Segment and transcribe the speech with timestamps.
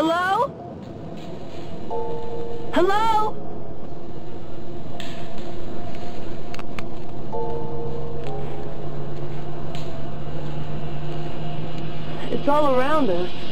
[0.00, 0.46] Hello?
[2.72, 3.34] Hello?
[12.30, 13.47] It's all around us.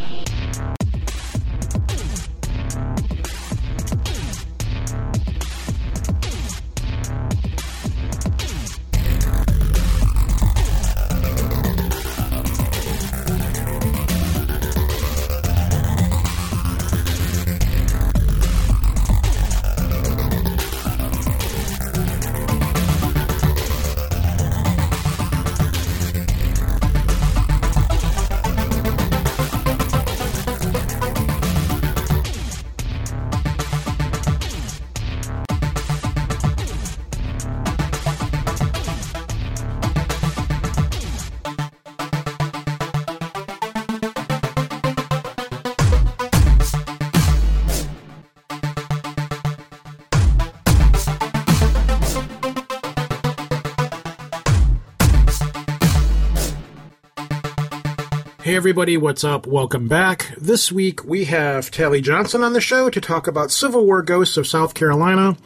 [58.57, 59.47] Everybody, what's up?
[59.47, 60.33] Welcome back.
[60.39, 64.39] This week we have Tally Johnson on the show to talk about Civil War ghosts
[64.39, 65.37] of South Carolina,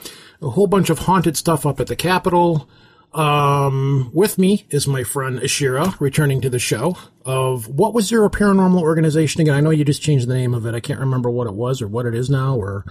[0.40, 2.70] a whole bunch of haunted stuff up at the Capitol.
[3.12, 6.96] Um, with me is my friend Ashira, returning to the show.
[7.24, 9.56] Of what was your paranormal organization again?
[9.56, 10.76] I know you just changed the name of it.
[10.76, 12.84] I can't remember what it was or what it is now or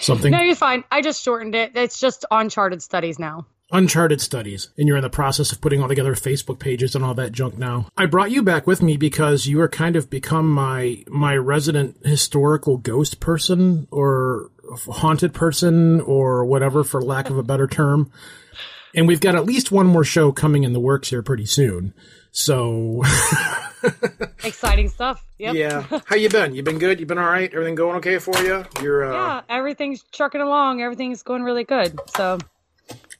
[0.00, 0.32] something.
[0.32, 0.84] No, you're fine.
[0.92, 1.72] I just shortened it.
[1.76, 3.46] It's just Uncharted Studies now.
[3.72, 7.14] Uncharted Studies, and you're in the process of putting all together Facebook pages and all
[7.14, 7.88] that junk now.
[7.96, 11.96] I brought you back with me because you are kind of become my my resident
[12.04, 14.50] historical ghost person or
[14.86, 18.10] haunted person or whatever for lack of a better term.
[18.94, 21.92] And we've got at least one more show coming in the works here pretty soon.
[22.30, 23.02] So
[24.44, 25.24] Exciting stuff.
[25.38, 25.54] Yep.
[25.54, 26.54] yeah, how you been?
[26.54, 27.00] You been good?
[27.00, 27.50] You been all right?
[27.52, 28.64] Everything going okay for you?
[28.82, 30.82] You're uh, Yeah, everything's trucking along.
[30.82, 31.98] Everything's going really good.
[32.16, 32.38] So,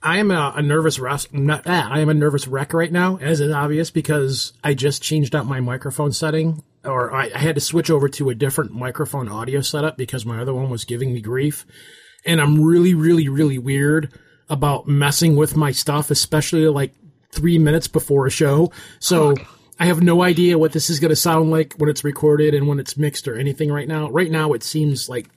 [0.02, 1.32] I am a, a nervous wreck.
[1.32, 5.02] Not, ah, I am a nervous wreck right now, as is obvious, because I just
[5.02, 8.72] changed out my microphone setting, or I, I had to switch over to a different
[8.72, 11.66] microphone audio setup because my other one was giving me grief,
[12.24, 14.12] and I'm really, really, really weird
[14.48, 16.94] about messing with my stuff, especially like
[17.32, 18.72] three minutes before a show.
[18.98, 19.34] So.
[19.78, 22.66] I have no idea what this is going to sound like when it's recorded and
[22.66, 24.08] when it's mixed or anything right now.
[24.08, 25.28] Right now, it seems like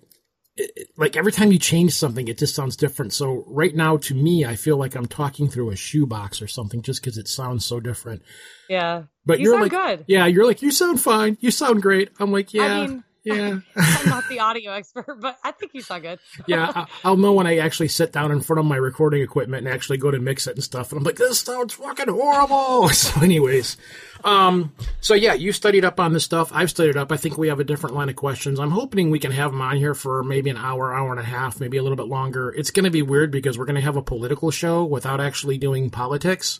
[0.97, 3.13] like every time you change something, it just sounds different.
[3.13, 6.81] So right now, to me, I feel like I'm talking through a shoebox or something,
[6.81, 8.21] just because it sounds so different.
[8.69, 9.03] yeah.
[9.25, 10.05] But You are like, good.
[10.07, 12.09] yeah, you're like, you sound fine, you sound great.
[12.19, 15.81] I'm like, yeah, I mean, yeah, I'm not the audio expert, but I think you
[15.81, 16.19] sound good.
[16.47, 16.71] yeah.
[16.73, 19.73] I, I'll know when I actually sit down in front of my recording equipment and
[19.73, 20.91] actually go to mix it and stuff.
[20.91, 22.89] And I'm like, this sounds fucking horrible.
[22.89, 23.77] So, anyways,
[24.23, 26.51] um, so yeah, you studied up on this stuff.
[26.53, 27.11] I've studied up.
[27.11, 28.59] I think we have a different line of questions.
[28.59, 31.23] I'm hoping we can have them on here for maybe an hour, hour and a
[31.23, 32.49] half, maybe a little bit longer.
[32.49, 35.57] It's going to be weird because we're going to have a political show without actually
[35.57, 36.59] doing politics,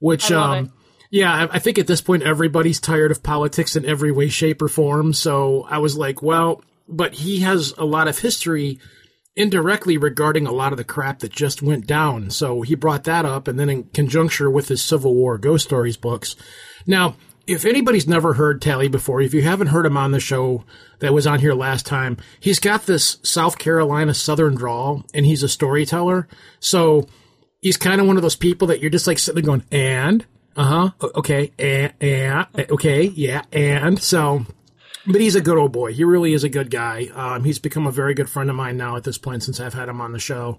[0.00, 0.70] which, um, it.
[1.10, 4.68] Yeah, I, think at this point everybody's tired of politics in every way, shape, or
[4.68, 5.12] form.
[5.14, 8.78] So I was like, well, but he has a lot of history
[9.34, 12.30] indirectly regarding a lot of the crap that just went down.
[12.30, 15.96] So he brought that up, and then in conjunction with his Civil War Ghost Stories
[15.96, 16.36] books.
[16.86, 17.14] Now,
[17.46, 20.64] if anybody's never heard Tally before, if you haven't heard him on the show
[20.98, 25.42] that was on here last time, he's got this South Carolina Southern drawl, and he's
[25.42, 26.28] a storyteller.
[26.60, 27.06] So
[27.62, 30.26] he's kind of one of those people that you're just like sitting there going, and,
[30.58, 34.00] uh huh, okay, and, and, okay, yeah, and.
[34.02, 34.44] So,
[35.06, 35.92] but he's a good old boy.
[35.94, 37.08] He really is a good guy.
[37.14, 39.74] Um, he's become a very good friend of mine now at this point since I've
[39.74, 40.58] had him on the show.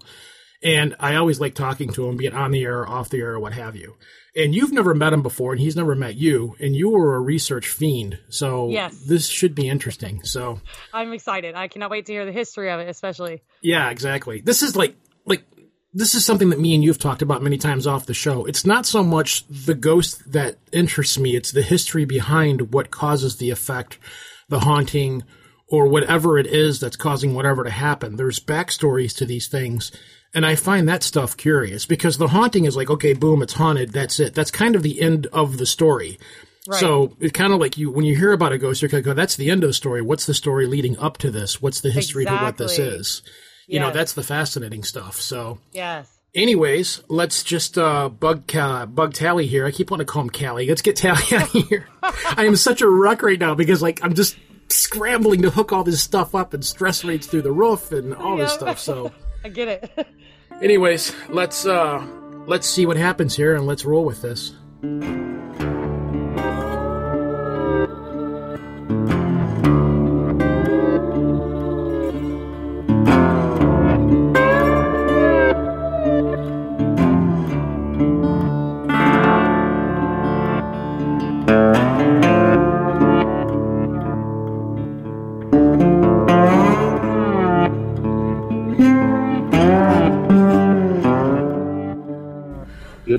[0.62, 3.18] And I always like talking to him, be it on the air, or off the
[3.18, 3.96] air, or what have you.
[4.36, 7.20] And you've never met him before, and he's never met you, and you were a
[7.20, 8.18] research fiend.
[8.28, 8.94] So Yes.
[9.06, 10.22] this should be interesting.
[10.24, 10.60] So
[10.92, 11.54] I'm excited.
[11.54, 13.42] I cannot wait to hear the history of it, especially.
[13.62, 14.40] yeah, exactly.
[14.42, 15.44] This is like like
[15.92, 18.44] this is something that me and you've talked about many times off the show.
[18.44, 23.36] It's not so much the ghost that interests me, it's the history behind what causes
[23.36, 23.98] the effect,
[24.48, 25.24] the haunting,
[25.68, 28.16] or whatever it is that's causing whatever to happen.
[28.16, 29.92] There's backstories to these things.
[30.32, 33.92] And I find that stuff curious because the haunting is like, okay, boom, it's haunted.
[33.92, 34.34] That's it.
[34.34, 36.18] That's kind of the end of the story.
[36.78, 39.04] So it's kind of like you when you hear about a ghost, you're kind of
[39.06, 40.02] go, "That's the end of the story.
[40.02, 41.60] What's the story leading up to this?
[41.60, 43.22] What's the history to what this is?"
[43.74, 45.20] You know, that's the fascinating stuff.
[45.20, 46.10] So, Yes.
[46.34, 49.64] anyways, let's just uh, bug Ca- bug Tally here.
[49.66, 50.66] I keep wanting to call him Callie.
[50.68, 51.86] Let's get Tally out of here.
[52.02, 54.36] I am such a wreck right now because like I'm just
[54.68, 58.36] scrambling to hook all this stuff up and stress rates through the roof and all
[58.36, 58.78] this stuff.
[58.78, 59.12] So,
[59.44, 60.06] I get it.
[60.60, 62.04] anyways, let's uh,
[62.46, 64.52] let's see what happens here and let's roll with this.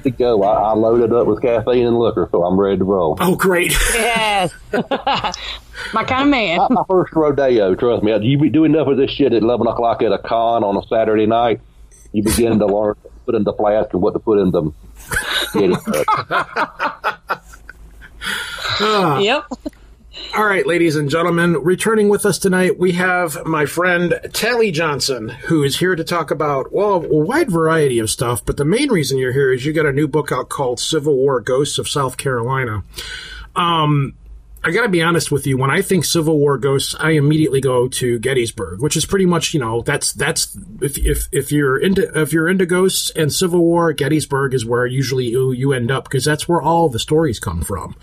[0.10, 0.42] Go.
[0.44, 3.18] I, I loaded up with caffeine and liquor, so I'm ready to roll.
[3.20, 3.76] Oh, great.
[3.94, 4.52] Yes.
[5.94, 6.58] My kind of man.
[6.58, 8.16] Not my first rodeo, trust me.
[8.22, 10.86] You be doing enough of this shit at 11 o'clock at a con on a
[10.88, 11.60] Saturday night,
[12.12, 14.52] you begin to learn what to put in the flask and what to put in
[14.52, 14.72] the.
[18.80, 19.44] Uh, yep.
[20.34, 25.28] All right, ladies and gentlemen, returning with us tonight, we have my friend Tally Johnson,
[25.28, 28.46] who is here to talk about, well, a wide variety of stuff.
[28.46, 31.18] But the main reason you're here is you got a new book out called Civil
[31.18, 32.86] War Ghosts of South Carolina.
[33.58, 34.14] Um,
[34.64, 35.58] I got to be honest with you.
[35.58, 39.54] When I think Civil War ghosts, I immediately go to Gettysburg, which is pretty much,
[39.54, 43.60] you know, that's that's if if, if you're into if you're into ghosts and Civil
[43.60, 47.38] War, Gettysburg is where usually you, you end up because that's where all the stories
[47.38, 47.98] come from.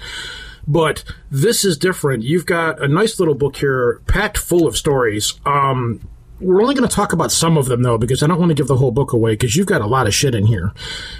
[0.68, 2.22] But this is different.
[2.22, 5.40] You've got a nice little book here, packed full of stories.
[5.46, 6.06] Um,
[6.40, 8.54] we're only going to talk about some of them though, because I don't want to
[8.54, 10.72] give the whole book away because you've got a lot of shit in here.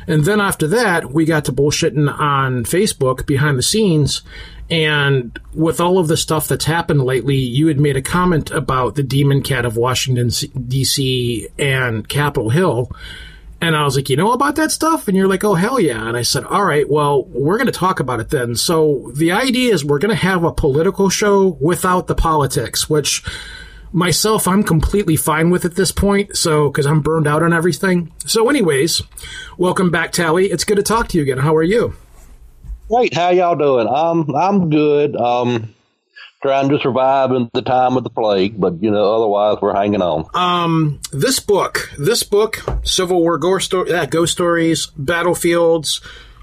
[0.07, 4.23] And then after that, we got to bullshitting on Facebook behind the scenes.
[4.71, 8.97] And with all of the stuff that's happened lately, you had made a comment about
[8.97, 10.29] the Demon Cat of Washington,
[10.69, 11.49] D.C.
[11.59, 12.93] and Capitol Hill.
[13.61, 15.09] And I was like, you know about that stuff?
[15.09, 16.07] And you're like, oh, hell yeah.
[16.07, 18.55] And I said, all right, well, we're going to talk about it then.
[18.55, 23.25] So the idea is we're going to have a political show without the politics, which
[23.93, 26.37] myself, I'm completely fine with at this point.
[26.37, 28.13] So, because I'm burned out on everything.
[28.27, 29.03] So, anyways,
[29.57, 30.47] welcome back, Tally.
[30.47, 31.39] It's good to talk to you again.
[31.39, 31.95] How are you?
[32.89, 33.15] Great.
[33.15, 33.89] How y'all doing?
[33.89, 35.17] Um, I'm good.
[35.17, 35.75] Um,
[36.43, 40.03] trying to survive in the time of the plague, but you know, otherwise we're hanging
[40.03, 40.25] on.
[40.35, 46.01] Um, this book, this book, Civil War ghost, sto- uh, ghost stories, battlefields,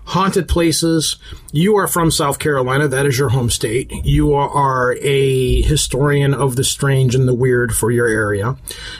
[0.07, 1.15] haunted places.
[1.53, 2.87] You are from South Carolina.
[2.89, 3.89] That is your home state.
[4.03, 8.57] You are a historian of the strange and the weird for your area.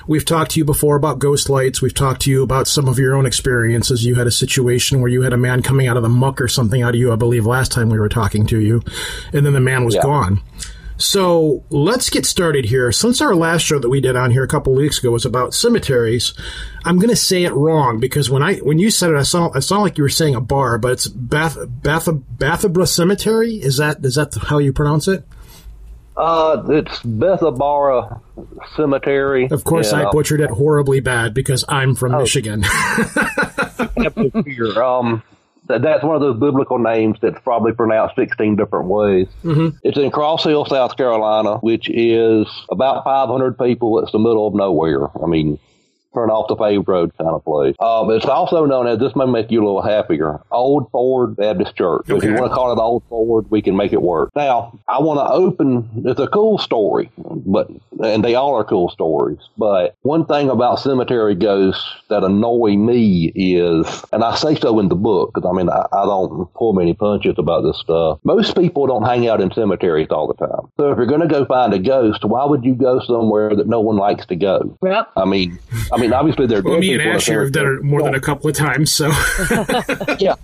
[0.08, 1.82] We've talked to you before about ghost lights.
[1.82, 4.06] We've talked to you about some of your own experiences.
[4.06, 6.48] You had a situation where you had a man coming out of the muck or
[6.48, 8.82] something out of you, I believe, last time we were talking to you,
[9.34, 10.02] and then the man was Yeah.
[10.04, 10.42] gone.
[10.98, 12.92] So let's get started here.
[12.92, 15.54] Since our last show that we did on here a couple weeks ago was about
[15.54, 16.34] cemeteries,
[16.86, 19.52] I'm going to say it wrong because when I when you said it, I saw
[19.54, 23.56] I sounded like you were saying a bar, but it's Bath Bath Bathabra Cemetery.
[23.56, 25.28] Is that is that how you pronounce it?
[26.16, 28.22] Uh, it's Bethabara
[28.78, 29.50] Cemetery.
[29.52, 32.64] Of course, I butchered it horribly bad because I'm from Michigan.
[34.76, 35.24] Um,
[35.68, 39.28] that's one of those biblical names that's probably pronounced 16 different ways.
[39.44, 39.78] Mm-hmm.
[39.84, 44.00] It's in Cross Hill, South Carolina, which is about 500 people.
[44.00, 45.08] It's the middle of nowhere.
[45.22, 45.60] I mean,
[46.16, 47.76] turn off the paved road kind of place.
[47.80, 51.76] Um, it's also known as, this may make you a little happier, Old Ford Baptist
[51.76, 52.10] Church.
[52.10, 54.32] If you want to call it Old Ford, we can make it work.
[54.36, 57.70] Now, I want to open, it's a cool story, but,
[58.02, 63.32] and they all are cool stories, but one thing about cemetery ghosts that annoy me
[63.36, 66.74] is, and I say so in the book, because I mean, I, I don't pull
[66.74, 68.20] many punches about this stuff.
[68.24, 70.72] Most people don't hang out in cemeteries all the time.
[70.78, 73.68] So if you're going to go find a ghost, why would you go somewhere that
[73.68, 74.78] no one likes to go?
[74.84, 75.12] Yep.
[75.18, 75.60] I mean,
[75.92, 77.66] I mean, obviously they're well, dead me and people in a Ash here have done
[77.78, 79.08] it more than a couple of times, so
[80.20, 80.36] yeah.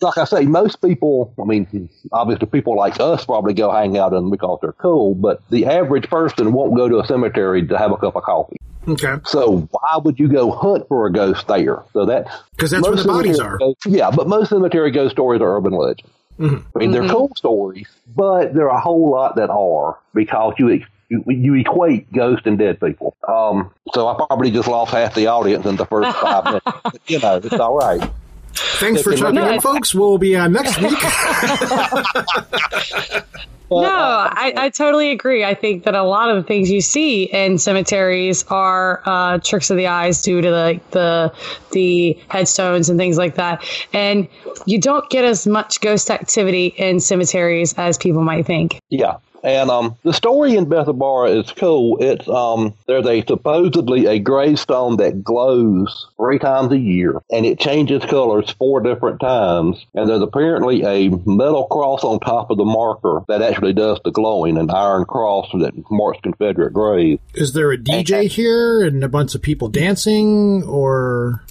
[0.00, 4.12] Like I say, most people, I mean, obviously people like us probably go hang out
[4.12, 7.76] in them because they're cool, but the average person won't go to a cemetery to
[7.76, 8.56] have a cup of coffee.
[8.88, 9.16] okay.
[9.24, 11.82] So why would you go hunt for a ghost there?
[11.92, 13.58] So that 'Cause that's where most the bodies are.
[13.58, 16.10] ghosts- yeah, but most cemetery ghost stories are urban legends.
[16.38, 16.76] Mm-hmm.
[16.76, 20.70] I mean, they're cool stories, but there are a whole lot that are because you
[20.70, 23.16] ex- you, you equate ghosts and dead people.
[23.26, 26.66] Um, so I probably just lost half the audience in the first five minutes.
[26.82, 28.10] But, you know, it's all right.
[28.54, 29.94] Thanks for checking in, folks.
[29.94, 30.98] We'll be on next week.
[33.68, 35.44] No, I, I totally agree.
[35.44, 39.70] I think that a lot of the things you see in cemeteries are uh, tricks
[39.70, 41.34] of the eyes due to the, the
[41.72, 43.64] the headstones and things like that.
[43.92, 44.28] And
[44.66, 48.80] you don't get as much ghost activity in cemeteries as people might think.
[48.88, 49.16] Yeah.
[49.46, 51.98] And um, the story in Bethabara is cool.
[52.00, 57.60] It's um, there's a supposedly a gravestone that glows three times a year, and it
[57.60, 59.86] changes colors four different times.
[59.94, 64.10] And there's apparently a metal cross on top of the marker that actually does the
[64.10, 67.22] glowing, an iron cross that marks Confederate graves.
[67.34, 71.44] Is there a DJ here and a bunch of people dancing, or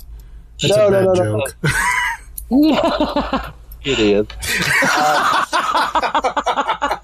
[0.61, 1.47] that's No, a no, bad no, no,
[2.51, 3.53] joke?
[3.85, 4.25] It is.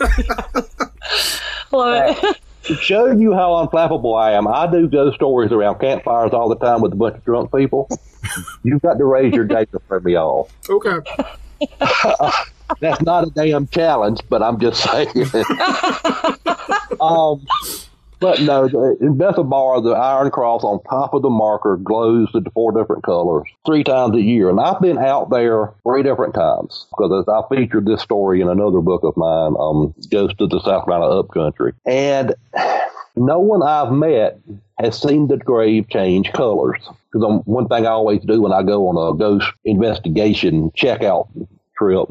[1.72, 2.36] Love it.
[2.64, 6.56] To show you how unflappable I am, I do ghost stories around campfires all the
[6.56, 7.88] time with a bunch of drunk people.
[8.62, 10.50] You've got to raise your game for me all.
[10.68, 10.98] Okay.
[12.80, 15.08] That's not a damn challenge, but I'm just saying.
[17.00, 17.46] um,
[18.20, 18.64] But no,
[19.00, 23.48] in Bethabara, the Iron Cross on top of the marker glows in four different colors
[23.64, 24.50] three times a year.
[24.50, 28.80] And I've been out there three different times because I featured this story in another
[28.82, 31.72] book of mine, um, Ghost of the South Carolina Upcountry.
[31.86, 32.34] And
[33.16, 34.38] no one I've met
[34.78, 36.80] has seen the grave change colors.
[37.10, 41.28] Because one thing I always do when I go on a ghost investigation checkout
[41.76, 42.08] trip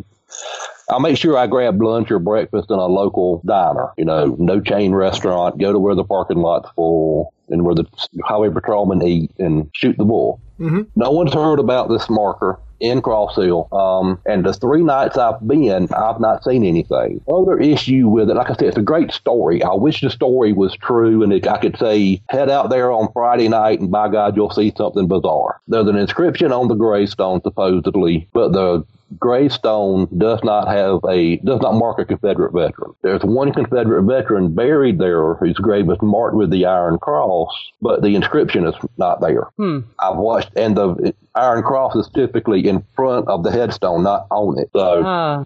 [0.89, 3.91] I'll make sure I grab lunch or breakfast in a local diner.
[3.97, 5.59] You know, no chain restaurant.
[5.59, 7.85] Go to where the parking lot's full and where the
[8.23, 10.39] highway patrolmen eat and shoot the bull.
[10.59, 10.81] Mm-hmm.
[10.95, 13.67] No one's heard about this marker in Cross Hill.
[13.71, 17.21] Um, and the three nights I've been, I've not seen anything.
[17.31, 19.63] Other issue with it, like I said, it's a great story.
[19.63, 23.11] I wish the story was true and it, I could say, head out there on
[23.13, 25.59] Friday night and by God, you'll see something bizarre.
[25.67, 28.85] There's an inscription on the gravestone, supposedly, but the
[29.17, 32.93] gravestone does not have a does not mark a Confederate veteran.
[33.01, 38.01] There's one Confederate veteran buried there whose grave is marked with the Iron Cross, but
[38.01, 39.47] the inscription is not there.
[39.57, 39.79] Hmm.
[39.99, 44.59] I've watched, and the Iron Cross is typically in front of the headstone, not on
[44.59, 44.69] it.
[44.73, 44.97] So,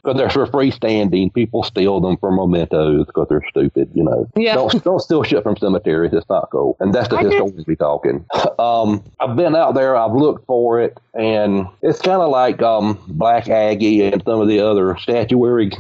[0.04, 0.18] because uh.
[0.18, 3.90] they're for freestanding, people steal them for mementos because they're stupid.
[3.94, 4.56] You know, yeah.
[4.56, 6.14] don't don't steal shit from cemeteries.
[6.14, 8.26] It's not cool, and that's the historians be talking.
[8.60, 9.96] Um, I've been out there.
[9.96, 14.48] I've looked for it, and it's kind of like um, Black Aggie and some of
[14.48, 15.72] the other statuary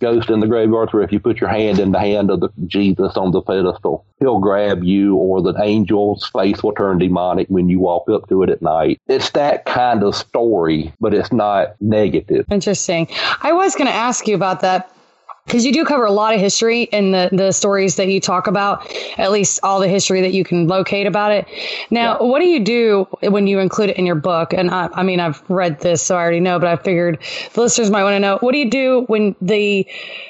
[0.00, 2.48] ghosts in the graveyards, where if you put your hand in the hand of the
[2.66, 7.68] Jesus on the pedestal, he'll grab you, or the angel's face will turn demonic when
[7.68, 9.00] you walk up to it at night.
[9.06, 12.46] It's that kind of story, but it's not negative.
[12.50, 13.08] Interesting.
[13.42, 14.92] I was going to ask you about that
[15.46, 18.46] because you do cover a lot of history in the, the stories that you talk
[18.46, 21.46] about, at least all the history that you can locate about it.
[21.90, 22.26] Now, yeah.
[22.26, 24.52] what do you do when you include it in your book?
[24.52, 27.18] And I, I mean, I've read this, so I already know, but I figured
[27.54, 29.86] the listeners might want to know what do you do when the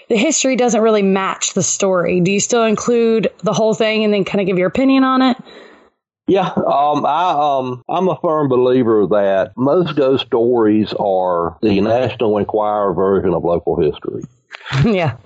[0.09, 2.21] the history doesn't really match the story?
[2.21, 5.23] Do you still include the whole thing and then kind of give your opinion on
[5.23, 5.37] it?
[6.29, 12.39] Yeah, um, I um, I'm a firm believer that most ghost stories are the National
[12.39, 14.23] Enquirer version of local history.
[14.85, 15.17] yeah.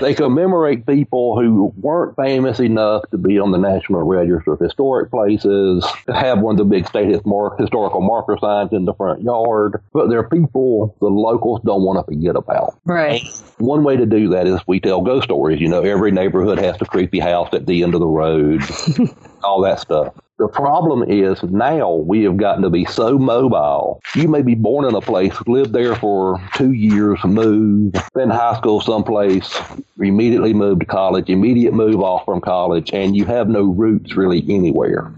[0.00, 5.10] They commemorate people who weren't famous enough to be on the National Register of Historic
[5.10, 9.80] Places, to have one of the big state historical marker signs in the front yard,
[9.92, 12.78] but they're people the locals don't want to forget about.
[12.84, 13.22] Right.
[13.58, 15.60] One way to do that is we tell ghost stories.
[15.60, 18.62] You know, every neighborhood has a creepy house at the end of the road,
[19.44, 20.14] all that stuff.
[20.38, 24.02] The problem is now we have gotten to be so mobile.
[24.14, 28.56] You may be born in a place, live there for two years, move, in high
[28.58, 29.58] school someplace,
[29.98, 34.44] immediately move to college, immediate move off from college, and you have no roots really
[34.50, 35.10] anywhere.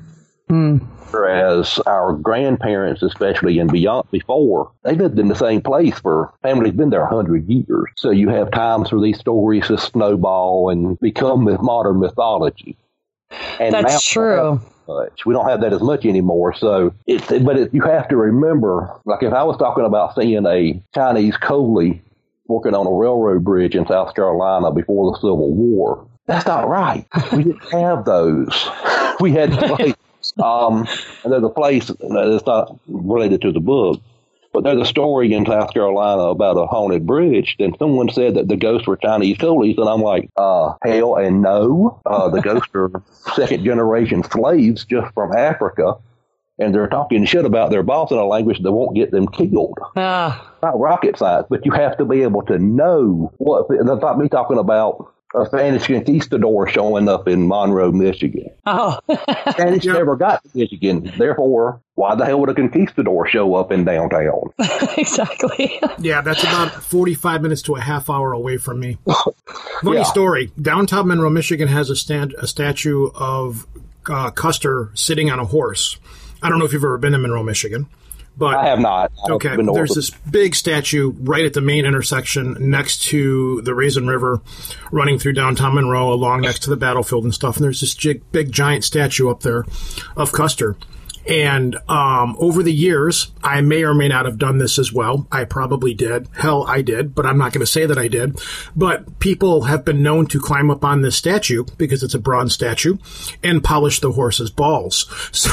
[0.51, 0.87] Mm.
[1.11, 6.75] Whereas our grandparents, especially and beyond before, they lived in the same place for families
[6.75, 7.89] been there a hundred years.
[7.97, 12.77] So you have times for these stories to snowball and become modern mythology.
[13.59, 15.27] And That's now, true much.
[15.27, 16.55] We don't have that as much anymore.
[16.55, 20.47] So it's, but it, you have to remember, like if I was talking about seeing
[20.47, 22.01] a Chinese coolie
[22.47, 27.07] working on a railroad bridge in South Carolina before the Civil War, that's not right.
[27.33, 28.69] We didn't have those.
[29.21, 29.95] We had place,
[30.43, 30.87] um,
[31.25, 34.01] and there's a place that's not related to the book,
[34.53, 37.57] but there's a story in South Carolina about a haunted bridge.
[37.59, 41.43] And someone said that the ghosts were Chinese coolies, and I'm like, uh, hell and
[41.43, 42.01] no.
[42.07, 42.91] Uh, the ghosts are
[43.35, 45.95] second generation slaves just from Africa.
[46.61, 49.79] And they're talking shit about their boss in a language that won't get them killed.
[49.95, 50.37] Uh.
[50.61, 53.69] Not rocket science, but you have to be able to know what.
[53.69, 58.49] That's not me talking about a Spanish conquistador showing up in Monroe, Michigan.
[58.67, 58.99] Oh,
[59.51, 59.97] Spanish yep.
[59.97, 61.13] never got to Michigan.
[61.17, 64.53] Therefore, why the hell would a conquistador show up in downtown?
[64.97, 65.81] exactly.
[65.99, 68.99] yeah, that's about 45 minutes to a half hour away from me.
[69.83, 70.03] Funny yeah.
[70.05, 70.51] story.
[70.61, 73.67] Downtown Monroe, Michigan has a, stand, a statue of
[74.09, 75.99] uh, Custer sitting on a horse.
[76.43, 77.87] I don't know if you've ever been to Monroe, Michigan.
[78.39, 79.11] But I have not.
[79.27, 84.07] I okay, there's this big statue right at the main intersection next to the Raisin
[84.07, 84.41] River,
[84.93, 87.57] running through downtown Monroe, along next to the battlefield and stuff.
[87.57, 89.65] And there's this big, big giant statue up there
[90.17, 90.77] of Custer.
[91.27, 95.27] And um, over the years, I may or may not have done this as well.
[95.31, 96.27] I probably did.
[96.35, 98.41] Hell, I did, but I'm not going to say that I did.
[98.75, 102.55] But people have been known to climb up on this statue because it's a bronze
[102.55, 102.97] statue
[103.43, 105.07] and polish the horse's balls.
[105.39, 105.51] So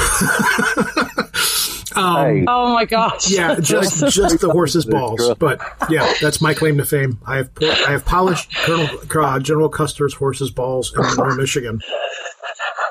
[1.95, 3.29] Um, oh my gosh!
[3.29, 5.33] Yeah, just just the horse's balls.
[5.39, 7.19] But yeah, that's my claim to fame.
[7.25, 11.81] I have I have polished Colonel uh, General Custer's horse's balls in Monroe, Michigan.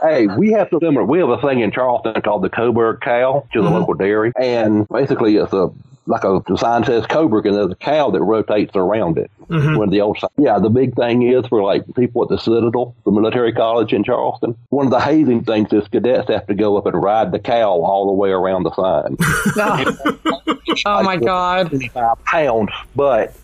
[0.03, 1.05] Hey, we have similar.
[1.05, 3.75] We have a thing in Charleston called the Coburg cow, which is mm-hmm.
[3.75, 5.71] a local dairy, and basically it's a
[6.07, 9.31] like a the sign says Coburg, and there's a cow that rotates around it.
[9.49, 9.79] Mhm.
[9.79, 13.11] When the old yeah, the big thing is for like people at the Citadel, the
[13.11, 14.57] military college in Charleston.
[14.69, 17.71] One of the hazing things is cadets have to go up and ride the cow
[17.71, 19.17] all the way around the sign.
[20.87, 21.69] oh my god.
[21.69, 23.35] 25 pounds, but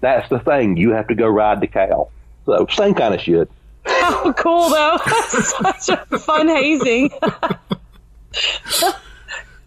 [0.00, 0.76] that's the thing.
[0.76, 2.10] You have to go ride the cow.
[2.46, 3.50] So same kind of shit.
[3.84, 4.98] How cool though.
[5.28, 7.10] Such a fun hazing.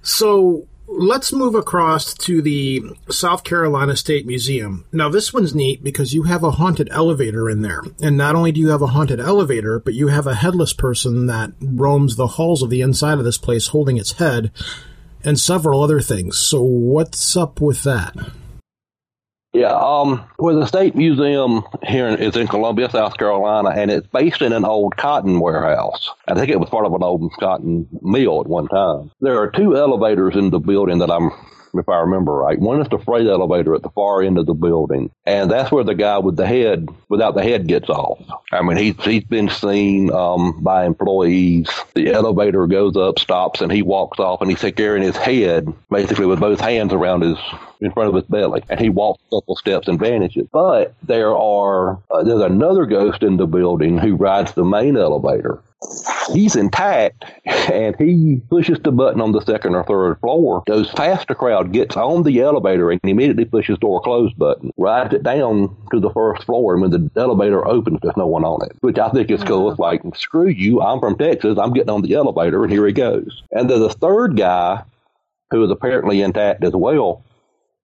[0.04, 4.86] So let's move across to the South Carolina State Museum.
[4.92, 7.82] Now, this one's neat because you have a haunted elevator in there.
[8.02, 11.28] And not only do you have a haunted elevator, but you have a headless person
[11.28, 14.52] that roams the halls of the inside of this place holding its head
[15.24, 16.38] and several other things.
[16.38, 18.16] So, what's up with that?
[19.54, 24.42] Yeah, um, well, the state museum here is in Columbia, South Carolina, and it's based
[24.42, 26.10] in an old cotton warehouse.
[26.26, 29.12] I think it was part of an old cotton mill at one time.
[29.20, 31.32] There are two elevators in the building that I'm,
[31.74, 32.60] if I remember right.
[32.60, 35.84] One is the freight elevator at the far end of the building, and that's where
[35.84, 38.20] the guy with the head, without the head, gets off.
[38.52, 41.70] I mean, he's he's been seen um, by employees.
[41.94, 46.26] The elevator goes up, stops, and he walks off, and he's carrying his head basically
[46.26, 47.38] with both hands around his
[47.82, 50.48] in front of his belly, and he walks a couple steps and vanishes.
[50.52, 55.62] But there are uh, there's another ghost in the building who rides the main elevator.
[56.32, 61.28] He's intact, and he pushes the button on the second or third floor, goes past
[61.28, 65.76] the crowd, gets on the elevator, and immediately pushes door close button, rides it down
[65.92, 69.00] to the first floor, and when the elevator opens, there's no one on it, which
[69.00, 69.72] I think is cool.
[69.72, 69.90] It's uh-huh.
[70.04, 73.42] like, screw you, I'm from Texas, I'm getting on the elevator, and here he goes.
[73.52, 74.84] And there's a third guy
[75.50, 77.26] who is apparently intact as well,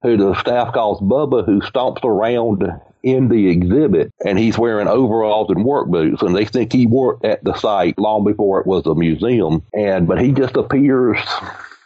[0.04, 2.64] who the staff calls Bubba, who stomps around
[3.04, 7.24] in the exhibit, and he's wearing overalls and work boots, and they think he worked
[7.26, 9.64] at the site long before it was a museum.
[9.74, 11.20] And but he just appears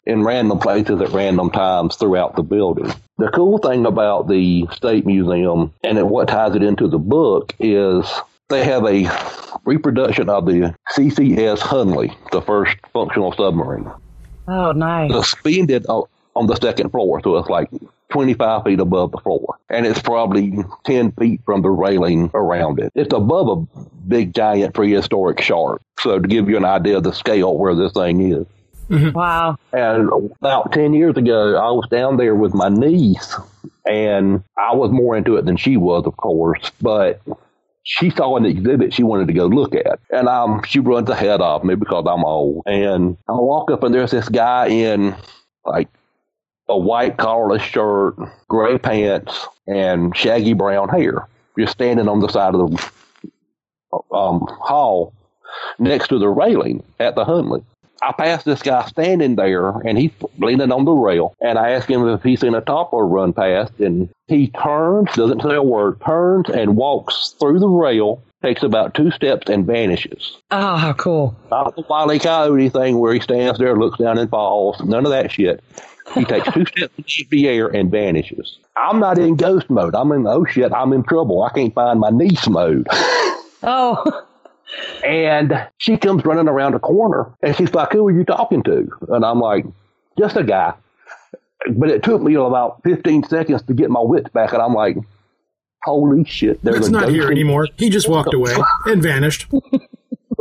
[0.05, 2.91] in random places at random times throughout the building.
[3.17, 8.11] The cool thing about the State Museum and what ties it into the book is
[8.49, 9.07] they have a
[9.63, 13.89] reproduction of the CSS Hunley, the first functional submarine
[14.47, 15.11] Oh, nice.
[15.11, 16.03] suspended on,
[16.35, 17.69] on the second floor, so it's like
[18.11, 19.57] 25 feet above the floor.
[19.69, 20.53] And it's probably
[20.85, 22.91] 10 feet from the railing around it.
[22.95, 25.81] It's above a big, giant prehistoric shark.
[25.99, 28.45] So to give you an idea of the scale where this thing is.
[29.13, 29.57] Wow.
[29.71, 30.09] And
[30.41, 33.35] about 10 years ago, I was down there with my niece,
[33.85, 37.21] and I was more into it than she was, of course, but
[37.83, 39.99] she saw an exhibit she wanted to go look at.
[40.09, 42.63] And um, she runs ahead of me because I'm old.
[42.65, 45.15] And I walk up, and there's this guy in
[45.65, 45.87] like
[46.71, 48.15] a white collarless shirt,
[48.47, 55.13] gray pants, and shaggy brown hair, just standing on the side of the um, hall
[55.77, 57.63] next to the railing at the Hunley.
[58.03, 61.35] I passed this guy standing there, and he's leaning on the rail.
[61.39, 65.43] And I asked him if he's seen a toppler run past, and he turns, doesn't
[65.43, 70.37] say a word, turns and walks through the rail, takes about two steps, and vanishes.
[70.49, 71.35] Oh, how cool.
[71.51, 72.17] Not the Wile E.
[72.17, 74.81] Coyote thing where he stands there, looks down, and falls.
[74.83, 75.63] None of that shit.
[76.13, 78.57] He takes two steps into the air and vanishes.
[78.75, 79.95] I'm not in ghost mode.
[79.95, 81.43] I'm in, oh shit, I'm in trouble.
[81.43, 82.87] I can't find my niece mode.
[83.63, 84.25] Oh,
[85.05, 88.89] And she comes running around the corner and she's like, Who are you talking to?
[89.09, 89.65] And I'm like,
[90.17, 90.73] Just a guy.
[91.71, 94.53] But it took me about 15 seconds to get my wits back.
[94.53, 94.97] And I'm like,
[95.83, 96.63] Holy shit.
[96.63, 97.67] There's It's not here anymore.
[97.77, 99.45] He just walked away and vanished.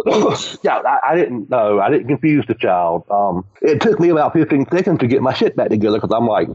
[0.63, 1.81] yeah, I, I didn't know.
[1.81, 3.05] I didn't confuse the child.
[3.11, 6.27] Um, it took me about 15 seconds to get my shit back together because I'm
[6.27, 6.49] like,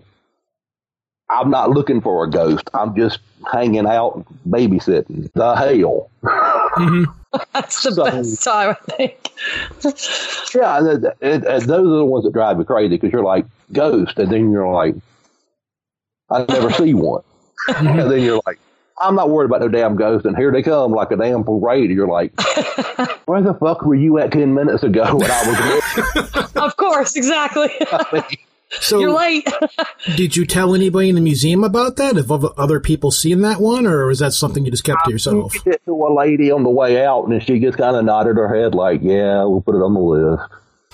[1.29, 2.69] I'm not looking for a ghost.
[2.73, 3.19] I'm just
[3.51, 5.31] hanging out, babysitting.
[5.33, 6.09] The hell.
[7.53, 9.31] that's the So- best time, I think.
[10.53, 13.45] Yeah, and, and, and those are the ones that drive me crazy because you're like
[13.73, 14.95] ghost, and then you're like,
[16.29, 17.23] I never see one,
[17.75, 18.59] and then you're like,
[18.97, 21.89] I'm not worried about no damn ghost, and here they come like a damn parade.
[21.91, 22.31] You're like,
[23.25, 27.69] where the fuck were you at ten minutes ago when I was Of course, exactly.
[28.11, 28.25] there?
[28.81, 29.47] So, You're late.
[30.17, 32.15] did you tell anybody in the museum about that?
[32.17, 35.11] Have other- other people seen that one, or is that something you just kept to
[35.11, 35.55] yourself?
[35.67, 38.53] it to a lady on the way out, and she just kind of nodded her
[38.53, 40.43] head like, "Yeah, we'll put it on the list."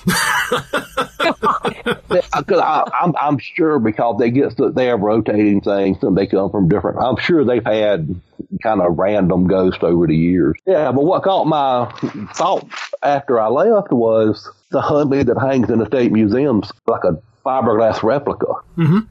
[2.09, 2.61] Because
[3.01, 6.99] I'm, I'm sure because they get they have rotating things and they come from different.
[6.99, 8.19] I'm sure they've had
[8.61, 10.55] kind of random ghosts over the years.
[10.65, 11.91] Yeah, but what caught my
[12.33, 12.67] thought
[13.01, 18.03] after I left was the Hunley that hangs in the state museums like a fiberglass
[18.03, 18.47] replica.
[18.77, 19.07] Mhm.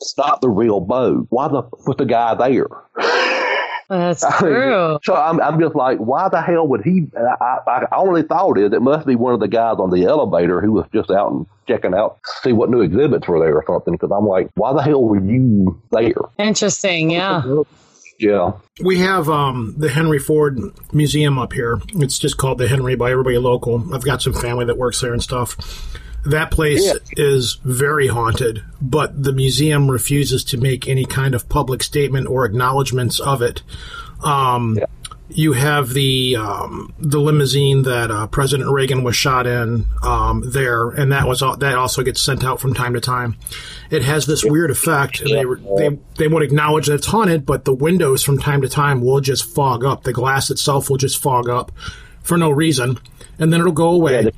[0.00, 1.26] It's not the real boat.
[1.30, 2.68] Why the was the guy there?
[3.88, 4.98] That's I mean, true.
[5.02, 7.06] So I'm, I'm just like, why the hell would he?
[7.16, 10.04] I, I, I only thought is it must be one of the guys on the
[10.04, 13.64] elevator who was just out and checking out, see what new exhibits were there or
[13.66, 13.94] something.
[13.94, 16.14] Because I'm like, why the hell were you there?
[16.38, 17.10] Interesting.
[17.10, 17.62] Yeah.
[18.18, 18.52] Yeah.
[18.82, 20.58] We have um, the Henry Ford
[20.92, 21.80] Museum up here.
[21.94, 23.94] It's just called the Henry by everybody local.
[23.94, 25.56] I've got some family that works there and stuff.
[26.28, 26.94] That place Yeah.
[27.16, 32.44] is very haunted, but the museum refuses to make any kind of public statement or
[32.44, 33.62] acknowledgments of it.
[34.22, 34.78] Um,
[35.30, 40.88] You have the um, the limousine that uh, President Reagan was shot in um, there,
[40.88, 43.36] and that was that also gets sent out from time to time.
[43.90, 45.20] It has this weird effect.
[45.20, 45.44] and They
[45.76, 49.20] they they won't acknowledge that it's haunted, but the windows from time to time will
[49.20, 50.04] just fog up.
[50.04, 51.72] The glass itself will just fog up
[52.22, 52.98] for no reason,
[53.38, 54.22] and then it'll go away.
[54.24, 54.30] Yeah,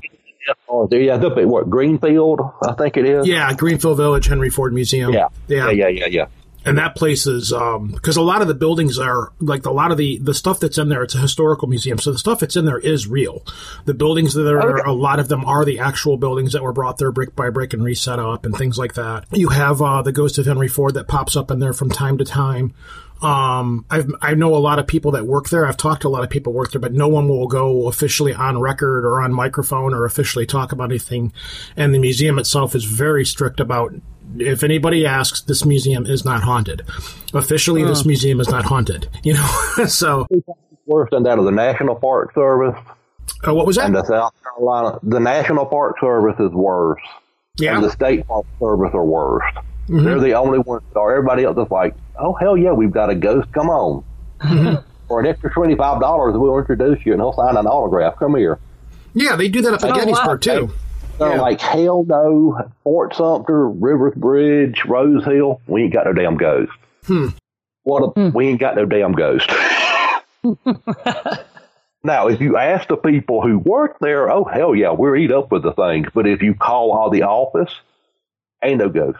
[0.47, 3.27] yeah, up at what Greenfield, I think it is.
[3.27, 5.13] Yeah, Greenfield Village Henry Ford Museum.
[5.13, 6.25] yeah, yeah, yeah, yeah, yeah.
[6.65, 9.97] and that place is because a lot of the buildings are like a lot of
[9.97, 11.03] the the stuff that's in there.
[11.03, 13.43] It's a historical museum, so the stuff that's in there is real.
[13.85, 14.89] The buildings that are Okay.
[14.89, 17.73] a lot of them are the actual buildings that were brought there brick by brick
[17.73, 19.25] and reset up and things like that.
[19.31, 22.17] You have uh, the ghost of Henry Ford that pops up in there from time
[22.19, 22.73] to time.
[23.21, 25.65] Um, I've, I know a lot of people that work there.
[25.65, 27.87] I've talked to a lot of people who work there, but no one will go
[27.87, 31.31] officially on record or on microphone or officially talk about anything.
[31.77, 33.93] And the museum itself is very strict about
[34.37, 36.83] if anybody asks, this museum is not haunted.
[37.33, 39.09] Officially, this museum is not haunted.
[39.23, 40.27] You know, so
[40.85, 42.75] Worse than that of the National Park Service
[43.47, 44.01] uh, what was and that?
[44.01, 44.99] the South Carolina.
[45.03, 47.01] The National Park Service is worse,
[47.57, 49.43] Yeah, and the State Park Service are worse.
[49.87, 50.05] Mm-hmm.
[50.05, 51.11] They're the only ones that are.
[51.11, 53.51] Everybody else is like, oh hell yeah, we've got a ghost.
[53.53, 54.03] Come on.
[55.07, 58.17] For an extra twenty five dollars, we'll introduce you and he'll sign an autograph.
[58.19, 58.59] Come here.
[59.13, 60.35] yeah, they do that up at Oh, Gettysburg wow.
[60.67, 60.73] too.
[61.19, 61.41] They're Yeah.
[61.41, 66.71] like, hell no, Fort Sumter, River Bridge, Rose Hill, we ain't got no damn ghost.
[67.05, 67.27] Hmm.
[67.83, 69.49] What a, we ain't got no damn ghost.
[72.03, 75.51] now, if you ask the people who work there, oh hell yeah, we're eat up
[75.51, 76.07] with the things.
[76.13, 77.73] But if you call all the office,
[78.63, 79.19] ain't no ghost.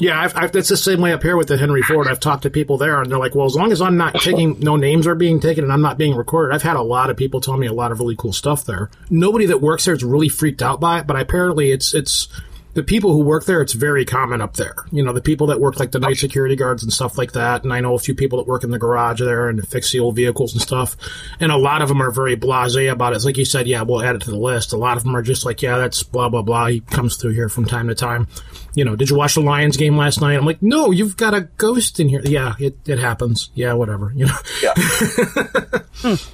[0.00, 2.08] Yeah, I've, I've, that's the same way up here with the Henry Ford.
[2.08, 4.58] I've talked to people there, and they're like, "Well, as long as I'm not taking,
[4.60, 7.18] no names are being taken, and I'm not being recorded." I've had a lot of
[7.18, 8.90] people tell me a lot of really cool stuff there.
[9.10, 12.28] Nobody that works there is really freaked out by it, but apparently, it's it's
[12.74, 13.60] the people who work there.
[13.62, 14.74] It's very common up there.
[14.90, 17.64] You know, the people that work like the night security guards and stuff like that.
[17.64, 20.00] And I know a few people that work in the garage there and fix the
[20.00, 20.96] old vehicles and stuff.
[21.40, 23.16] And a lot of them are very blasé about it.
[23.16, 24.72] It's like you said, yeah, we'll add it to the list.
[24.72, 26.66] A lot of them are just like, yeah, that's blah blah blah.
[26.66, 28.28] He comes through here from time to time
[28.72, 30.36] you know, did you watch the Lions game last night?
[30.36, 32.20] I'm like, no, you've got a ghost in here.
[32.22, 33.50] Yeah, it, it happens.
[33.52, 34.12] Yeah, whatever.
[34.14, 34.36] You know.
[34.62, 36.16] Yeah.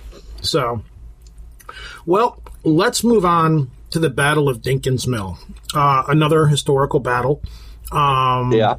[0.47, 0.83] So,
[2.05, 5.39] well, let's move on to the Battle of Dingle's Mill,
[5.75, 7.43] uh, another historical battle.
[7.93, 8.77] Um, yeah.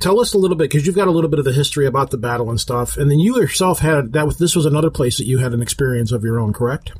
[0.00, 2.10] Tell us a little bit because you've got a little bit of the history about
[2.10, 4.36] the battle and stuff, and then you yourself had that.
[4.38, 6.92] This was another place that you had an experience of your own, correct?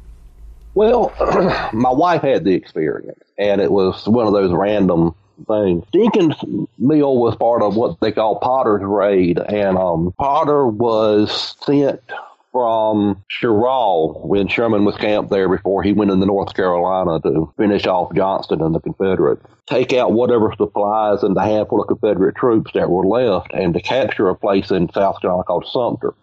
[0.75, 1.13] Well,
[1.73, 5.15] my wife had the experience, and it was one of those random
[5.49, 5.85] things.
[5.93, 6.45] Dingle's
[6.79, 12.03] Mill was part of what they call Potter's Raid, and um, Potter was sent
[12.53, 17.87] from Sherall when Sherman was camped there before he went into North Carolina to finish
[17.87, 19.43] off Johnston and the Confederates.
[19.67, 23.81] Take out whatever supplies and the handful of Confederate troops that were left, and to
[23.81, 26.15] capture a place in South Carolina called Sumter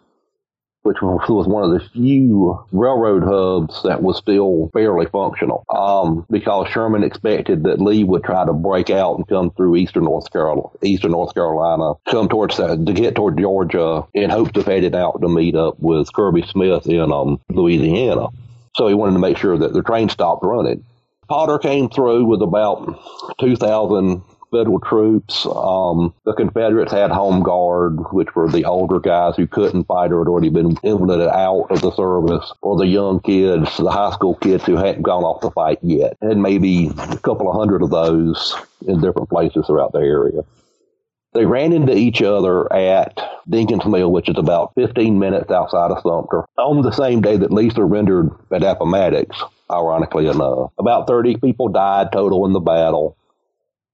[0.87, 5.65] which was one of the few railroad hubs that was still fairly functional.
[5.69, 10.05] Um, because Sherman expected that Lee would try to break out and come through eastern
[10.05, 14.95] North Carolina, eastern North Carolina, come towards to get toward Georgia in hopes of heading
[14.95, 18.27] out to meet up with Kirby Smith in um, Louisiana.
[18.77, 20.85] So he wanted to make sure that the train stopped running.
[21.27, 23.03] Potter came through with about
[23.41, 25.45] 2,000 federal troops.
[25.45, 30.19] Um, the Confederates had home guard, which were the older guys who couldn't fight or
[30.19, 34.35] had already been invalided out of the service, or the young kids, the high school
[34.35, 37.89] kids who hadn't gone off to fight yet, and maybe a couple of hundred of
[37.89, 38.55] those
[38.87, 40.43] in different places throughout the area.
[41.33, 46.01] They ran into each other at Dingle's Mill, which is about 15 minutes outside of
[46.01, 49.37] Sumter, on the same day that Lee surrendered at Appomattox,
[49.69, 50.71] ironically enough.
[50.79, 53.16] About 30 people died total in the battle.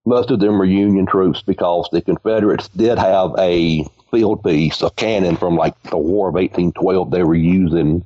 [0.06, 4.90] Most of them were Union troops because the Confederates did have a field piece, a
[4.92, 8.04] cannon from like the War of 1812 they were using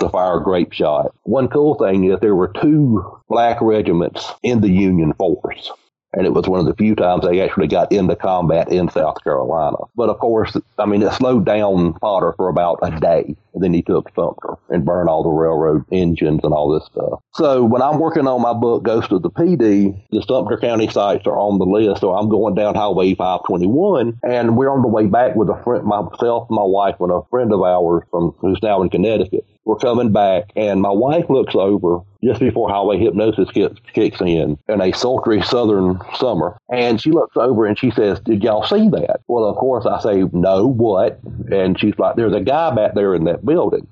[0.00, 1.14] to fire grape shot.
[1.24, 5.70] One cool thing is there were two black regiments in the Union force.
[6.14, 9.22] And it was one of the few times they actually got into combat in South
[9.24, 9.78] Carolina.
[9.96, 13.72] But of course, I mean, it slowed down Potter for about a day, and then
[13.72, 17.20] he took Sumter and burned all the railroad engines and all this stuff.
[17.32, 20.88] So when I'm working on my book, Ghost of the Pee Dee, the Sumter County
[20.88, 22.02] sites are on the list.
[22.02, 25.84] So I'm going down Highway 521, and we're on the way back with a friend,
[25.84, 29.46] myself, my wife, and a friend of ours from who's now in Connecticut.
[29.64, 34.58] We're coming back, and my wife looks over just before highway hypnosis kicks, kicks in
[34.68, 36.58] in a sultry southern summer.
[36.68, 39.20] And she looks over and she says, Did y'all see that?
[39.28, 41.20] Well, of course, I say, No, what?
[41.52, 43.86] And she's like, There's a guy back there in that building.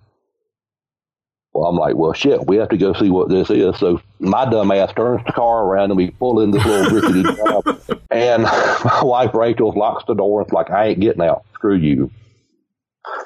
[1.52, 3.76] Well, I'm like, well, shit, we have to go see what this is.
[3.78, 7.22] So my dumb ass turns the car around and we pull in this little rickety
[7.22, 8.00] drive.
[8.12, 8.42] And
[8.84, 11.44] my wife Rachel locks the door it's like, I ain't getting out.
[11.54, 12.10] Screw you.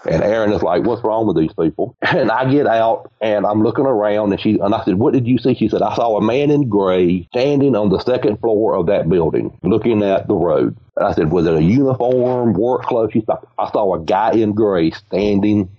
[0.06, 3.62] And Aaron is like, "What's wrong with these people?" And I get out and I'm
[3.62, 6.16] looking around, and she and I said, "What did you see?" She said, "I saw
[6.16, 10.34] a man in gray standing on the second floor of that building, looking at the
[10.34, 14.00] road." And I said, "Was it a uniform, work clothes?" She said, "I saw a
[14.00, 15.70] guy in gray standing."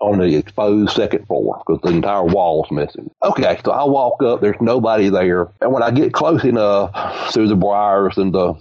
[0.00, 3.10] On the exposed second floor because the entire wall's missing.
[3.24, 5.48] Okay, so I walk up, there's nobody there.
[5.60, 8.54] And when I get close enough through the briars and the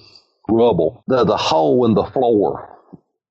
[0.49, 2.76] rubble, a hole in the floor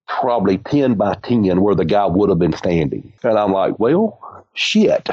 [0.08, 3.12] probably 10 by 10 where the guy would have been standing.
[3.22, 5.08] And I'm like, well, shit.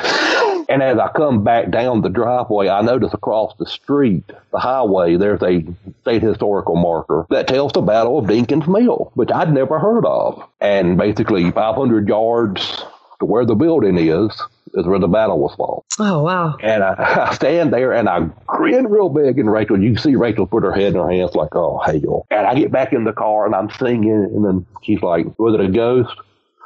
[0.69, 5.17] And as I come back down the driveway, I notice across the street, the highway,
[5.17, 5.65] there's a
[6.01, 10.41] state historical marker that tells the Battle of Dingle's Mill, which I'd never heard of.
[10.62, 12.84] And basically, 500 yards
[13.19, 14.41] to where the building is,
[14.73, 15.86] is where the battle was fought.
[15.99, 16.57] Oh, wow.
[16.62, 19.39] And I, I, stand there and I grin real big.
[19.39, 22.25] And Rachel, you can see Rachel put her head in her hands like, oh, hell.
[22.31, 24.12] And I get back in the car and I'm singing.
[24.12, 26.13] And then she's like, was it a ghost?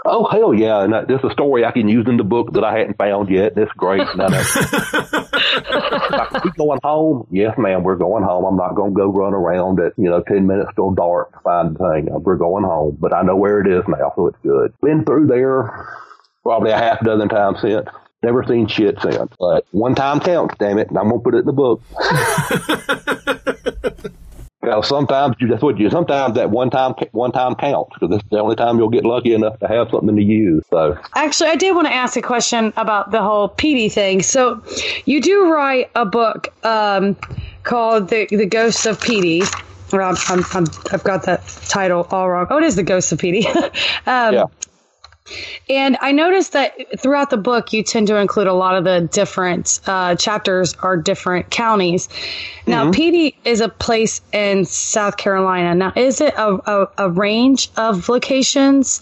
[0.06, 0.84] Oh, hell yeah.
[0.84, 2.98] And that, this is a story I can use in the book that I hadn't
[2.98, 3.56] found yet.
[3.56, 4.08] That's great.
[4.08, 4.30] And I,
[6.46, 7.28] we going home?
[7.30, 7.84] Yes, ma'am.
[7.84, 8.46] We're going home.
[8.46, 11.40] I'm not going to go run around at, you know, 10 minutes till dark to
[11.40, 12.08] find the thing.
[12.24, 12.98] We're going home.
[12.98, 14.74] But I know where it is now, so it's good.
[14.82, 15.90] Been through there
[16.48, 17.86] probably a half dozen times since.
[18.24, 19.34] Never seen shit since.
[19.38, 20.88] But one time counts, damn it.
[20.88, 21.82] And I'm gonna put it in the book.
[24.64, 25.90] you know, sometimes you that's what you.
[25.90, 29.34] Sometimes that one time one time counts because it's the only time you'll get lucky
[29.34, 30.64] enough to have something to use.
[30.70, 34.24] So actually, I did want to ask a question about the whole Pee Dee thing.
[34.24, 34.64] So
[35.04, 37.18] you do write a book um,
[37.64, 39.44] called the the Ghosts of Pee Dee.
[39.94, 42.48] I'm, I'm, i have got that title all wrong.
[42.50, 43.48] Oh, it is the Ghosts of Pee Dee.
[44.06, 44.46] um, yeah.
[45.70, 49.02] And I noticed that throughout the book, you tend to include a lot of the
[49.12, 52.08] different uh, chapters are different counties.
[52.66, 52.92] Now, mm-hmm.
[52.92, 55.76] Pee Dee is a place in South Carolina.
[55.76, 59.02] Now, is it a, a, a range of locations,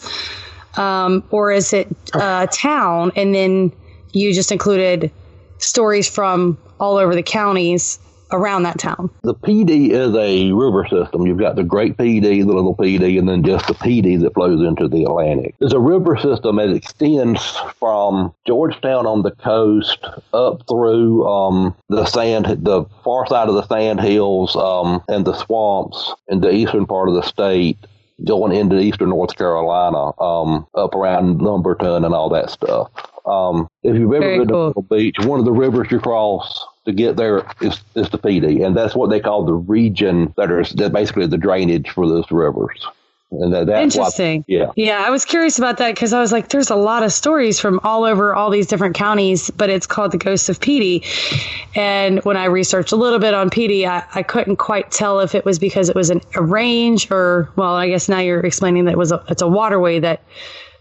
[0.75, 3.11] um, or is it a town?
[3.15, 3.71] And then
[4.11, 5.11] you just included
[5.59, 7.99] stories from all over the counties
[8.31, 9.09] around that town?
[9.23, 11.25] The Pee Dee is a river system.
[11.25, 14.01] You've got the Great Pee Dee, the Little Pee Dee, and then just the Pee
[14.01, 15.55] Dee that flows into the Atlantic.
[15.59, 22.05] There's a river system that extends from Georgetown on the coast up through um, the
[22.05, 26.85] sand, the far side of the sand hills um, and the swamps in the eastern
[26.85, 27.77] part of the state
[28.23, 32.89] going into eastern North Carolina, um, up around Lumberton and all that stuff.
[33.25, 34.73] Um, if you've ever Very been cool.
[34.73, 38.17] to Myrtle Beach, one of the rivers you cross to get there is, is the
[38.17, 42.07] Dee, and that's what they call the region that is that basically the drainage for
[42.07, 42.85] those rivers.
[43.31, 44.45] And that, that's Interesting.
[44.47, 44.71] Yeah.
[44.75, 45.03] Yeah.
[45.05, 47.79] I was curious about that because I was like, there's a lot of stories from
[47.83, 51.03] all over all these different counties, but it's called the Ghosts of Pee Dee.
[51.75, 55.19] And when I researched a little bit on Pee Dee, I, I couldn't quite tell
[55.19, 58.39] if it was because it was an, a range or, well, I guess now you're
[58.41, 60.21] explaining that it was a, it's a waterway that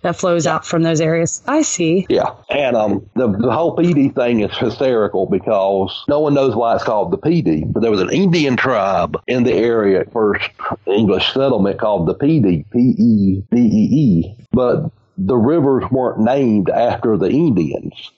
[0.05, 0.55] that flows yeah.
[0.55, 1.43] out from those areas.
[1.47, 2.07] I see.
[2.09, 6.55] Yeah, and um, the, the whole Pee Dee thing is hysterical because no one knows
[6.55, 10.01] why it's called the Pee Dee, but there was an Indian tribe in the area
[10.01, 10.49] at first
[10.87, 16.69] English settlement called the PD, P E D E E, but the rivers weren't named
[16.69, 18.11] after the Indians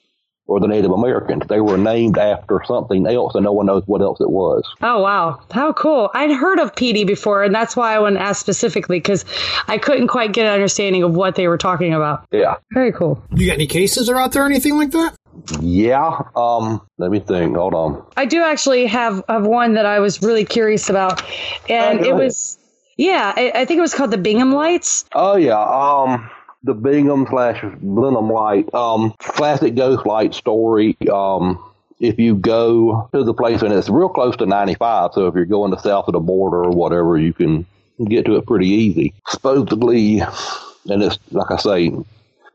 [0.47, 1.43] or the Native Americans.
[1.47, 4.63] They were named after something else, and no one knows what else it was.
[4.81, 6.09] Oh wow, how cool!
[6.13, 9.25] I'd heard of Pee Dee before, and that's why I want to ask specifically because
[9.67, 12.25] I couldn't quite get an understanding of what they were talking about.
[12.31, 13.21] Yeah, very cool.
[13.33, 15.15] Do you got any cases are out there, anything like that?
[15.61, 16.23] Yeah.
[16.35, 16.81] Um.
[16.97, 17.55] Let me think.
[17.55, 18.05] Hold on.
[18.15, 21.23] I do actually have have one that I was really curious about,
[21.69, 22.57] and oh, it was.
[22.97, 25.05] Yeah, I, I think it was called the Bingham Lights.
[25.13, 25.59] Oh yeah.
[25.59, 26.31] Um
[26.63, 30.97] the Bingham slash Blenheim Light, um, classic ghost light story.
[31.11, 31.63] Um,
[31.99, 35.45] if you go to the place and it's real close to 95, so if you're
[35.45, 37.65] going to south of the border or whatever, you can
[38.05, 39.13] get to it pretty easy.
[39.27, 41.91] Supposedly, and it's like I say,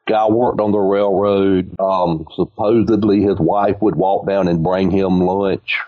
[0.07, 1.75] guy worked on the railroad.
[1.81, 5.79] Um, supposedly his wife would walk down and bring him lunch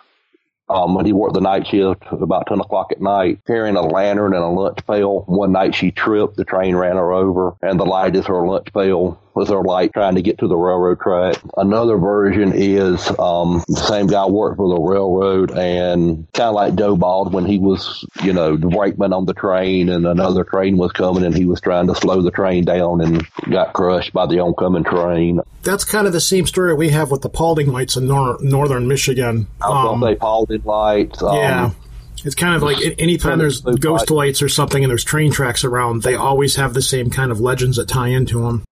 [0.68, 4.35] um, when he worked the night shift about 10 o'clock at night, carrying a lantern
[4.35, 5.20] and a lunch pail.
[5.22, 8.72] One night she tripped, the train ran her over, and the light is her lunch
[8.72, 11.37] pail with their light trying to get to the railroad track.
[11.57, 16.75] Another version is um, the same guy worked for the railroad and kind of like
[16.77, 20.92] Joe Baldwin, he was, you know, the brakeman on the train and another train was
[20.92, 24.40] coming and he was trying to slow the train down and got crushed by the
[24.40, 25.40] oncoming train.
[25.62, 28.87] That's kind of the same story we have with the Paulding lights in nor- northern
[28.88, 29.47] Michigan.
[29.62, 31.23] I Um, they Paulding lights.
[31.23, 31.70] Um, yeah.
[32.25, 36.03] It's kind of like anytime there's ghost lights or something and there's train tracks around,
[36.03, 38.64] they always have the same kind of legends that tie into them.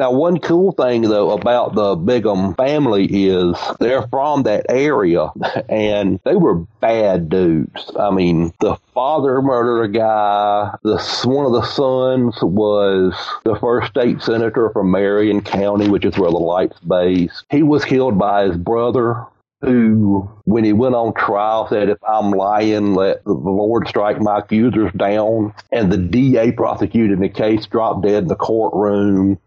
[0.00, 5.30] Now, one cool thing though about the Bigham family is they're from that area,
[5.68, 7.92] and they were bad dudes.
[7.98, 10.74] I mean, the father murdered a guy.
[10.84, 16.16] The one of the sons was the first state senator from Marion County, which is
[16.16, 17.44] where the light's based.
[17.50, 19.26] He was killed by his brother.
[19.60, 24.38] Who, when he went on trial, said, If I'm lying, let the Lord strike my
[24.38, 25.52] accusers down.
[25.70, 29.38] And the DA prosecuting the case dropped dead in the courtroom.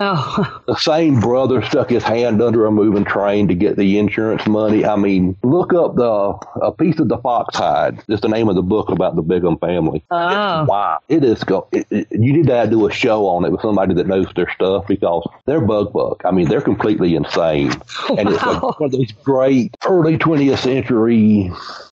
[0.00, 4.46] Oh, The same brother stuck his hand under a moving train to get the insurance
[4.46, 4.84] money.
[4.84, 8.02] I mean, look up the a piece of the fox hide.
[8.08, 10.04] It's the name of the book about the Bigham family.
[10.10, 10.64] oh.
[10.66, 11.42] Wow, it is.
[11.42, 14.26] Go, it, it, you need to do a show on it with somebody that knows
[14.36, 16.20] their stuff because they're bug bug.
[16.24, 17.72] I mean, they're completely insane,
[18.08, 18.74] and it's like Wow.
[18.78, 21.50] one of these great early 20th century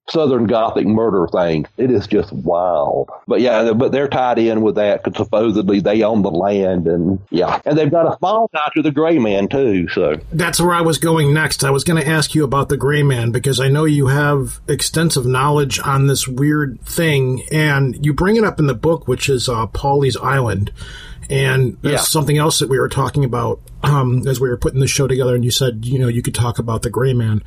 [0.09, 1.67] Southern Gothic murder thing.
[1.77, 3.11] It is just wild.
[3.27, 7.19] But yeah, but they're tied in with that because supposedly they own the land, and
[7.31, 9.89] yeah, and they've got a small tie to the Gray Man too.
[9.89, 11.65] So That's where I was going next.
[11.65, 14.61] I was going to ask you about the Gray Man because I know you have
[14.69, 19.29] extensive knowledge on this weird thing, and you bring it up in the book, which
[19.29, 20.71] is uh, Pawleys Island.
[21.29, 22.01] And there's Yeah.
[22.03, 25.35] something else that we were talking about um, as we were putting the show together,
[25.35, 27.43] and you said, you know, you could talk about the Gray Man.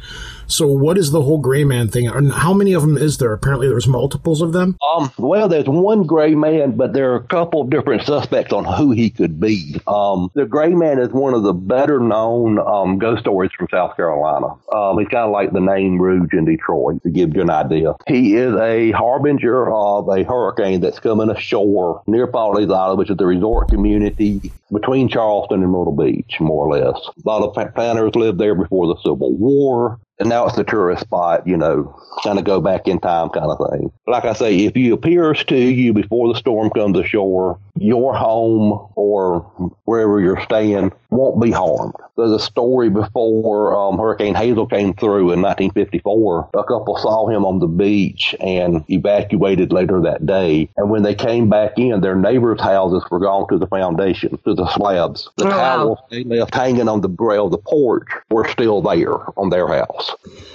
[0.47, 2.07] So, what is the whole Gray Man thing?
[2.07, 3.33] And how many of them is there?
[3.33, 4.77] Apparently, there's multiples of them.
[4.95, 8.65] Um, well, there's one gray man, but there are a couple of different suspects on
[8.65, 9.79] who he could be.
[9.87, 13.95] Um, the gray man is one of the better known um, ghost stories from South
[13.95, 14.47] Carolina.
[14.73, 17.95] Um, he's kind of like the Nain Rouge in Detroit, to give you an idea.
[18.07, 23.17] He is a harbinger of a hurricane that's coming ashore near Pawleys Island, which is
[23.17, 26.99] the resort community between Charleston and Myrtle Beach, more or less.
[27.07, 31.03] A lot of planters lived there before the Civil War and now it's the tourist
[31.03, 33.91] spot, you know, kind of go back in time kind of thing.
[34.05, 38.89] Like I say, if he appears to you before the storm comes ashore, your home
[38.95, 39.39] or
[39.85, 41.93] wherever you're staying won't be harmed.
[42.17, 46.49] There's a story before um, Hurricane Hazel came through in 1954.
[46.53, 50.69] A couple saw him on the beach and evacuated later that day.
[50.77, 54.53] And when they came back in, their neighbors' houses were gone to the foundation, to
[54.53, 55.29] the slabs.
[55.37, 55.55] The Oh, wow.
[55.77, 59.67] towels they left hanging on the rail of the porch were still there on their
[59.67, 60.11] house.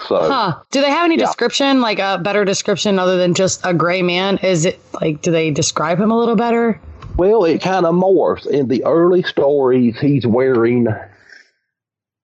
[0.09, 0.57] So Huh.
[0.71, 1.27] Do they have any Yeah.
[1.27, 4.39] description, like a better description other than just a gray man?
[4.39, 6.79] Is it like, do they describe him a little better?
[7.17, 8.47] Well, it kind of morphs.
[8.47, 10.89] In the early stories, he's wearing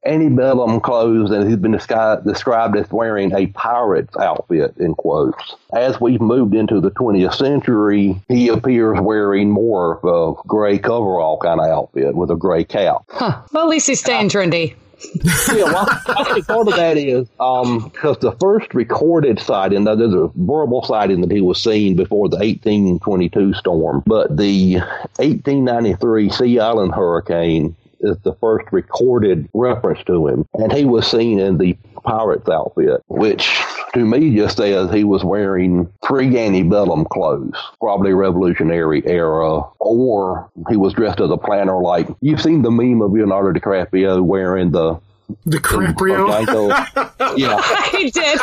[0.05, 5.57] antebellum clothes and he's been descri- described as wearing a pirate's outfit, in quotes.
[5.73, 11.39] As we've moved into the 20th century, he appears wearing more of a gray coverall
[11.41, 13.03] kind of outfit with a gray cap.
[13.09, 13.43] Huh.
[13.53, 14.75] Well, at least he's staying trendy.
[15.15, 19.95] Yeah, well, I think part of that is um, because the first recorded sighting, now
[19.95, 24.77] there's a verbal sighting that he was seen before the 1822 storm, but the
[25.17, 31.39] 1893 Sea Island hurricane is the first recorded reference to him, and he was seen
[31.39, 33.63] in the pirate's outfit, which
[33.95, 40.95] to me just says he was wearing pre-antebellum clothes, probably Revolutionary era, or he was
[40.95, 41.81] dressed as a planter.
[41.81, 45.01] Like you've seen the meme of Leonardo DiCaprio wearing the
[45.47, 46.29] The Craprio.
[46.29, 46.71] Django.
[47.37, 48.41] yeah, he did.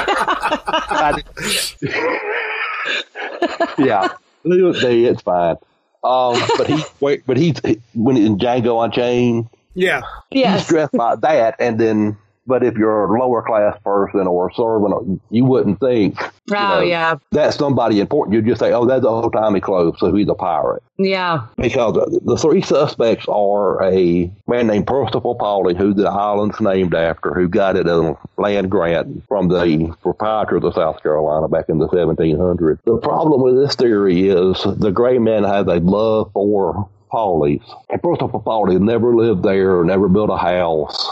[3.77, 4.07] yeah.
[4.43, 5.57] Look, It's fine.
[6.03, 7.59] Um, but he, wait, but he's
[7.93, 10.01] when in Django Unchained, Yeah.
[10.31, 10.57] Yeah.
[10.57, 12.17] He's dressed like that, and then.
[12.47, 16.17] But if you're a lower class person or a servant, you wouldn't think.
[16.47, 17.15] you Oh, know, yeah.
[17.31, 18.33] That's somebody important.
[18.35, 20.81] You'd just say, "Oh, that's a old timey clothes," so he's a pirate.
[20.97, 21.41] Yeah.
[21.57, 27.33] Because the- three suspects are a man named Percival Pauling, who the island's named after,
[27.33, 31.79] who got it a land grant from the proprietor of the South Carolina back in
[31.79, 32.79] the 1700s.
[32.85, 37.61] The problem with this theory is the gray man has a love for Pawleys.
[37.89, 41.09] And Percival Pauling never lived there, never built a house.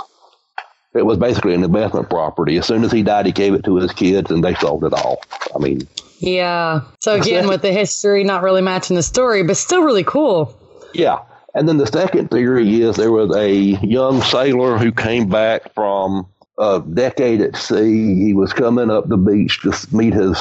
[0.95, 2.57] It was basically an investment property.
[2.57, 4.93] As soon as he died, he gave it to his kids, and they sold it
[4.93, 5.21] all.
[5.53, 5.87] I mean,
[6.19, 6.81] Yeah.
[7.01, 10.57] So again, with the history not really matching the story, but still really cool.
[10.93, 11.19] Yeah.
[11.53, 16.27] And then the second theory is there was a young sailor who came back from
[16.57, 18.15] a decade at sea.
[18.15, 20.37] He was coming up the beach to meet his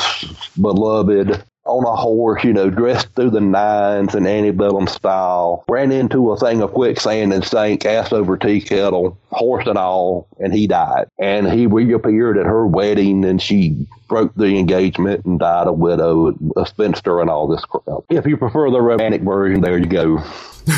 [0.61, 6.31] beloved on a horse, you know, dressed through the nines in antebellum style, ran into
[6.31, 10.67] a thing of quicksand and sank ass over tea kettle, horse and all, and he
[10.67, 11.07] died.
[11.19, 16.35] And he reappeared at her wedding and she broke the engagement and died a widow,
[16.57, 18.05] a spinster, and all this crap.
[18.11, 20.19] If you prefer the romantic version, there you go.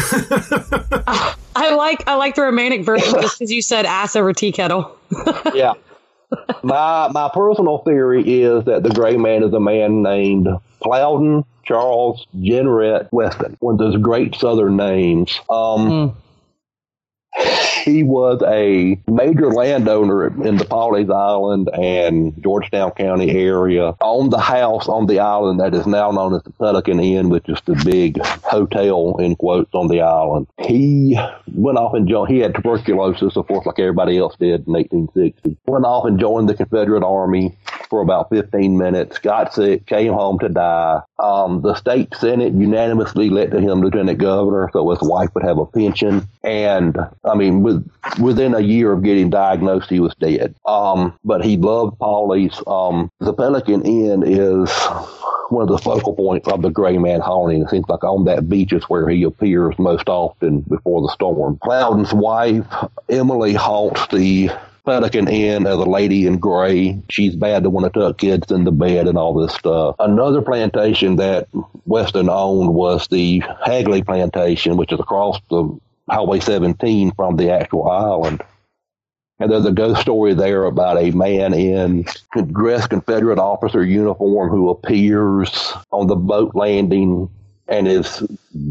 [1.57, 4.97] I like I like the romantic version just because you said ass over tea kettle.
[5.55, 5.74] yeah.
[6.62, 10.49] My my personal theory is that the gray man is a man named
[10.83, 15.41] Plowden Charles Jeanneret Weston, one of those great Southern names.
[15.49, 16.16] Um, mm
[17.87, 24.41] he was a major landowner in the Pawleys Island and Georgetown County area, owned the
[24.41, 27.80] house on the island that is now known as the Pelican Inn, which is the
[27.84, 30.49] big hotel in quotes on the island.
[30.59, 31.16] He
[31.53, 35.57] went off and joined, he had tuberculosis, of course, like everybody else did in 1860.
[35.66, 37.57] Went off and joined the Confederate Army
[37.89, 41.03] for about 15 minutes, got sick, came home to die.
[41.20, 45.66] Um, the state Senate unanimously elected him lieutenant governor, so his wife would have a
[45.66, 46.26] pension.
[46.43, 50.55] And I mean, with, within a year of getting diagnosed, he was dead.
[50.66, 52.62] Um, but he loved Pawleys.
[52.66, 54.70] Um, the Pelican Inn is
[55.49, 57.62] one of the focal points of the Gray Man haunting.
[57.62, 61.59] It seems like on that beach is where he appears most often before the storm.
[61.62, 62.66] Plowden's wife,
[63.09, 64.51] Emily, haunts the
[64.85, 67.03] Pelican Inn as a lady in gray.
[67.11, 69.97] She's bad to want to tuck kids in the bed and all this stuff.
[69.99, 71.49] Another plantation that
[71.87, 75.77] Weston owned was the Hagley Plantation, which is across the
[76.09, 78.42] Highway 17 from the actual island.
[79.38, 82.07] And there's a ghost story there about a man in
[82.52, 87.28] dressed Confederate officer uniform who appears on the boat landing
[87.68, 88.22] and his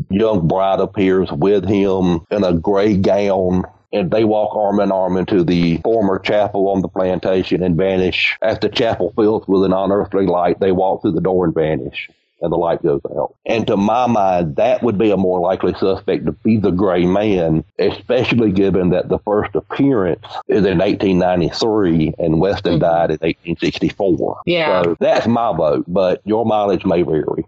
[0.10, 5.18] young bride appears with him in a gray gown and they walk arm in arm
[5.18, 8.38] into the former chapel on the plantation and vanish.
[8.42, 12.10] As the chapel fills with an unearthly light, they walk through the door and vanish
[12.42, 13.36] and the light goes out.
[13.46, 17.06] And to my mind, that would be a more likely suspect to be the gray
[17.06, 22.82] man, especially given that the first appearance is in 1893 and Weston mm-hmm.
[22.82, 24.42] died in 1864.
[24.46, 24.84] Yeah.
[24.84, 27.46] So that's my vote, but your mileage may vary.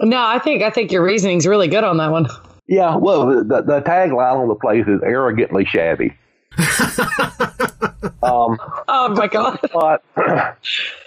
[0.00, 2.26] No, I think I think your reasoning's really good on that one.
[2.66, 6.12] Yeah, well, the, the tagline on the place is arrogantly shabby.
[8.22, 9.58] Um, oh my god!
[9.72, 10.02] But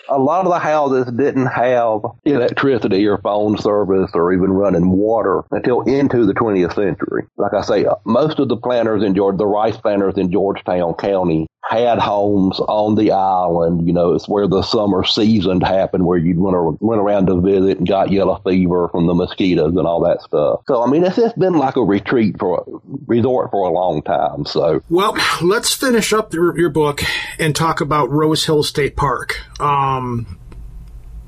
[0.09, 5.43] a lot of the houses didn't have electricity or phone service or even running water
[5.51, 7.25] until into the 20th century.
[7.37, 11.47] Like I say, most of the planters in Georgia, the rice planters in Georgetown County,
[11.77, 13.85] had homes on the island.
[13.85, 17.77] You know, it's where the summer season happened, where you'd run, run around to visit
[17.77, 20.61] and got yellow fever from the mosquitoes and all that stuff.
[20.67, 24.01] So, I mean, it's just been like a retreat for a resort for a long
[24.01, 24.45] time.
[24.45, 27.03] So, well, let's finish up your, your book
[27.37, 29.39] and talk about Rose Hill State Park.
[29.61, 30.39] Um,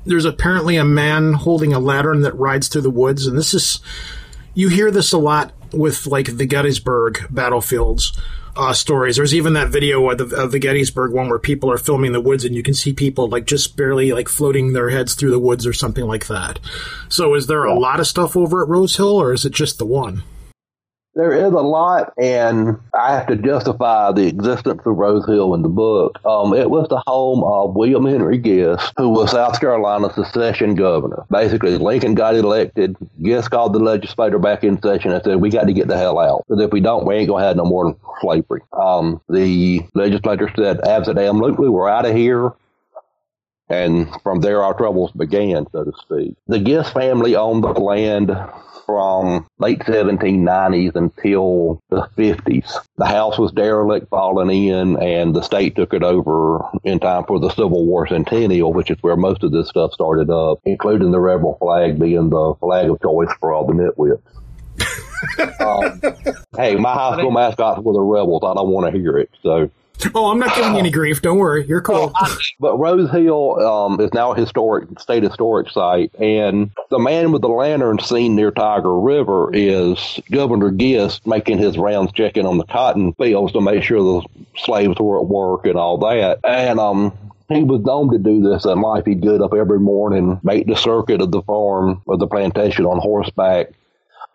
[0.04, 3.80] there's apparently a man holding a lantern that rides through the woods, and this is
[4.54, 8.18] you hear this a lot with like the Gettysburg battlefields
[8.56, 9.16] uh, stories.
[9.16, 12.20] There's even that video of the, of the, Gettysburg one where people are filming the
[12.20, 15.38] woods and you can see people like just barely like floating their heads through the
[15.38, 16.58] woods or something like that.
[17.08, 19.78] So is there a lot of stuff over at Rose Hill or is it just
[19.78, 20.22] the one?
[21.14, 25.60] There is a lot, and I have to justify the existence of Rose Hill in
[25.60, 26.18] the book.
[26.24, 31.26] Um, it was the home of William Henry Gist, who was South Carolina's secession governor.
[31.30, 32.96] Basically, Lincoln got elected.
[33.20, 36.18] Gist called the legislature back in session and said, "We got to get the hell
[36.18, 40.50] out, because if we don't, we ain't gonna have no more slavery." Um, the legislature
[40.56, 42.52] said, "Absolutely, we're out of here."
[43.68, 46.36] And from there, our troubles began, so to speak.
[46.48, 48.34] The Gist family owned the land
[48.92, 52.76] from late 1790s until the 50s.
[52.98, 57.40] The house was derelict, fallen in, and the state took it over in time for
[57.40, 61.20] the Civil War centennial, which is where most of this stuff started up, including the
[61.20, 64.20] rebel flag being the flag of choice for all the nitwits.
[65.60, 66.00] um,
[66.54, 68.42] hey, my high school mascot were the rebels.
[68.44, 69.30] I don't want to hear it.
[69.42, 69.70] So
[70.14, 71.22] Oh, I'm not giving you any grief.
[71.22, 71.66] Don't worry.
[71.66, 72.12] You're cool.
[72.60, 77.42] But Rose Hill um, is now a historic state historic site, and the man with
[77.42, 82.64] the lantern seen near Tiger River is Governor Gist making his rounds, checking on the
[82.64, 86.40] cotton fields to make sure the slaves were at work and all that.
[86.44, 87.16] And um,
[87.48, 89.04] he was known to do this in life.
[89.06, 92.98] He'd get up every morning, make the circuit of the farm or the plantation on
[92.98, 93.70] horseback,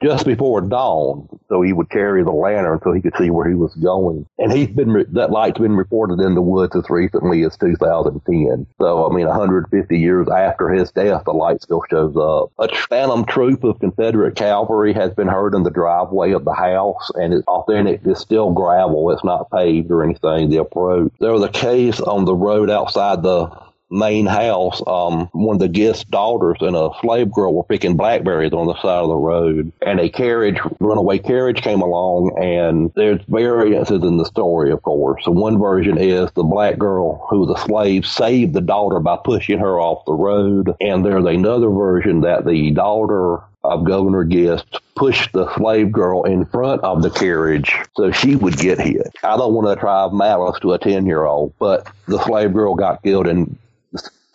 [0.01, 1.27] just before dawn.
[1.49, 4.25] So he would carry the lantern so he could see where he was going.
[4.37, 8.67] And he's been re- that light's been reported in the woods as recently as 2010.
[8.79, 12.51] So I mean, 150 years after his death, the light still shows up.
[12.59, 17.09] A phantom troop of Confederate cavalry has been heard in the driveway of the house,
[17.15, 18.01] and it's authentic.
[18.05, 19.11] It's still gravel.
[19.11, 20.49] It's not paved or anything.
[20.49, 21.11] The approach.
[21.19, 25.67] There was a case on the road outside the main house, um, one of the
[25.67, 29.71] Gist's daughters and a slave girl were picking blackberries on the side of the road,
[29.85, 35.23] and a carriage, runaway carriage, came along, and there's variances in the story, of course.
[35.23, 39.59] So one version is the black girl who a slave saved the daughter by pushing
[39.59, 45.31] her off the road, and there's another version that the daughter of Governor Gist pushed
[45.33, 49.15] the slave girl in front of the carriage so she would get hit.
[49.23, 52.75] I don't want to drive malice to a 10 year old, but the slave girl
[52.75, 53.57] got killed and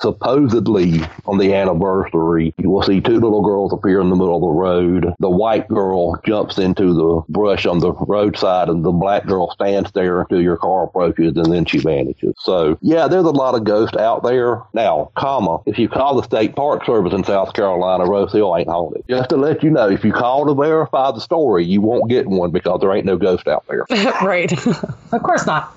[0.03, 4.43] supposedly on the anniversary, you will see two little girls appear in the middle of
[4.43, 5.15] the road.
[5.21, 9.93] The white girl jumps into the brush on the roadside, and the black girl stands
[9.93, 12.35] there until your car approaches, and then she vanishes.
[12.39, 14.63] So, yeah, there's a lot of ghosts out there.
[14.75, 18.69] Now, comma, if you call the State Park Service in South Carolina, Rose Hill ain't
[18.69, 19.05] haunted.
[19.09, 22.27] Just to let you know, if you call to verify the story, you won't get
[22.27, 23.87] one because there ain't no ghost out there.
[24.23, 24.53] right.
[24.67, 25.77] of course not.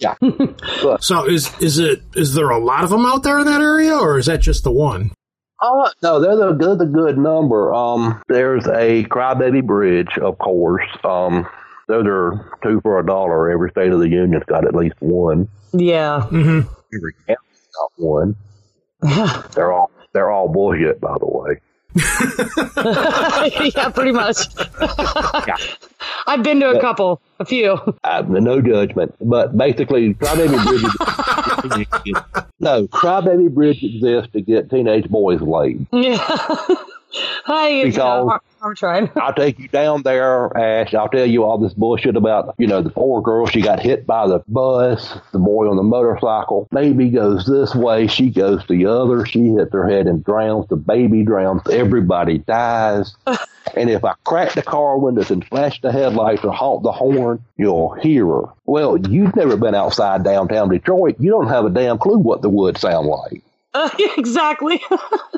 [0.00, 0.14] Yeah.
[1.00, 3.94] So is is it is there a lot of them out there in that area,
[3.94, 5.12] or is that just the one?
[5.60, 7.72] Oh no, there's a there's a good number.
[7.74, 10.88] Um, there's a Crybaby Bridge, of course.
[11.04, 11.46] Um,
[11.86, 13.50] those are two for a dollar.
[13.50, 15.48] Every state of the union's got at least one.
[15.72, 16.26] Yeah.
[16.30, 16.68] Mm-hmm.
[16.94, 18.36] Every county's got one.
[19.54, 21.60] they're all they're all bullshit, by the way.
[23.74, 24.46] yeah, pretty much.
[26.26, 27.72] I've been to a couple, a few.
[28.04, 32.14] Uh, no judgment, but basically, Crybaby Bridge.
[32.60, 35.86] no, Crybaby Bridge exists to get teenage boys laid.
[35.92, 36.18] Yeah.
[37.12, 39.10] Hi, Because- I'm trying.
[39.16, 40.92] I'll take you down there, Ash.
[40.92, 43.46] I'll tell you all this bullshit about, you know, the poor girl.
[43.46, 46.68] She got hit by the bus, the boy on the motorcycle.
[46.70, 49.24] Baby goes this way, she goes the other.
[49.24, 50.68] She hits her head and drowns.
[50.68, 51.62] The baby drowns.
[51.70, 53.16] Everybody dies.
[53.74, 57.42] and if I crack the car windows and flash the headlights or honk the horn,
[57.56, 58.42] you'll hear her.
[58.66, 61.16] Well, you've never been outside downtown Detroit.
[61.18, 63.42] You don't have a damn clue what the woods sound like.
[63.72, 63.88] Uh,
[64.18, 64.82] exactly.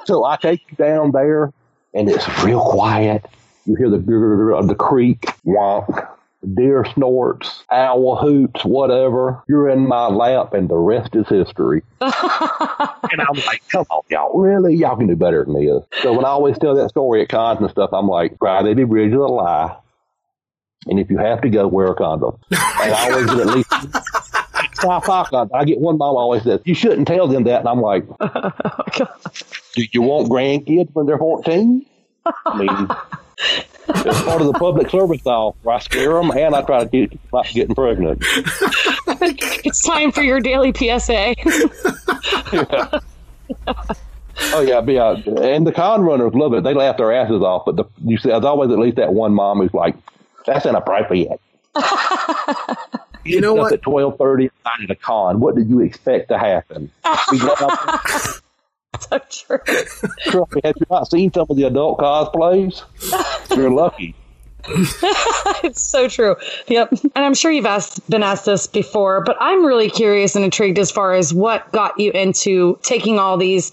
[0.04, 1.52] So I take you down there,
[1.94, 3.24] and it's real quiet.
[3.66, 6.08] You hear the grrr of the creek, wonk,
[6.54, 9.42] deer snorts, owl hoots, whatever.
[9.48, 11.82] You're in my lap, and the rest is history.
[12.00, 12.10] and
[13.20, 14.74] I'm like, come on, y'all, really?
[14.74, 15.84] Y'all can do better than this.
[16.02, 19.12] So when I always tell that story at cons and stuff, I'm like, Crybaby Bridge
[19.12, 19.76] is a lie.
[20.86, 22.38] And if you have to go, wear a condom.
[22.50, 23.70] And I always get at least
[24.80, 25.50] five five condoms.
[25.54, 27.60] I get one mom always says, you shouldn't tell them that.
[27.60, 28.04] And I'm like,
[29.74, 31.86] do you want grandkids when they're 14?
[32.46, 32.88] I mean,
[33.88, 35.54] it's part of the public service now.
[35.68, 38.18] I scare them and I try to keep them not getting pregnant.
[39.64, 41.34] it's time for your daily PSA.
[44.54, 46.64] Oh yeah, yeah, and the con runners love it.
[46.64, 47.64] They laugh their asses off.
[47.66, 49.94] But the, you see, there's always at least that one mom who's like,
[50.46, 51.40] "That's inappropriate."
[53.24, 53.72] You know Up what?
[53.72, 56.90] At twelve thirty at a con, what did you expect to happen?
[57.30, 57.38] We
[59.00, 59.58] so true.
[60.26, 62.82] Trust me, have you not seen some of the adult cosplays?
[63.56, 64.14] You're lucky.
[65.64, 66.36] it's so true.
[66.68, 66.92] Yep.
[67.16, 70.78] And I'm sure you've asked been asked this before, but I'm really curious and intrigued
[70.78, 73.72] as far as what got you into taking all these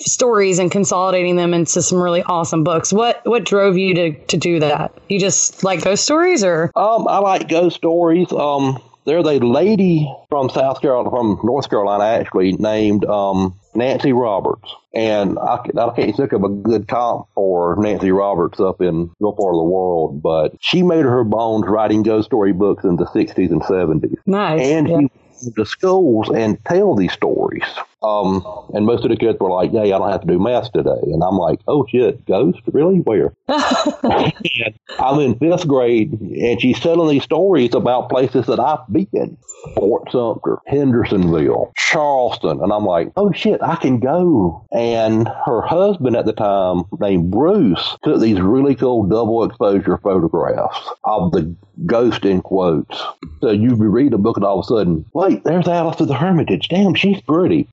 [0.00, 2.92] stories and consolidating them into some really awesome books.
[2.92, 4.92] What what drove you to to do that?
[5.08, 8.32] You just like ghost stories or Um, I like ghost stories.
[8.32, 14.70] Um, there's a lady from South Carolina, from North Carolina, actually named um, Nancy Roberts,
[14.92, 19.34] and I, I can't think of a good comp for Nancy Roberts up in your
[19.34, 23.06] part of the world, but she made her bones writing ghost story books in the
[23.06, 24.60] 60s and 70s nice.
[24.60, 24.96] and Yeah.
[24.98, 25.08] he
[25.46, 27.64] went to schools and tell these stories.
[28.02, 28.44] Um,
[28.74, 31.00] and most of the kids were like, "Hey, I don't have to do math today,"
[31.02, 32.60] and I'm like, "Oh shit, ghost?
[32.72, 32.98] Really?
[32.98, 39.36] Where?" I'm in fifth grade, and she's telling these stories about places that I've been:
[39.74, 46.16] Fort Sumter, Hendersonville, Charleston, and I'm like, "Oh shit, I can go." And her husband
[46.16, 51.54] at the time, named Bruce, took these really cool double exposure photographs of the
[51.86, 53.02] ghost in quotes.
[53.40, 56.14] So you read a book, and all of a sudden, wait, there's Alice of the
[56.14, 56.68] Hermitage.
[56.68, 57.68] Damn, she's pretty.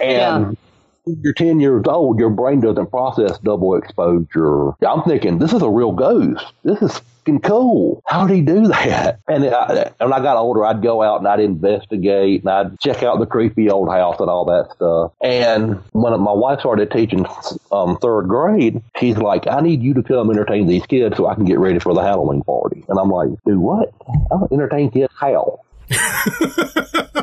[0.00, 0.56] And
[1.22, 4.70] you're 10 years old, your brain doesn't process double exposure.
[4.86, 6.44] I'm thinking, this is a real ghost.
[6.64, 7.00] This is
[7.42, 8.02] cool.
[8.06, 9.20] How did he do that?
[9.28, 13.02] And I, when I got older, I'd go out and I'd investigate and I'd check
[13.02, 15.12] out the creepy old house and all that stuff.
[15.20, 17.26] And when my wife started teaching
[17.70, 21.34] um, third grade, she's like, I need you to come entertain these kids so I
[21.34, 22.84] can get ready for the Halloween party.
[22.88, 23.92] And I'm like, do what?
[24.30, 25.60] I'll entertain kids how?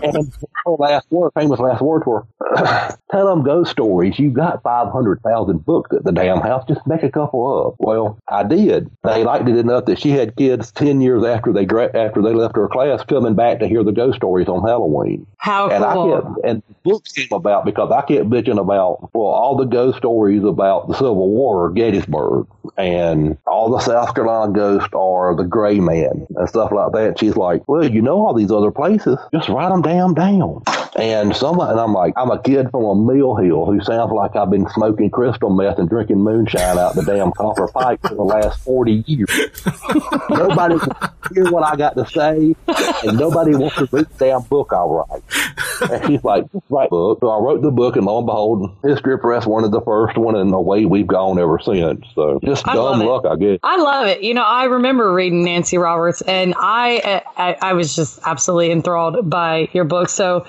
[0.05, 0.33] And
[0.65, 2.25] her last word, famous last words were,
[3.11, 4.17] "Tell them ghost stories.
[4.19, 6.65] You got five hundred thousand books at the damn house.
[6.67, 8.89] Just make a couple up." Well, I did.
[9.03, 12.55] They liked it enough that she had kids ten years after they after they left
[12.55, 15.25] her class coming back to hear the ghost stories on Halloween.
[15.37, 16.13] How and cool!
[16.13, 19.97] I kept, and books came about because I kept bitching about well all the ghost
[19.97, 22.47] stories about the Civil War, Gettysburg,
[22.77, 27.19] and all the South Carolina ghosts are the Gray Man and stuff like that.
[27.19, 29.17] She's like, "Well, you know all these other places.
[29.33, 30.63] Just write them damn down."
[30.97, 34.35] And somebody, and I'm like, I'm a kid from a mill hill who sounds like
[34.37, 38.23] I've been smoking crystal meth and drinking moonshine out the damn copper pipe for the
[38.23, 39.61] last 40 years.
[40.29, 40.93] nobody can
[41.33, 42.55] hear what I got to say,
[43.05, 45.23] and nobody wants to read the damn book I write.
[45.91, 47.19] And she's like, write book.
[47.19, 50.37] So I wrote the book, and lo and behold, History Press wanted the first one,
[50.37, 52.05] and away we've gone ever since.
[52.15, 53.59] So just I dumb luck, I guess.
[53.63, 54.23] I love it.
[54.23, 59.29] You know, I remember reading Nancy Roberts, and I I, I was just absolutely enthralled
[59.29, 60.09] by your book.
[60.09, 60.45] So,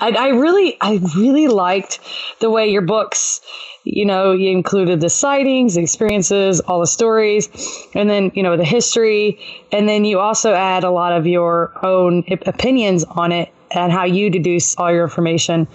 [0.00, 2.00] I, I really I really liked
[2.40, 3.40] the way your books.
[3.84, 7.48] You know, you included the sightings, the experiences, all the stories,
[7.94, 9.40] and then you know the history,
[9.72, 14.04] and then you also add a lot of your own opinions on it and how
[14.04, 15.68] you deduce all your information.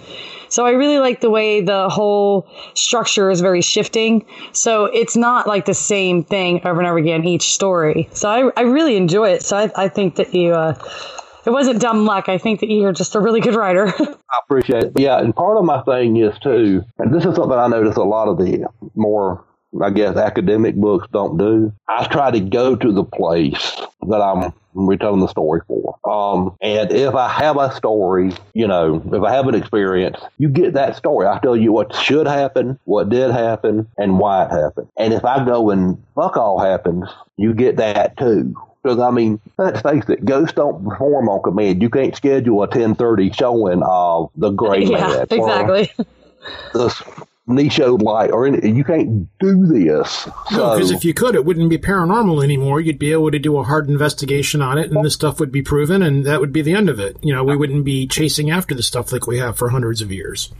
[0.48, 4.24] So I really like the way the whole structure is very shifting.
[4.52, 8.08] So it's not like the same thing over and over again each story.
[8.12, 9.42] So I, I really enjoy it.
[9.42, 10.74] So I, I think that you, uh,
[11.46, 12.28] it wasn't dumb luck.
[12.28, 13.86] I think that you're just a really good writer.
[14.00, 14.92] I appreciate it.
[14.98, 18.02] Yeah, and part of my thing is too, and this is something I notice a
[18.02, 19.44] lot of the more,
[19.80, 21.72] I guess, academic books don't do.
[21.88, 25.98] I try to go to the place that I'm retelling the story for.
[26.04, 30.48] Um, and if I have a story, you know, if I have an experience, you
[30.48, 31.26] get that story.
[31.26, 34.88] I tell you what should happen, what did happen, and why it happened.
[34.96, 38.54] And if I go and fuck all happens, you get that too.
[38.86, 41.82] Because I mean, let's face it, ghosts don't perform on command.
[41.82, 45.92] You can't schedule a ten thirty showing of the Gray yeah, Man or exactly.
[46.72, 47.04] the
[47.48, 50.28] Nisho light, or any, you can't do this.
[50.52, 52.80] No, So because if you could, it wouldn't be paranormal anymore.
[52.80, 55.62] You'd be able to do a hard investigation on it, and this stuff would be
[55.62, 57.16] proven, and that would be the end of it.
[57.22, 60.12] You know, we wouldn't be chasing after the stuff like we have for hundreds of
[60.12, 60.52] years.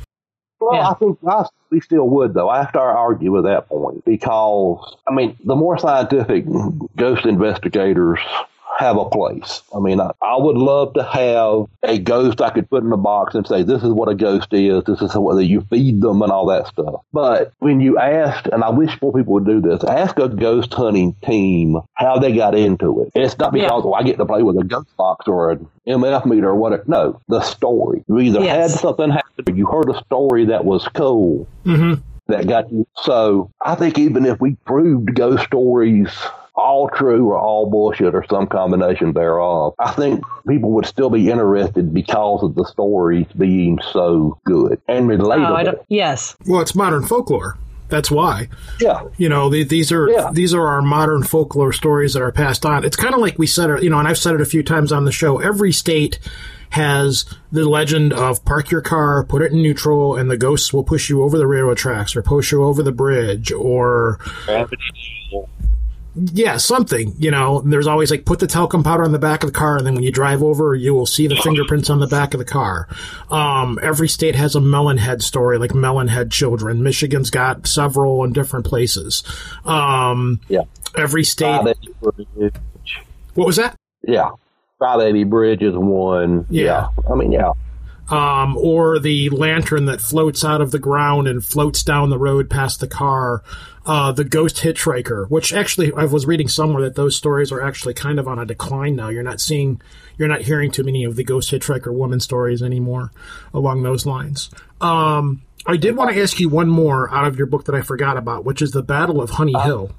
[0.66, 0.88] Well, Yeah.
[0.90, 2.48] I think I, we still would, though.
[2.48, 6.44] I have to argue with that point because, I mean, the more scientific
[6.96, 8.18] ghost investigators
[8.76, 9.62] have a place.
[9.74, 12.96] I mean, I, I would love to have a ghost I could put in a
[12.96, 16.20] box and say, this is what a ghost is, this is what you feed them
[16.22, 17.00] and all that stuff.
[17.12, 20.74] But when you ask, and I wish more people would do this, ask a ghost
[20.74, 23.12] hunting team how they got into it.
[23.14, 23.90] It's not because, Yeah.
[23.90, 26.84] oh, I get to play with a ghost box or an EMF meter or whatever.
[26.86, 28.04] No, the story.
[28.08, 28.72] You either Yes.
[28.72, 32.00] had something happen or you heard a story that was cool Mm-hmm.
[32.28, 32.86] that got you.
[33.02, 36.10] So I think even if we proved ghost stories
[36.56, 41.30] all true or all bullshit or some combination thereof, I think people would still be
[41.30, 45.66] interested because of the stories being so good and relatable.
[45.66, 46.36] Oh, I yes.
[46.46, 47.58] Well, it's modern folklore.
[47.88, 48.48] That's why.
[48.80, 49.02] yeah.
[49.16, 50.30] You know, the, these are Yeah.
[50.32, 52.84] these are our modern folklore stories that are passed on.
[52.84, 54.64] It's kind of like we said, it, you know, and I've said it a few
[54.64, 55.38] times on the show.
[55.38, 56.18] Every state
[56.70, 60.82] has the legend of park your car, put it in neutral, and the ghosts will
[60.82, 64.18] push you over the railroad tracks or push you over the bridge or
[66.32, 67.14] yeah, something.
[67.18, 69.76] You know, there's always like put the talcum powder on the back of the car,
[69.76, 72.38] and then when you drive over, you will see the fingerprints on the back of
[72.38, 72.88] the car.
[73.30, 76.82] Um, every state has a melon head story, like melon head children.
[76.82, 79.22] Michigan's got several in different places.
[79.64, 80.62] Um, Yeah.
[80.96, 81.56] every state.
[81.56, 82.54] Five eighty bridge.
[83.34, 83.76] What was that?
[84.02, 84.30] Yeah.
[84.78, 86.46] Five eighty bridge is one.
[86.50, 86.88] Yeah.
[87.10, 87.52] I mean, yeah.
[88.08, 92.48] Um, or the lantern that floats out of the ground and floats down the road
[92.50, 93.42] past the car.
[93.84, 97.94] Uh, the ghost hitchhiker, which actually I was reading somewhere that those stories are actually
[97.94, 99.10] kind of on a decline now.
[99.10, 99.80] You're not seeing,
[100.18, 103.12] you're not hearing too many of the ghost hitchhiker woman stories anymore
[103.54, 104.50] along those lines.
[104.80, 107.80] Um, I did want to ask you one more out of your book that I
[107.80, 109.92] forgot about, which is the Battle of Honey Hill.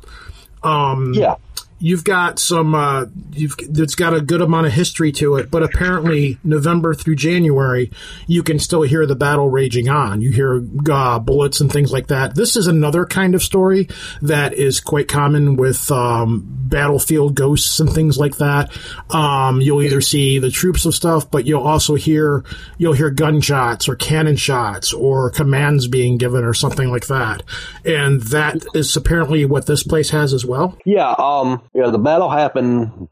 [0.63, 1.35] Um, Yeah.
[1.79, 5.63] You've got some uh, you've it's got a good amount of history to it but
[5.63, 7.91] apparently november through january
[8.27, 10.21] you can still hear the battle raging on.
[10.21, 12.35] You hear uh, bullets and things like that.
[12.35, 13.87] This is another kind of story
[14.21, 18.71] that is quite common with um, battlefield ghosts and things like that.
[19.09, 22.43] Um, you'll either see the troops of stuff but you'll also hear
[22.77, 27.43] you'll hear gunshots or cannon shots or commands being given or something like that.
[27.85, 30.77] And that is apparently what this place has as well.
[30.85, 33.07] Yeah, um, yeah, the battle happened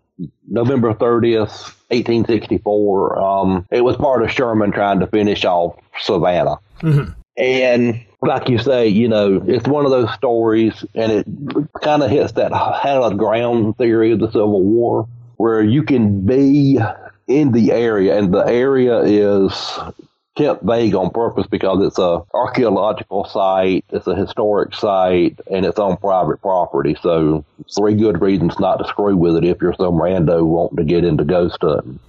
[0.48, 3.20] November 30th, 1864.
[3.20, 6.58] Um, it was part of Sherman trying to finish off Savannah.
[7.38, 11.28] And like you say, you know, it's one of those stories, and it
[11.84, 15.08] kind of hits that hallowed ground theory of the Civil War,
[15.38, 16.80] where you can be
[17.28, 19.54] in the area, and the area is
[20.36, 25.80] kept vague on purpose because it's a archaeological site, it's a historic site, and it's
[25.80, 26.96] on private property.
[27.02, 30.84] So three good reasons not to screw with it if you're some rando wanting to
[30.84, 32.00] get into ghost hunting.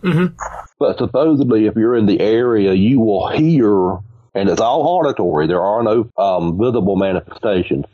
[0.79, 3.99] But supposedly, if you're in the area, you will hear,
[4.35, 5.47] and it's all auditory.
[5.47, 7.87] There are no um, visible manifestations.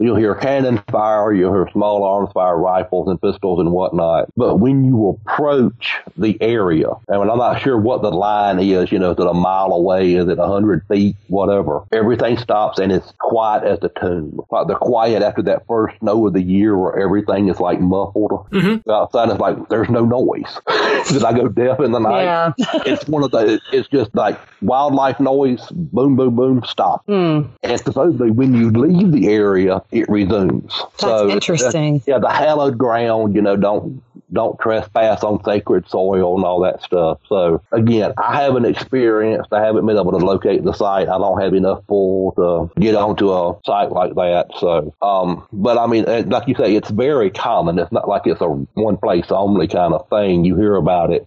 [0.00, 4.30] You'll hear cannon fire, you'll hear small arms fire rifles and pistols and whatnot.
[4.34, 8.98] But when you approach the area, and I'm not sure what the line is, you
[8.98, 10.14] know, is it a mile away?
[10.14, 11.16] Is it a hundred feet?
[11.28, 11.82] Whatever.
[11.92, 14.40] Everything stops and it's quiet as the tomb.
[14.50, 18.46] Like the quiet after that first snow of the year where everything is like muffled.
[18.88, 20.58] Outside it's like there's no noise.
[21.12, 22.24] Did I go deaf in the night?
[22.24, 22.52] Yeah.
[22.86, 27.42] it's one of the it's just like wildlife noise boom boom boom stop Hmm.
[27.62, 30.72] and supposedly when you leave the area it resumes.
[31.00, 32.02] That's interesting.
[32.06, 36.82] yeah the hallowed ground you know don't don't trespass on sacred soil and all that
[36.82, 37.18] stuff.
[37.28, 41.08] So again i haven't experienced i haven't been able to locate the site.
[41.08, 44.48] I don't have enough pull to get onto a site like that.
[44.58, 47.78] So um but i mean like you say it's very common.
[47.78, 50.44] It's not like it's a one place only kind of thing.
[50.44, 51.26] You hear about it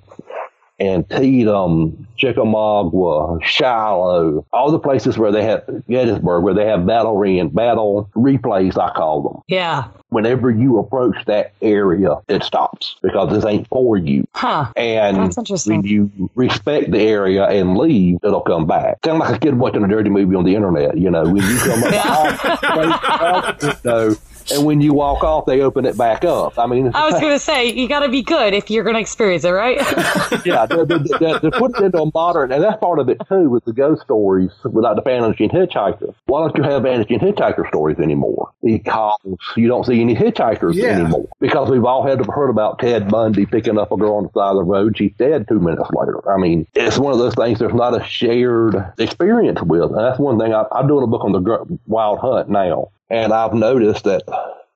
[0.80, 7.50] Antietam, Chickamauga, Shiloh, all the places where they have Gettysburg, where they have battle ring
[7.50, 9.42] battle replays, I call them.
[9.48, 9.88] Yeah.
[10.10, 14.28] Whenever you approach that area, it stops because this ain't for you.
[14.36, 14.72] Huh.
[14.76, 15.82] And That's interesting.
[15.82, 19.02] when you respect the area and leave, it'll come back.
[19.02, 20.98] Kind of like a kid watching a dirty movie on the internet.
[20.98, 24.16] You know, when you come up, you know,
[24.52, 26.58] and when you walk off, they open it back up.
[26.58, 28.96] I mean, I was going to say, you got to be good if you're going
[28.96, 29.78] to experience it, right?
[30.46, 33.18] yeah, to, to, to, to put it into a modern, and that's part of it
[33.30, 36.14] too with the ghost stories without the Vanishing Hitchhiker.
[36.26, 38.52] Why don't you have Vanishing Hitchhiker stories anymore?
[38.64, 39.18] Because
[39.56, 41.00] you don't see any hitchhikers Yeah.
[41.00, 41.28] anymore.
[41.40, 44.52] Because we've all had heard about Ted Bundy picking up a girl on the side
[44.52, 44.98] of the road.
[44.98, 46.20] She's dead two minutes later.
[46.30, 49.92] I mean, it's one of those things there's not a shared experience with.
[49.92, 52.90] And that's one thing I, I'm doing a book on the gr- wild hunt now.
[53.14, 54.24] And I've noticed that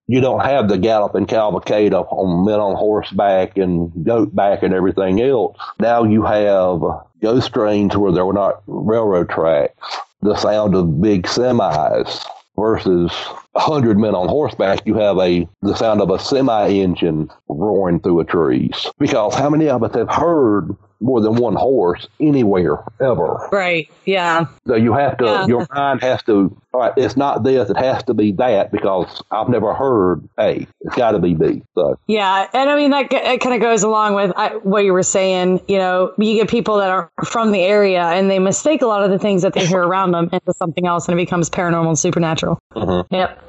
[0.05, 4.61] you don't have the gallop and cavalcade of on men on horseback and goat back
[4.61, 5.57] and everything else.
[5.79, 6.79] Now you have
[7.19, 12.23] ghost trains where there were not railroad tracks, the sound of big semis
[12.55, 13.11] versus
[13.57, 14.85] hundred men on horseback.
[14.85, 18.87] You have a the sound of a semi engine roaring through a trees.
[18.99, 23.47] Because how many of us have heard more than one horse anywhere ever?
[23.51, 23.87] right.
[24.05, 24.47] Yeah.
[24.65, 25.45] So you have to, Yeah.
[25.45, 29.21] your mind has to, all right, it's not this, it has to be that because
[29.29, 30.65] I've never heard A.
[30.81, 31.61] It's got to be B.
[31.75, 35.03] So, Yeah, and I mean that kind of goes along with I, what you were
[35.03, 35.61] saying.
[35.67, 39.03] You know, you get people that are from the area and they mistake a lot
[39.03, 41.89] of the things that they hear around them into something else, and it becomes paranormal
[41.89, 42.57] and supernatural.
[42.73, 43.13] Mm-hmm.
[43.13, 43.43] Yep,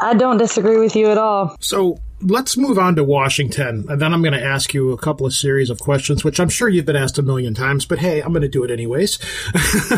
[0.00, 1.56] I don't disagree with you at all.
[1.60, 5.26] So let's move on to Washington, and then I'm going to ask you a couple
[5.26, 8.20] of series of questions, which I'm sure you've been asked a million times, but hey,
[8.20, 9.18] I'm going to do it anyways.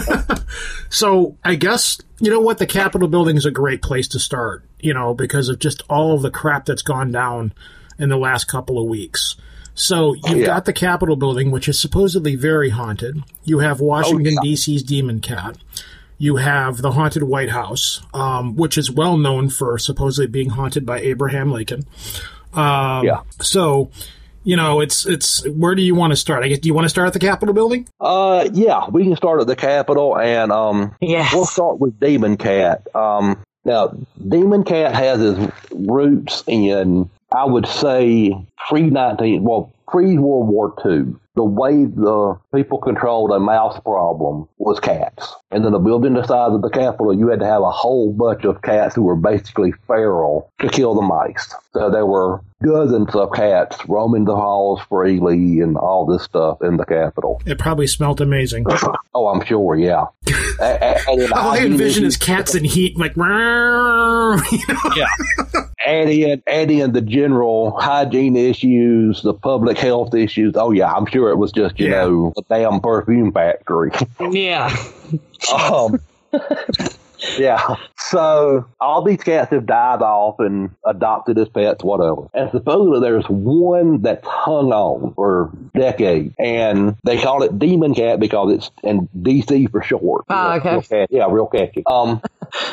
[0.91, 4.65] so I guess you know what the Capitol building is a great place to start,
[4.81, 7.53] you know, because of just all of the crap that's gone down
[7.99, 9.37] in the last couple of weeks.
[9.75, 10.47] So you've Yeah.
[10.47, 13.23] got the Capitol building, which is supposedly very haunted.
[13.45, 14.41] You have oh, Washington yeah.
[14.43, 15.59] D.C.'s Demon Cat.
[16.19, 20.87] You have the haunted White House, um, which is well known for supposedly being haunted
[20.87, 21.85] by Abraham Lincoln.
[22.55, 23.21] Um, yeah.
[23.41, 23.91] So,
[24.43, 26.43] you know, it's it's where do you want to start?
[26.43, 27.87] I guess do you want to start at the Capitol building?
[28.01, 31.35] Uh, yeah, we can start at the Capitol and, um, Yes.
[31.35, 32.87] we'll start with Demon Cat.
[32.95, 33.93] Um, now,
[34.27, 38.33] Demon Cat has its roots in, I would say,
[38.69, 41.17] pre 19, well, pre World War II.
[41.37, 45.35] The way the people controlled a mouse problem was cats.
[45.51, 48.11] And then the building the size of the Capitol, you had to have a whole
[48.13, 51.55] bunch of cats who were basically feral to kill the mice.
[51.75, 56.79] So there were dozens of cats roaming the halls freely and all this stuff in
[56.79, 57.43] the Capitol.
[57.45, 58.65] It probably smelt amazing.
[59.19, 60.05] Oh, I'm sure, yeah.
[60.61, 63.17] A- a- and All I hygiene envision issues- is cats in heat, like.
[63.17, 64.79] "Meow," you know?
[64.95, 65.07] yeah.
[65.85, 70.55] add in add in the general hygiene issues, the public health issues.
[70.57, 72.03] Oh yeah, I'm sure it was just you Yeah.
[72.07, 73.91] know a damn perfume factory.
[74.21, 74.75] Yeah.
[75.55, 76.01] um,
[77.39, 77.77] yeah.
[77.99, 82.29] So all these cats have died off and adopted as pets, whatever.
[82.35, 88.21] And supposedly there's one that's hung on for decades, and they call it Demon Cat
[88.21, 90.25] because it's in DC for short.
[90.29, 90.71] Ah, okay.
[90.73, 91.83] Real cat- yeah, real catchy.
[91.87, 92.23] Um,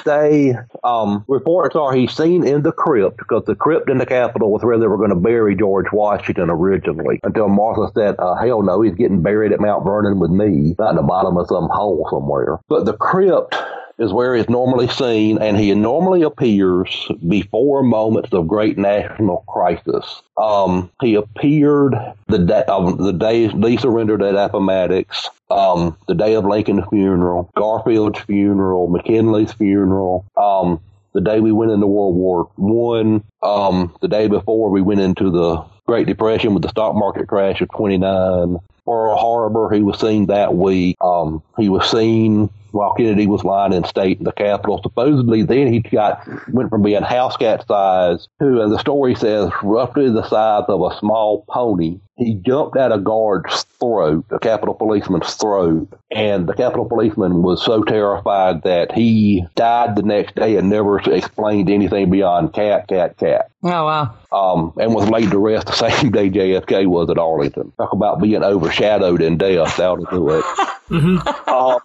[0.06, 4.52] they um reports are he's seen in the crypt because the crypt in the Capitol
[4.52, 7.20] was where they were going to bury George Washington originally.
[7.24, 10.92] Until Martha said, uh, "Hell no, he's getting buried at Mount Vernon with me, not
[10.92, 13.56] in the bottom of some hole somewhere." But the crypt
[13.98, 20.22] is where he's normally seen, and he normally appears before moments of great national crisis.
[20.38, 21.96] Um, he appeared
[22.28, 27.52] the day of the day Lee surrendered at Appomattox, um, the day of Lincoln's funeral,
[27.56, 30.82] Garfield's funeral, McKinley's funeral, um,
[31.14, 35.30] the day we went into World War One, um, the day before we went into
[35.30, 38.58] the Great Depression with the stock market crash of twenty nine.
[38.86, 40.98] Pearl Harbor, he was seen that week.
[41.00, 44.80] Um, he was seen while Kennedy was lying in state in the Capitol.
[44.84, 49.52] Supposedly, then he got went from being house cat size to, as the story says,
[49.62, 52.00] roughly the size of a small pony.
[52.16, 57.64] He jumped at a guard's throat, a Capitol policeman's throat, and the Capitol policeman was
[57.66, 63.18] so terrified that he died the next day and never explained anything beyond cat, cat,
[63.18, 64.14] cat Oh wow.
[64.32, 67.72] um, and was laid to rest the same day JFK was at Arlington.
[67.78, 69.78] Talk about being overshadowed in death.
[69.78, 70.46] That'll do it.
[71.48, 71.80] Um,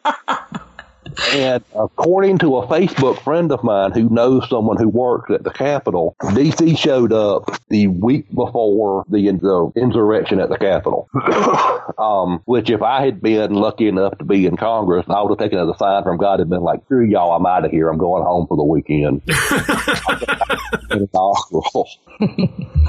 [1.33, 5.51] and according to a Facebook friend of mine who knows someone who works at the
[5.51, 11.09] Capitol, DC showed up the week before the, the insurrection at the Capitol.
[11.99, 15.39] um, which, if I had been lucky enough to be in Congress, I would have
[15.39, 17.71] taken it as a sign from God and been like, "Screw y'all, I'm out of
[17.71, 17.89] here.
[17.89, 19.23] I'm going home for the weekend."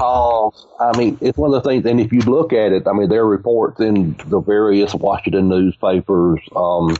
[0.00, 0.48] Uh,
[0.80, 3.10] I mean, it's one of the things, and if you look at it, I mean,
[3.10, 6.40] there are reports in the various Washington newspapers.
[6.56, 6.96] Um,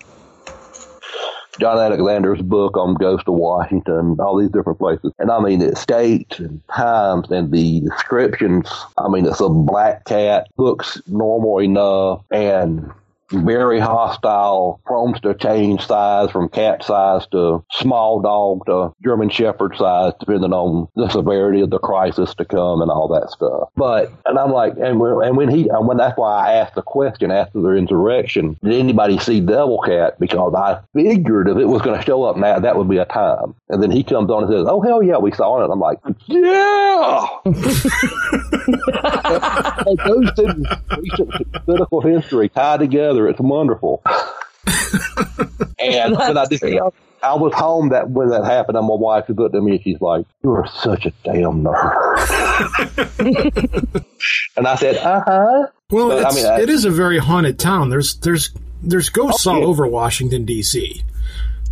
[1.60, 5.12] John Alexander's book on Ghost of Washington, all these different places.
[5.18, 8.68] And I mean, it states and times and the descriptions.
[8.96, 12.90] I mean, it's a black cat, looks normal enough, and
[13.30, 19.76] very hostile, prompts to change size from cat size to small dog to German Shepherd
[19.76, 23.68] size, depending on the severity of the crisis to come and all that stuff.
[23.76, 26.74] But and I'm like, and when, and when he, and when that's why I asked
[26.74, 30.18] the question after the insurrection, did anybody see Devil Cat?
[30.18, 33.04] Because I figured if it was going to show up now, that would be a
[33.04, 33.54] time.
[33.68, 35.98] And then he comes on and says, "Oh hell yeah, we saw it." I'm like,
[36.26, 37.26] yeah.
[38.66, 40.64] Like, those two
[40.98, 43.28] recent political history tied together.
[43.28, 44.02] It's wonderful.
[45.78, 46.62] and when I did,
[47.22, 50.00] I was home that when that happened, and my wife looked at me and she's
[50.00, 52.18] like, "You are such a damn nerd."
[54.56, 57.58] and I said, "Uh huh." Well, But, I mean, I- it is a very haunted
[57.58, 57.90] town.
[57.90, 58.50] There's there's
[58.82, 59.66] there's ghosts Oh, all yeah.
[59.66, 61.02] over Washington D.C.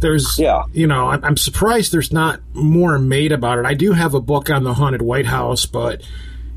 [0.00, 0.62] There's, Yeah.
[0.72, 3.66] you know, I'm, I'm surprised there's not more made about it.
[3.66, 6.02] I do have a book on the haunted White House, but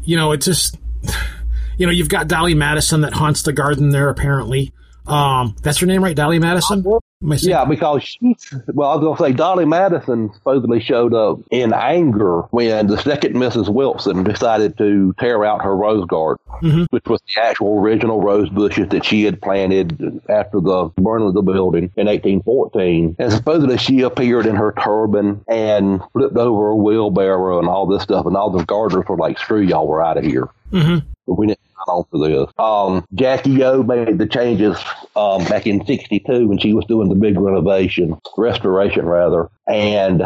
[0.04, 0.78] you know, it just,
[1.78, 4.10] you know, you've got Dolly Madison that haunts the garden there.
[4.10, 4.74] Apparently,
[5.08, 6.16] um, that's her name, right?
[6.16, 6.84] Dolly Madison.
[6.84, 8.36] Saying- Yeah, because she,
[8.74, 12.98] well, I was going to say Dolly Madison supposedly showed up in anger when the
[12.98, 13.70] second Mrs.
[13.70, 16.44] Wilson decided to tear out her rose garden,
[16.90, 21.34] which was the actual original rose bushes that she had planted after the burning of
[21.36, 23.16] the building in 1814.
[23.20, 28.02] And supposedly she appeared in her turban and flipped over a wheelbarrow and all this
[28.04, 31.04] stuff, and all the gardeners were like, "Screw y'all, we're out of here." Mhm.
[31.28, 32.54] We didn't for this.
[32.58, 34.78] Um, Jackie O made the changes
[35.16, 40.24] um, back in '62 when she was doing the big renovation, restoration rather, and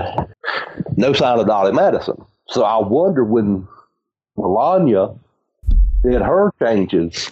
[0.97, 2.23] no sign of Dolly Madison.
[2.47, 3.67] So I wonder when
[4.37, 5.15] Melania
[6.03, 7.31] did her changes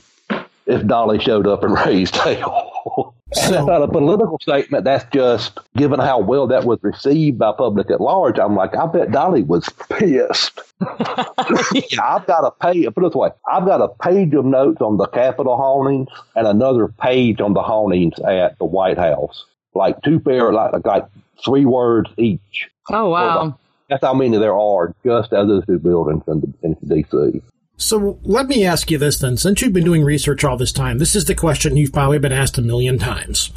[0.65, 2.72] if Dolly showed up and raised hell.
[3.35, 4.83] And that's not a political statement.
[4.83, 8.37] That's just given how well that was received by public at large.
[8.37, 10.61] I'm like, I bet Dolly was pissed.
[10.79, 12.85] I've got a page.
[12.93, 16.45] Put it this way: I've got a page of notes on the Capitol hauntings and
[16.45, 19.45] another page on the hauntings at the White House.
[19.73, 21.05] Like two pair, like like
[21.43, 22.69] three words each.
[22.91, 23.57] Oh wow.
[23.89, 27.41] That's how many there are just as those two buildings in, in D.C.
[27.77, 29.37] So let me ask you this then.
[29.37, 32.31] Since you've been doing research all this time, this is the question you've probably been
[32.31, 33.51] asked a million times.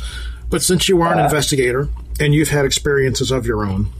[0.48, 1.88] But since you are an investigator
[2.20, 3.90] and you've had experiences of your own,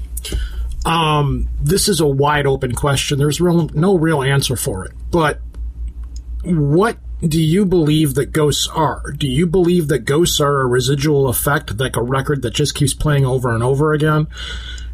[0.85, 3.19] um, this is a wide open question.
[3.19, 4.93] There's real, no real answer for it.
[5.11, 5.41] But
[6.45, 9.11] what do you believe that ghosts are?
[9.11, 12.95] Do you believe that ghosts are a residual effect, like a record that just keeps
[12.95, 14.29] playing over and over again?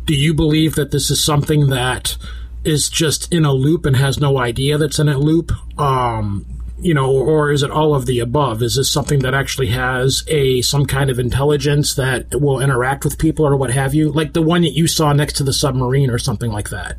[0.06, 2.16] Do you believe that this is something that
[2.64, 5.52] is just in a loop and has no idea that's in a loop?
[5.78, 6.46] Um,
[6.82, 8.60] you know, or is it all of the above?
[8.62, 13.18] Is this something that actually has a some kind of intelligence that will interact with
[13.18, 14.10] people or what have you?
[14.10, 16.96] Like the one that you saw next to the submarine or something like that.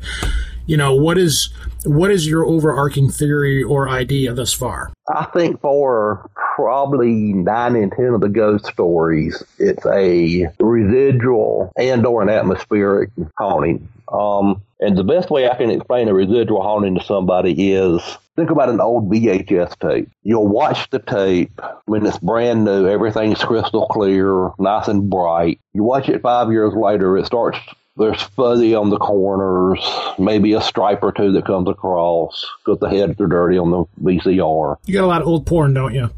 [0.66, 1.50] You know, what is
[1.84, 4.94] what is your overarching theory or idea thus far?
[5.14, 12.06] I think for probably nine in ten of the ghost stories, it's a residual and
[12.06, 13.86] or an atmospheric haunting.
[14.08, 18.02] Um, and the best way I can explain a residual haunting to somebody is
[18.36, 20.10] think about an old VHS tape.
[20.22, 25.60] You'll watch the tape when it's brand new, everything's crystal clear, nice and bright.
[25.72, 27.58] You watch it five years later, it starts
[27.96, 29.78] there's fuzzy on the corners,
[30.18, 33.84] maybe a stripe or two that comes across because the heads are dirty on the
[34.02, 34.76] VCR.
[34.84, 36.10] You got a lot of old porn, don't you?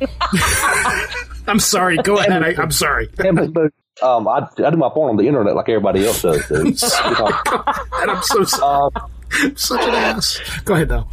[1.46, 1.96] I'm sorry.
[1.98, 2.42] Go ahead.
[2.42, 3.08] I, am sorry.
[4.02, 6.46] Um, I, I do my porn on the internet like everybody else does.
[6.48, 6.56] Too.
[6.56, 8.90] and I'm so sorry.
[8.94, 10.40] Um, such an ass.
[10.64, 11.06] Go ahead, though.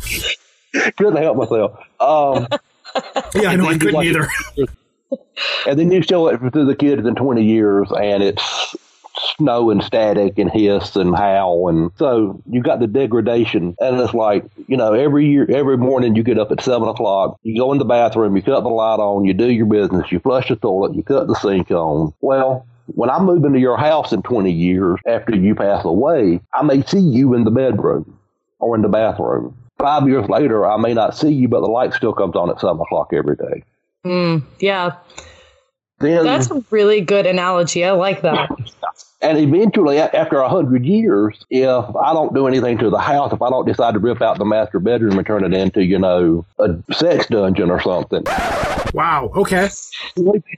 [0.98, 1.80] Couldn't help myself.
[2.00, 2.48] Um,
[3.36, 3.68] yeah, I know.
[3.68, 4.28] I couldn't like, either.
[5.68, 8.76] And then you show it to the kids in 20 years, and it's
[9.38, 14.14] snow and static and hiss and howl and so you got the degradation and it's
[14.14, 17.72] like you know every year every morning you get up at seven o'clock you go
[17.72, 20.56] in the bathroom you cut the light on you do your business you flush the
[20.56, 24.52] toilet you cut the sink on well when I move into your house in 20
[24.52, 28.18] years after you pass away, I may see you in the bedroom
[28.60, 29.58] or in the bathroom.
[29.78, 32.60] Five years later, I may not see you, but the light still comes on at
[32.60, 33.64] seven o'clock every day.
[34.06, 34.98] Mm, yeah.
[36.00, 37.84] Then, That's a really good analogy.
[37.84, 38.50] I like that.
[39.26, 43.42] And eventually, after a hundred years, if I don't do anything to the house, if
[43.42, 46.46] I don't decide to rip out the master bedroom and turn it into, you know,
[46.60, 48.24] a sex dungeon or something.
[48.94, 49.32] Wow.
[49.36, 49.68] Okay.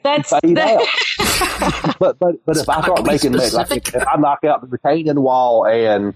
[0.03, 1.95] That's that.
[1.99, 5.65] but but but if I start making like if I knock out the retaining wall
[5.65, 6.13] and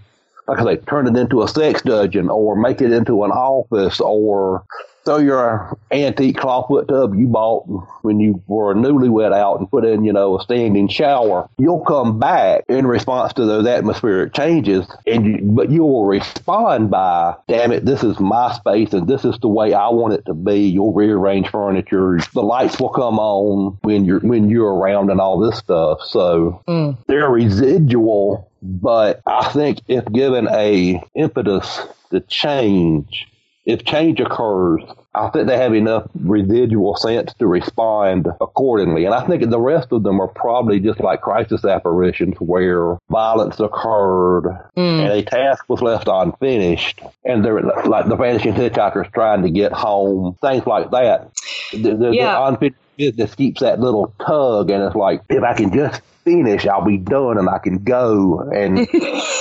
[0.47, 4.01] like I say, turn it into a sex dungeon or make it into an office
[4.01, 4.65] or
[5.05, 7.65] throw your antique clawfoot tub you bought
[8.03, 11.83] when you were newly newlywed out and put in, you know, a standing shower, you'll
[11.83, 17.35] come back in response to those atmospheric changes, and you, but you will respond by,
[17.47, 20.33] "Damn it, this is my space, and this is the way I want it to
[20.33, 22.19] be." You'll rearrange furniture.
[22.33, 26.01] The lights will come on when you're when you're around, and all this stuff.
[26.03, 26.97] So mm.
[27.07, 31.81] they're residual, but I think if given a impetus
[32.11, 33.30] to change
[33.65, 34.81] if change occurs,
[35.13, 39.05] I think they have enough residual sense to respond accordingly.
[39.05, 43.59] And I think the rest of them are probably just like crisis apparitions where violence
[43.59, 44.45] occurred
[44.75, 45.03] mm.
[45.03, 47.01] and a task was left unfinished.
[47.23, 51.31] And they're like the vanishing hitchhikers trying to get home, things like that.
[51.71, 52.33] The, the, yeah.
[52.33, 56.67] the unfinished business keeps that little tug, and it's like, if I can just finish,
[56.67, 58.39] I'll be done and I can go.
[58.39, 58.77] And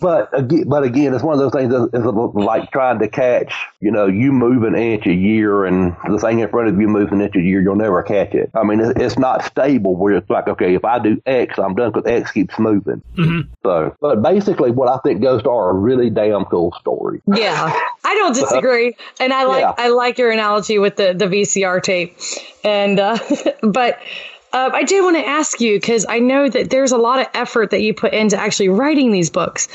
[0.00, 2.04] but again, but again, it's one of those things that is
[2.44, 3.54] like trying to catch.
[3.80, 6.88] You know, you move an inch a year, and the thing in front of you
[6.88, 7.60] moves an inch a year.
[7.60, 8.50] You'll never catch it.
[8.54, 9.96] I mean, it's not stable.
[9.96, 13.02] Where it's like, okay, if I do X, I'm done because X keeps moving.
[13.16, 13.52] Mm-hmm.
[13.62, 17.20] So, but basically, what I think Ghost are a really damn cool story.
[17.26, 17.72] Yeah,
[18.04, 19.74] I don't disagree, and I like yeah.
[19.76, 22.16] I like your analogy with the the VCR tape,
[22.62, 23.18] and uh,
[23.62, 23.98] but
[24.54, 27.26] uh, I did want to ask you because I know that there's a lot of
[27.34, 29.66] effort that you put into actually writing these books.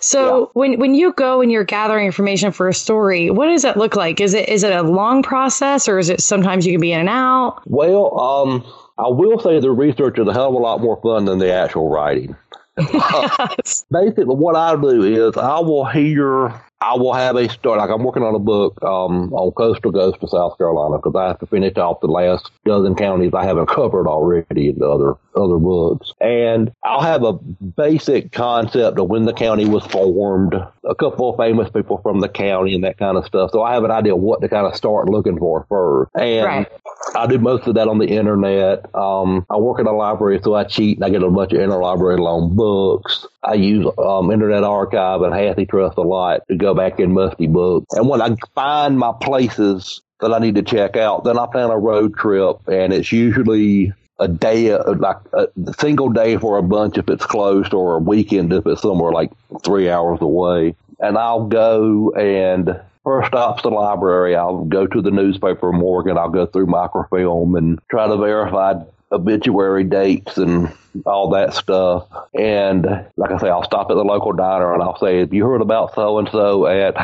[0.00, 0.46] So yeah.
[0.52, 3.96] when when you go and you're gathering information for a story, what does that look
[3.96, 4.20] like?
[4.20, 7.00] Is it is it a long process or is it sometimes you can be in
[7.00, 7.62] and out?
[7.66, 8.64] Well, um,
[8.96, 11.52] I will say the research is a hell of a lot more fun than the
[11.52, 12.36] actual writing.
[12.78, 13.84] Yes.
[13.90, 16.52] Basically, what I do is I will hear
[16.82, 17.78] I will have a story.
[17.78, 21.28] Like I'm working on a book um, on Coastal Ghost of South Carolina because I
[21.28, 25.14] have to finish off the last dozen counties I haven't covered already in the other
[25.36, 26.14] other books.
[26.20, 31.36] And I'll have a basic concept of when the county was formed, a couple of
[31.36, 33.50] famous people from the county, and that kind of stuff.
[33.52, 36.10] So I have an idea of what to kind of start looking for first.
[36.14, 36.72] And right.
[37.14, 38.94] I do most of that on the internet.
[38.94, 41.58] Um, I work in a library, so I cheat and I get a bunch of
[41.58, 43.26] interlibrary loan books.
[43.42, 47.86] I use um, Internet Archive and HathiTrust a lot to go back in musty books.
[47.92, 51.70] And when I find my places that I need to check out, then I plan
[51.70, 55.48] a road trip, and it's usually a day, like a
[55.78, 59.32] single day for a bunch if it's closed, or a weekend if it's somewhere like
[59.64, 60.76] three hours away.
[60.98, 62.78] And I'll go and
[63.10, 64.36] first stop's the library.
[64.36, 68.74] I'll go to the newspaper morgue and I'll go through microfilm and try to verify
[69.12, 70.72] obituary dates and
[71.04, 72.06] all that stuff.
[72.32, 72.84] And
[73.16, 75.60] like I say, I'll stop at the local diner and I'll say, "Have you heard
[75.60, 76.96] about so and so at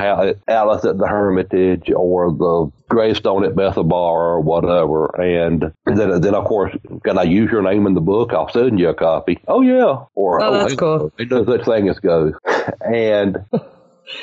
[0.47, 6.35] Alice at the Hermitage or the gravestone at Bethel Bar or whatever?" And then, then
[6.37, 8.33] of course, can I use your name in the book?
[8.33, 9.41] I'll send you a copy.
[9.49, 10.05] Oh yeah.
[10.15, 11.13] Or oh, oh that's oh, cool.
[11.19, 12.35] It does such thing as goes.
[12.81, 13.45] And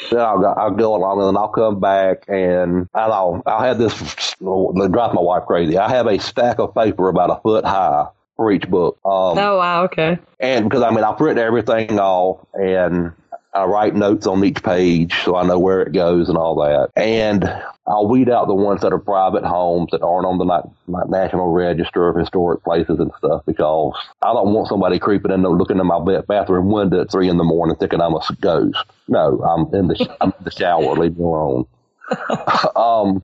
[0.09, 3.77] then I'll go, I'll go along and then I'll come back and I'll I'll have
[3.77, 3.93] this.
[4.01, 5.77] It drives my wife crazy.
[5.77, 8.97] I have a stack of paper about a foot high for each book.
[9.05, 10.17] Um, oh wow, okay.
[10.39, 13.13] And because I mean I've written everything off and
[13.54, 16.89] I write notes on each page so I know where it goes and all that.
[16.95, 17.43] And
[17.86, 22.10] I'll weed out the ones that are private homes that aren't on the National Register
[22.10, 25.86] of Historic Places and stuff because I don't want somebody creeping in and looking in
[25.86, 28.78] my bathroom window at three in the morning thinking I'm a ghost.
[29.08, 30.95] No, I'm in the, I'm in the shower.
[30.95, 31.68] Leave me alone.
[32.76, 33.24] um,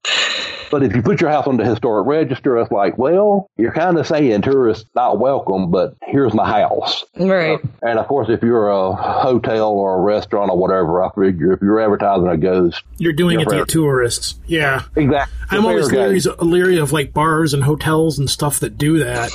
[0.72, 3.98] but if you put your house on the historic register, it's like, well, you're kind
[3.98, 7.06] of saying tourists not welcome, but here's my house.
[7.16, 7.60] Right.
[7.82, 11.62] and of course, if you're a hotel or a restaurant or whatever, I figure if
[11.62, 14.40] you're advertising a ghost, you're doing it to tourists.
[14.48, 14.84] Yeah.
[14.96, 15.38] Exactly.
[15.52, 19.32] I'm always leery, leery of like bars and hotels and stuff that do that.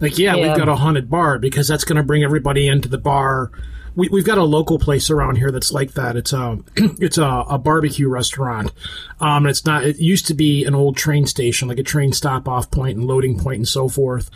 [0.00, 0.48] Like, yeah, yeah.
[0.48, 3.50] we've got a haunted bar because that's going to bring everybody into the bar
[3.98, 6.14] we, we've got a local place around here that's like that.
[6.16, 8.72] It's a it's a, a barbecue restaurant.
[9.18, 9.82] Um, it's not.
[9.82, 13.08] It used to be an old train station, like a train stop off point and
[13.08, 14.30] loading point and so forth.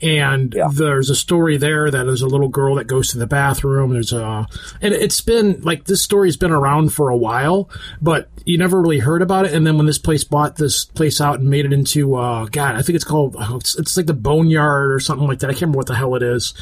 [0.00, 0.68] And yeah.
[0.72, 3.92] there's a story there that there's a little girl that goes to the bathroom.
[3.92, 4.46] There's a
[4.80, 7.68] and it's been like this story's been around for a while,
[8.00, 9.52] but you never really heard about it.
[9.52, 12.76] And then when this place bought this place out and made it into uh, God,
[12.76, 15.50] I think it's called oh, it's, it's like the Boneyard or something like that.
[15.50, 16.54] I can't remember what the hell it is.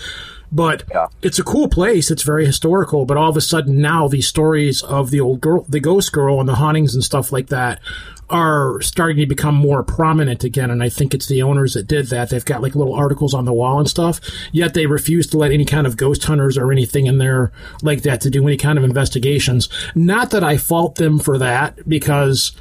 [0.52, 1.08] But yeah.
[1.22, 2.10] it's a cool place.
[2.10, 3.06] It's very historical.
[3.06, 6.40] But all of a sudden now these stories of the old girl, the ghost girl,
[6.40, 7.80] and the hauntings and stuff like that
[8.28, 10.70] are starting to become more prominent again.
[10.70, 12.30] And I think it's the owners that did that.
[12.30, 14.20] They've got like little articles on the wall and stuff.
[14.52, 18.02] Yet they refuse to let any kind of ghost hunters or anything in there like
[18.02, 19.68] that to do any kind of investigations.
[19.94, 22.52] Not that I fault them for that because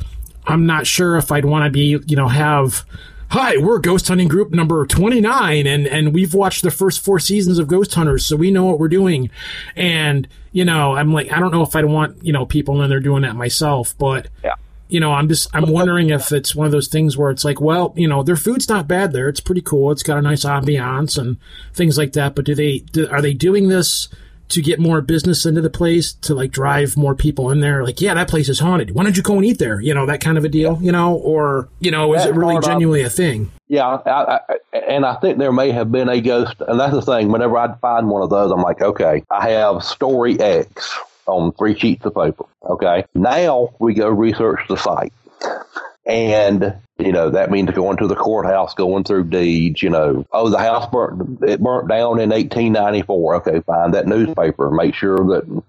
[0.46, 2.86] I'm not sure if I'd want to be, you know, have
[3.30, 7.58] Hi, we're Ghost Hunting Group number 29, and, and we've watched the first four seasons
[7.60, 9.30] of Ghost Hunters, so we know what we're doing.
[9.76, 12.90] And, you know, I'm like, I don't know if I'd want, you know, people in
[12.90, 14.54] there doing that myself, but, yeah.
[14.88, 17.60] you know, I'm just, I'm wondering if it's one of those things where it's like,
[17.60, 19.28] well, you know, their food's not bad there.
[19.28, 19.92] It's pretty cool.
[19.92, 21.38] It's got a nice ambiance and
[21.74, 22.36] things like that.
[22.36, 24.08] But do they, do, are they doing this
[24.50, 28.02] to get more business into the place to like drive more people in there like
[28.02, 28.92] yeah that place is haunted.
[28.92, 29.80] Why don't you go and eat there?
[29.82, 31.16] You know that kind of a deal you know?
[31.16, 33.52] Or you know is it really genuinely a thing?
[33.68, 37.02] Yeah I, I, and i think there may have been a ghost and that's the
[37.02, 37.32] thing.
[37.32, 41.78] Whenever i'd find one of those i'm like okay i have story x on three
[41.78, 43.06] sheets of paper okay?
[43.14, 45.14] Now we go research the site
[46.06, 50.26] and you know, that means going to the courthouse, going through deeds, you know.
[50.32, 53.36] Oh, the house burnt, it burnt down in 1894.
[53.36, 54.72] Okay, find that newspaper.
[54.72, 55.64] Make sure that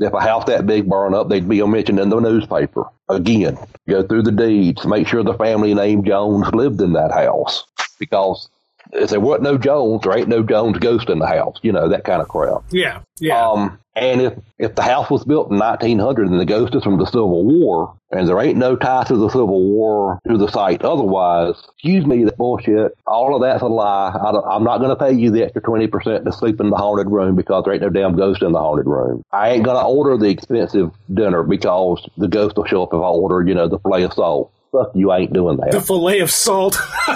[0.00, 2.84] if a house that big burned up, they'd be mentioned in the newspaper.
[3.08, 3.56] Again,
[3.88, 7.64] go through the deeds, make sure the family named Jones lived in that house.
[7.98, 8.48] Because
[8.92, 11.88] if there wasn't no Jones, there ain't no Jones ghost in the house, you know,
[11.88, 12.62] that kind of crap.
[12.70, 13.50] Yeah, yeah.
[13.50, 16.98] Um, and if, if the house was built in 1900 and the ghost is from
[16.98, 20.82] the Civil War, and there ain't no tie to the Civil War to the site
[20.82, 22.92] otherwise, excuse me, that bullshit.
[23.06, 24.10] All of that's a lie.
[24.10, 27.10] I am not going to pay you the extra 20% to sleep in the haunted
[27.10, 29.22] room because there ain't no damn ghost in the haunted room.
[29.32, 32.96] I ain't going to order the expensive dinner because the ghost will show up if
[32.98, 34.52] I order, you know, the filet of salt.
[34.76, 35.72] Fuck you, I ain't doing that.
[35.72, 36.76] The filet of salt.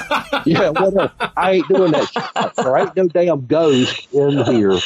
[0.46, 1.12] yeah, whatever.
[1.36, 2.52] I ain't doing that.
[2.56, 4.78] There ain't no damn ghost in here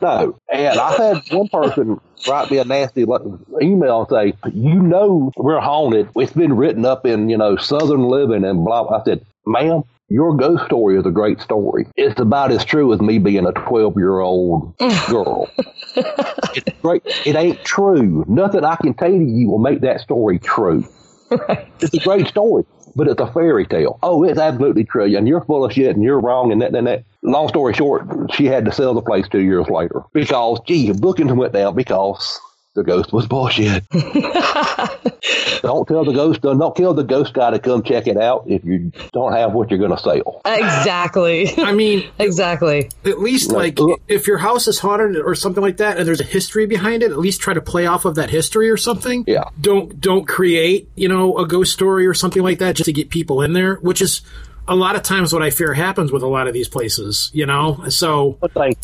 [0.00, 0.38] no.
[0.52, 5.60] And I had one person write me a nasty email and say, you know, we're
[5.60, 6.08] haunted.
[6.16, 8.88] It's been written up in, you know, Southern Living and blah.
[8.88, 11.86] I said, ma'am, your ghost story is a great story.
[11.96, 14.76] It's about as true as me being a 12 year old
[15.08, 15.50] girl.
[15.96, 17.02] it's great.
[17.24, 18.24] It ain't true.
[18.28, 20.86] Nothing I can tell you will make that story true.
[21.30, 21.68] Right.
[21.80, 22.64] It's a great story
[22.96, 23.98] but it's a fairy tale.
[24.02, 26.86] Oh, it's absolutely true, and you're full of shit, and you're wrong, and that, and
[26.86, 27.04] that.
[27.22, 31.32] Long story short, she had to sell the place two years later because, gee, bookings
[31.32, 32.40] went down because
[32.76, 33.88] the ghost was bullshit.
[33.90, 38.64] don't tell the ghost, don't kill the ghost guy to come check it out if
[38.64, 40.40] you don't have what you're going to sell.
[40.44, 41.58] Exactly.
[41.58, 42.90] I mean, exactly.
[43.04, 46.20] At least, like, like, if your house is haunted or something like that, and there's
[46.20, 49.24] a history behind it, at least try to play off of that history or something.
[49.26, 49.44] Yeah.
[49.60, 53.10] Don't don't create, you know, a ghost story or something like that just to get
[53.10, 54.20] people in there, which is
[54.68, 57.46] a lot of times what I fear happens with a lot of these places, you
[57.46, 57.84] know?
[57.88, 58.36] So.
[58.40, 58.78] But like,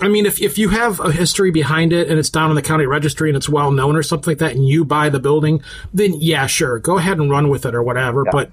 [0.00, 2.62] I mean, if, if you have a history behind it and it's down in the
[2.62, 5.62] county registry and it's well known or something like that and you buy the building,
[5.94, 8.24] then yeah, sure, go ahead and run with it or whatever.
[8.26, 8.32] Yeah.
[8.32, 8.50] But,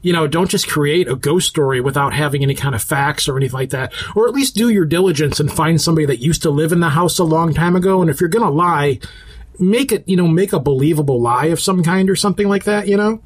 [0.00, 3.36] you know, don't just create a ghost story without having any kind of facts or
[3.36, 3.92] anything like that.
[4.14, 6.90] Or at least do your diligence and find somebody that used to live in the
[6.90, 8.00] house a long time ago.
[8.00, 8.98] And if you're going to lie,
[9.58, 12.88] make it, you know, make a believable lie of some kind or something like that,
[12.88, 13.20] you know?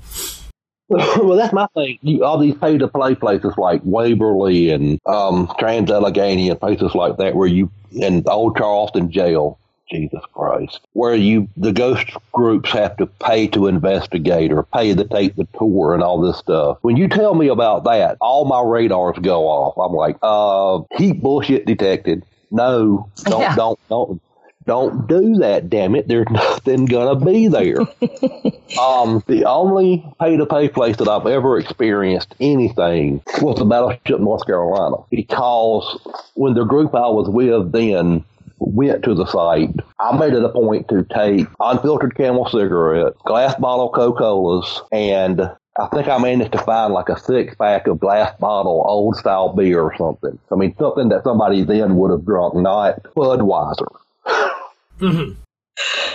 [1.18, 1.98] well, that's my thing.
[2.02, 6.94] You, all these pay to play places like Waverly and um, Trans Allegheny and places
[6.94, 9.58] like that, where you in Old Charleston Jail.
[9.92, 15.04] Jesus Christ, where you the ghost groups have to pay to investigate or pay to
[15.04, 16.78] take the tour and all this stuff.
[16.82, 19.76] When you tell me about that, all my radars go off.
[19.78, 22.22] I'm like, uh, heat bullshit detected.
[22.52, 23.56] No, don't, Yeah.
[23.56, 24.22] don't, don't.
[24.70, 26.06] Don't do that, damn it.
[26.06, 27.80] There's nothing gonna be there.
[28.80, 34.20] um, the only pay to pay place that I've ever experienced anything was the Battleship
[34.20, 34.98] North Carolina.
[35.10, 36.00] Because
[36.34, 38.24] when the group I was with then
[38.60, 43.56] went to the site, I made it a point to take unfiltered camel cigarettes, glass
[43.56, 47.98] bottle Coca Colas, and I think I managed to find like a six pack of
[47.98, 50.38] glass bottle old style beer or something.
[50.52, 53.88] I mean, something that somebody then would have drunk, not Budweiser.
[55.00, 55.40] Mm-hmm.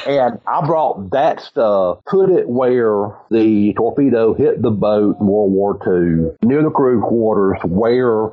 [0.07, 5.51] And I brought that stuff, put it where the torpedo hit the boat in World
[5.51, 8.29] War II, near the crew quarters where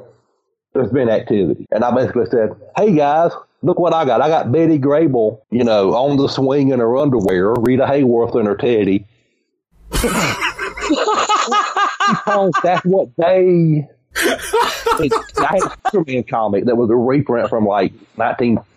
[0.74, 1.66] there's been activity.
[1.70, 4.20] And I basically said, hey guys, look what I got.
[4.20, 8.46] I got Betty Grable, you know, on the swing in her underwear, Rita Hayworth in
[8.46, 9.06] her teddy.
[12.62, 13.88] that's what they.
[14.14, 15.08] I
[15.38, 17.92] had a Superman comic that was a reprint from like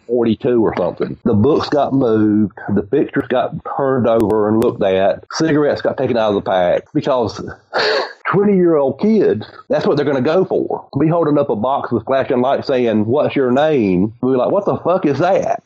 [0.07, 1.17] 1942 or something.
[1.23, 6.17] The books got moved, the pictures got turned over and looked at, cigarettes got taken
[6.17, 7.41] out of the pack because
[8.31, 10.87] 20 year old kids, that's what they're going to go for.
[10.99, 14.13] Be holding up a box with flashing lights saying, What's your name?
[14.21, 15.63] We're like, What the fuck is that?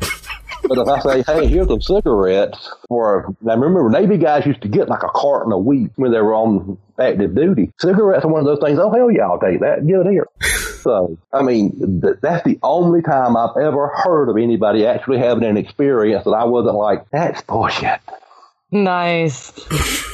[0.62, 4.68] But if I say, hey, here's some cigarettes, or now remember, Navy guys used to
[4.68, 7.72] get like a carton a week when they were on active duty.
[7.80, 8.78] Cigarettes are one of those things.
[8.78, 9.86] Oh hell yeah, I'll take that.
[9.86, 10.26] Give it here.
[10.82, 15.44] So I mean, th- that's the only time I've ever heard of anybody actually having
[15.44, 18.00] an experience that I wasn't like, that's bullshit.
[18.72, 19.52] Nice.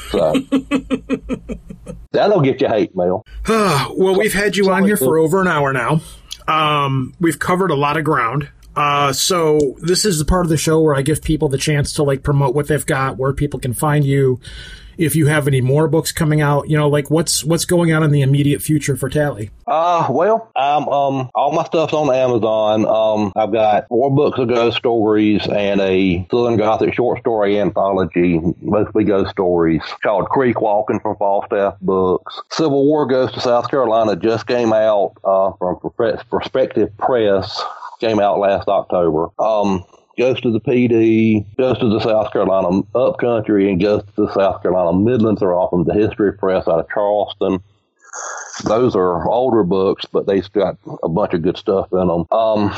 [0.09, 0.33] So
[2.11, 3.23] that'll get you hate mail.
[3.47, 6.01] well, we've had you on here for over an hour now.
[6.47, 8.49] Um, we've covered a lot of ground.
[8.75, 11.93] Uh, so this is the part of the show where I give people the chance
[11.93, 14.39] to like promote what they've got, where people can find you.
[14.97, 18.03] If you have any more books coming out, you know, like what's what's going on
[18.03, 19.51] in the immediate future for Tally.
[19.65, 22.85] Uh, well, I'm um all my stuff's on Amazon.
[22.85, 28.39] Um, I've got four books of ghost stories and a Southern Gothic short story anthology,
[28.61, 32.39] mostly ghost stories, called Creek Walking from Falstaff Books.
[32.51, 35.77] Civil War Ghost of South Carolina just came out uh, from
[36.29, 37.61] Perspective Press.
[37.99, 39.29] Came out last October.
[39.39, 39.83] Um,
[40.17, 44.33] Ghost to the Pee Dee, Ghost to the South Carolina Upcountry, and Ghost to the
[44.33, 47.59] South Carolina Midlands are from the History Press out of Charleston
[48.63, 52.25] those are older books, but they've got a bunch of good stuff in them.
[52.31, 52.75] Um,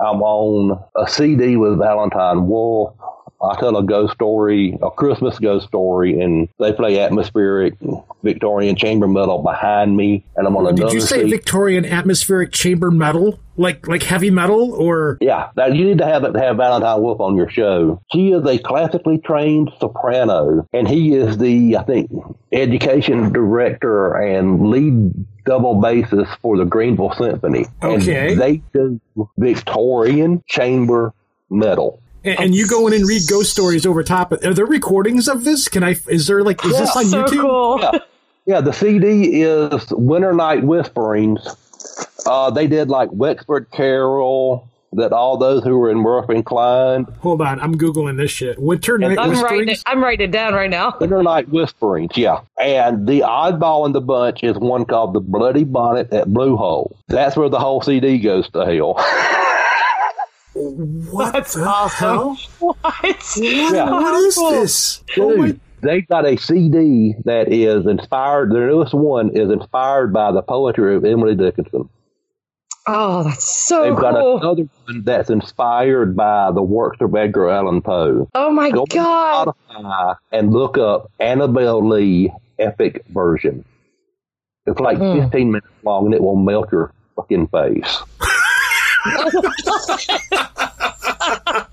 [0.00, 2.94] I'm on a CD with Valentine Wolfe.
[3.42, 7.74] I tell a ghost story, a Christmas ghost story, and they play atmospheric
[8.22, 10.24] Victorian chamber metal behind me.
[10.36, 11.30] And I'm on Did another Did you say CD.
[11.30, 16.24] Victorian atmospheric chamber metal, like like heavy metal, or Yeah, now you need to have
[16.24, 18.00] it to have Valentine Wolfe on your show.
[18.12, 22.10] She is a classically trained soprano, and he is the, I think,
[22.52, 25.12] education director and lead
[25.44, 27.66] double bassist for the Greenville Symphony.
[27.82, 28.32] Okay.
[28.32, 29.00] And they do
[29.38, 31.12] Victorian chamber
[31.50, 32.02] metal.
[32.26, 34.32] And, and you go in and read ghost stories over top?
[34.32, 35.68] Are there recordings of this?
[35.68, 35.96] Can I?
[36.08, 37.40] Is there like is this on So YouTube?
[37.40, 37.78] cool.
[37.80, 37.90] Yeah.
[38.48, 41.40] Yeah, the CD is Winter Night Whisperings.
[42.26, 47.04] Uh, they did like Wexford Carol, that all those who were in Murphy and Klein,
[47.20, 48.56] Hold on, I'm googling this shit.
[48.58, 49.80] Winter Night I'm writing, Whisperings.
[49.80, 50.96] it, I'm writing it down right now.
[51.00, 52.40] Winter Night Whisperings, yeah.
[52.60, 56.96] And the oddball in the bunch is one called The Bloody Bonnet at Blue Hole.
[57.08, 58.94] That's where the whole CD goes to hell.
[60.58, 62.08] What That's the awesome.
[62.08, 62.38] hell?
[62.58, 63.36] What?
[63.36, 63.90] Yeah.
[63.90, 65.04] What is this?
[65.18, 70.12] Oh my- Dude, they got a CD that is inspired, the newest one is inspired
[70.12, 71.88] by the poetry of Emily Dickinson.
[72.88, 74.38] Oh, that's so They've got cool.
[74.38, 78.28] another one that's inspired by the works of Edgar Allan Poe.
[78.34, 79.50] Oh my Go god.
[80.32, 83.64] and look up Annabel Lee epic version.
[84.66, 85.20] It's like Hmm.
[85.20, 87.98] 15 minutes long and it will melt your fucking face.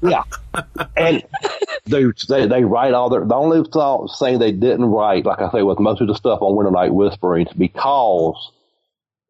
[0.01, 0.23] yeah.
[0.95, 1.23] And
[1.85, 5.51] they, they they write all their the only song, thing they didn't write, like I
[5.51, 8.51] say, with most of the stuff on Winter Night Whisperings because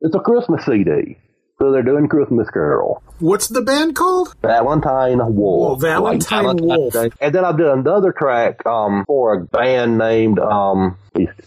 [0.01, 1.17] it's a Christmas CD.
[1.59, 3.01] So they're doing Christmas Carol.
[3.23, 4.35] What's the band called?
[4.41, 5.71] Valentine Wolfe.
[5.71, 6.91] Oh, Valentine Like Wolf.
[6.91, 7.09] Day.
[7.21, 10.97] And then I did another track um, for a band named um,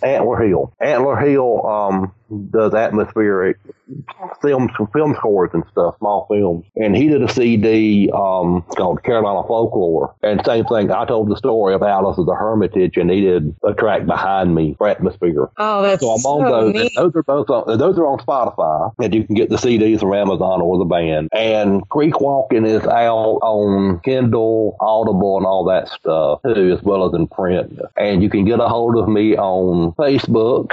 [0.02, 0.72] Antler Hill.
[0.80, 2.12] Antler Hill um,
[2.50, 3.58] does atmospheric
[4.42, 6.64] film film scores and stuff, small films.
[6.74, 10.14] And he did a CD um, called Carolina Folklore.
[10.22, 13.54] And same thing, I told the story of Alice of the Hermitage, and he did
[13.64, 15.50] a track behind me for atmosphere.
[15.56, 16.74] Oh, that's So I'm on so those.
[16.74, 16.92] neat.
[16.96, 20.14] Those are both on, those are on Spotify, and you can get the CDs from
[20.14, 21.28] Amazon or the band.
[21.32, 27.06] And Creek Walking is out on Kindle, Audible, and all that stuff too, as well
[27.06, 27.80] as in print.
[27.96, 30.72] And you can get a hold of me on Facebook,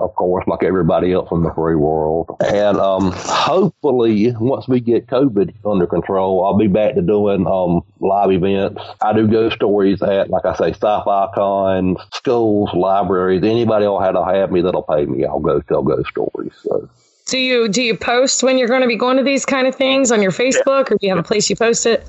[0.00, 2.36] of course, like everybody else in the free world.
[2.40, 7.82] And um, hopefully, once we get COVID under control, I'll be back to doing um,
[8.00, 8.82] live events.
[9.02, 13.42] I do ghost stories at, like I say, sci-fi cons, schools, libraries.
[13.42, 15.24] Anybody will have to have me that'll pay me.
[15.24, 16.52] I'll go tell ghost stories.
[16.62, 16.88] So.
[17.26, 19.74] Do you do you post when you're going to be going to these kind of
[19.74, 22.06] things on your Facebook, or do you have a place you post it?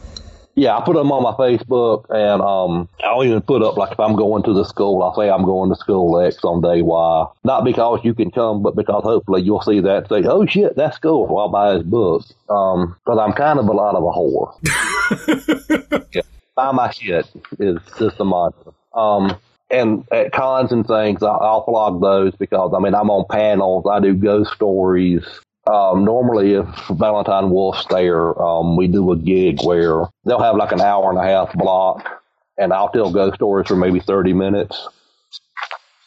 [0.55, 3.99] Yeah, I put them on my Facebook, and um, I'll even put up like if
[3.99, 7.27] I'm going to the school, I'll say I'm going to school X on day Y.
[7.43, 10.75] Not because you can come, but because hopefully you'll see that and say, "Oh shit,
[10.75, 12.23] that's cool." Well, I'll buy his book.
[12.49, 16.07] Um, because I'm kind of a lot of a whore.
[16.13, 16.21] yeah,
[16.55, 17.25] buy my shit
[17.59, 18.73] is just a mantra.
[18.93, 19.37] Um,
[19.69, 23.85] and at cons and things, I'll, I'll flog those because I mean I'm on panels.
[23.89, 25.25] I do ghost stories.
[25.67, 30.71] Um, normally, if Valentine Wolfe's there, um, we do a gig where they'll have like
[30.71, 32.21] an hour and a half block,
[32.57, 34.87] and I'll tell ghost stories for maybe 30 minutes,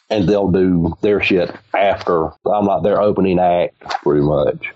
[0.09, 2.31] and they'll do their shit after.
[2.45, 4.71] I'm like their opening act, pretty much.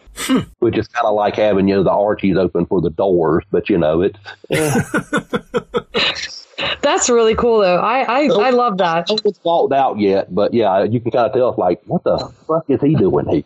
[0.60, 3.70] Which is kind of like having, you know, the Archies open for the doors, but,
[3.70, 4.20] you know, it's.
[6.82, 7.78] That's really cool, though.
[7.78, 9.10] I I, I love that.
[9.10, 12.04] No one's walked out yet, but yeah, you can kind of tell it's like, what
[12.04, 12.18] the
[12.48, 13.44] fuck is he doing here?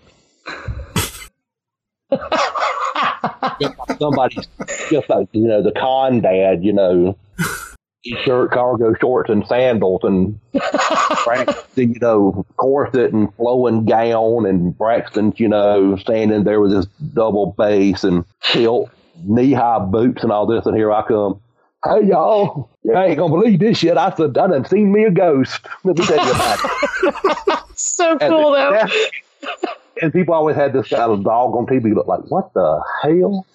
[3.62, 4.48] Just Somebody's
[4.90, 7.18] just like you know the con dad, you know,
[8.04, 10.40] t-shirt, cargo shorts, and sandals, and
[11.24, 16.86] Braxton, you know, corset and flowing gown, and Braxton, you know, standing there with his
[17.14, 18.90] double bass and tilt,
[19.24, 21.42] knee high boots, and all this, and here I come.
[21.88, 23.98] Hey y'all, you ain't gonna believe this shit.
[23.98, 25.66] I said I done seen me a ghost.
[25.84, 27.60] Let me tell you about it.
[27.80, 28.88] So cool, though.
[30.02, 33.46] and people always had this kind of dog on TV look like, what the hell?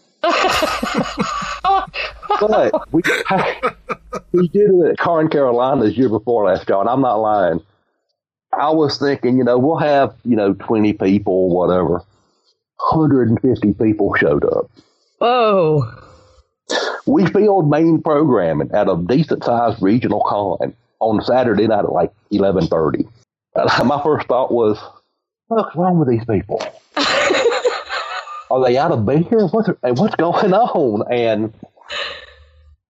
[2.41, 3.03] but we
[4.33, 7.61] we did it at Car in Carolina the year before last and I'm not lying.
[8.53, 12.05] I was thinking, you know, we'll have, you know, 20 people, whatever.
[12.91, 14.71] 150 people showed up.
[15.19, 16.12] Whoa.
[17.07, 22.13] We filled main programming at a decent sized regional con on Saturday night at like
[22.33, 23.07] 11:30.
[23.85, 24.79] My first thought was,
[25.49, 26.63] "What's wrong with these people?
[28.51, 29.47] Are they out of beer?
[29.49, 29.69] What's
[29.99, 31.53] what's going on?" And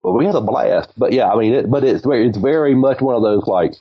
[0.03, 0.91] well, we had a blast.
[0.97, 3.75] But yeah, I mean, it, but it's very, it's very much one of those like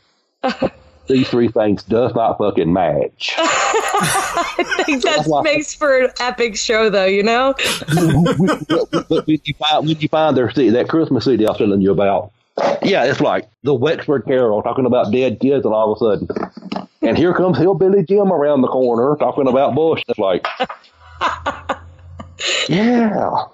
[1.12, 3.34] these three things does not fucking match.
[3.38, 7.06] I think that why- makes for an epic show, though.
[7.06, 7.54] You know.
[7.88, 11.82] but when you find when you find their CD, that Christmas CD I was telling
[11.82, 12.32] you about,
[12.82, 16.88] yeah, it's like the Wexford Carol talking about dead kids, and all of a sudden,
[17.02, 20.04] and here comes Hillbilly Jim around the corner talking about Bush.
[20.08, 20.48] It's like,
[22.70, 23.46] yeah,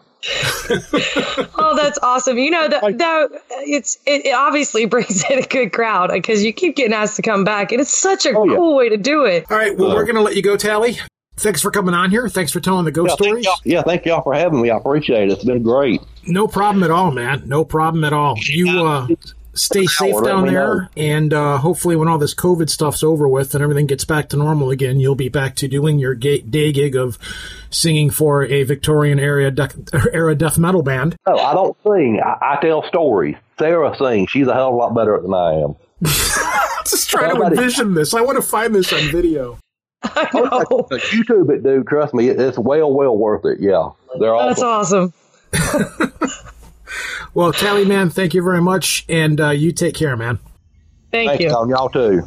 [1.60, 2.38] Oh, that's awesome.
[2.38, 3.30] You know, that that
[3.66, 7.22] it's it, it obviously brings in a good crowd because you keep getting asked to
[7.22, 8.56] come back, and it's such a Oh, yeah.
[8.56, 9.46] cool way to do it.
[9.50, 10.98] All right, well, we're going to let you go, Tally.
[11.40, 12.28] Thanks for coming on here.
[12.30, 13.46] Thanks for telling the ghost yeah, stories.
[13.46, 14.72] y'all, yeah, thank y'all for having me.
[14.72, 15.34] I appreciate it.
[15.34, 16.02] It's been great.
[16.26, 17.44] No problem at all, man.
[17.46, 18.36] No problem at all.
[18.42, 19.08] You uh,
[19.58, 20.88] stay safe Let down there, know.
[20.96, 24.38] and uh, hopefully, when all this COVID stuff's over with and everything gets back to
[24.38, 27.18] normal again, you'll be back to doing your ga- day gig of
[27.70, 29.76] singing for a Victorian era death,
[30.14, 31.16] era death metal band.
[31.28, 32.20] No, I don't sing.
[32.24, 33.36] I, I tell stories.
[33.60, 34.30] Sarah sings.
[34.30, 35.76] She's a hell of a lot better than I am.
[36.04, 38.14] Just trying to envision this.
[38.14, 39.58] I want to find this on video.
[40.04, 40.88] I know.
[40.92, 41.88] YouTube it, dude.
[41.88, 43.60] Trust me, it's well, well worth it.
[43.60, 43.90] Yeah,
[44.20, 45.12] they're That's awesome.
[45.54, 46.14] awesome.
[47.38, 50.40] Well, Tally, man, thank you very much, and uh, you take care, man.
[51.12, 51.50] Thank Thanks, you.
[51.52, 51.70] Tom.
[51.70, 52.24] Y'all too.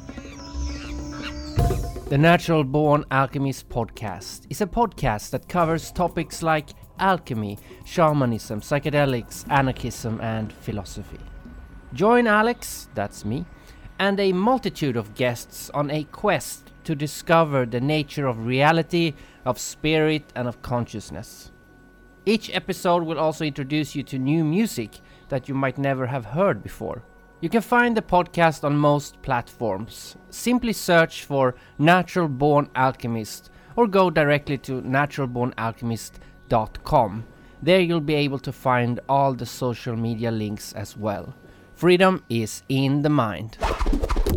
[2.09, 6.69] The Natural Born Alchemist podcast is a podcast that covers topics like
[7.01, 11.19] alchemy, shamanism, psychedelics, anarchism, and philosophy.
[11.93, 13.45] Join Alex, that's me,
[13.99, 19.15] and a multitude of guests on a quest to discover the nature of reality,
[19.45, 21.50] of spirit, and of consciousness.
[22.31, 25.01] Each episode will also introduce you to new music
[25.31, 27.03] that you might never have heard before.
[27.41, 30.15] You can find the podcast on most platforms.
[30.29, 37.25] Simply search for Natural Born Alchemist or go directly to naturalbornalchemist.com.
[37.61, 41.35] There you'll be able to find all the social media links as well.
[41.75, 43.59] Freedom is in the mind.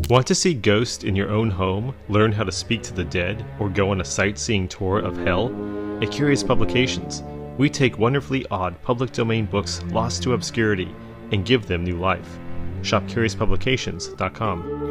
[0.10, 3.46] Want to see ghosts in your own home, learn how to speak to the dead,
[3.60, 5.54] or go on a sightseeing tour of hell?
[6.02, 7.22] At Curious Publications,
[7.58, 10.94] we take wonderfully odd public domain books lost to obscurity
[11.32, 12.40] and give them new life.
[12.82, 14.84] Shop CuriousPublications.com.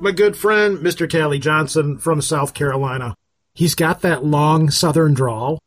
[0.00, 1.08] My good friend, Mr.
[1.08, 3.14] Tally Johnson from South Carolina.
[3.54, 5.60] He's got that long southern drawl,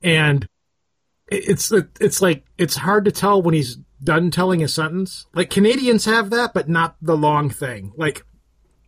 [0.00, 0.48] and
[1.28, 1.70] it's
[2.00, 5.26] it's like it's hard to tell when he's done telling a sentence.
[5.34, 7.92] Like Canadians have that, but not the long thing.
[7.96, 8.24] Like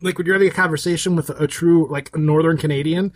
[0.01, 3.13] like when you're having a conversation with a true like a northern Canadian,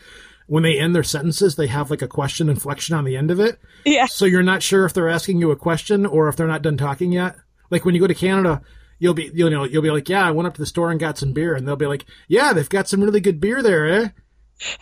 [0.46, 3.40] when they end their sentences, they have like a question inflection on the end of
[3.40, 3.58] it.
[3.84, 4.06] Yeah.
[4.06, 6.76] So you're not sure if they're asking you a question or if they're not done
[6.76, 7.36] talking yet.
[7.70, 8.62] Like when you go to Canada,
[8.98, 10.98] you'll be you know you'll be like, yeah, I went up to the store and
[11.00, 13.86] got some beer, and they'll be like, yeah, they've got some really good beer there,
[13.88, 14.08] eh?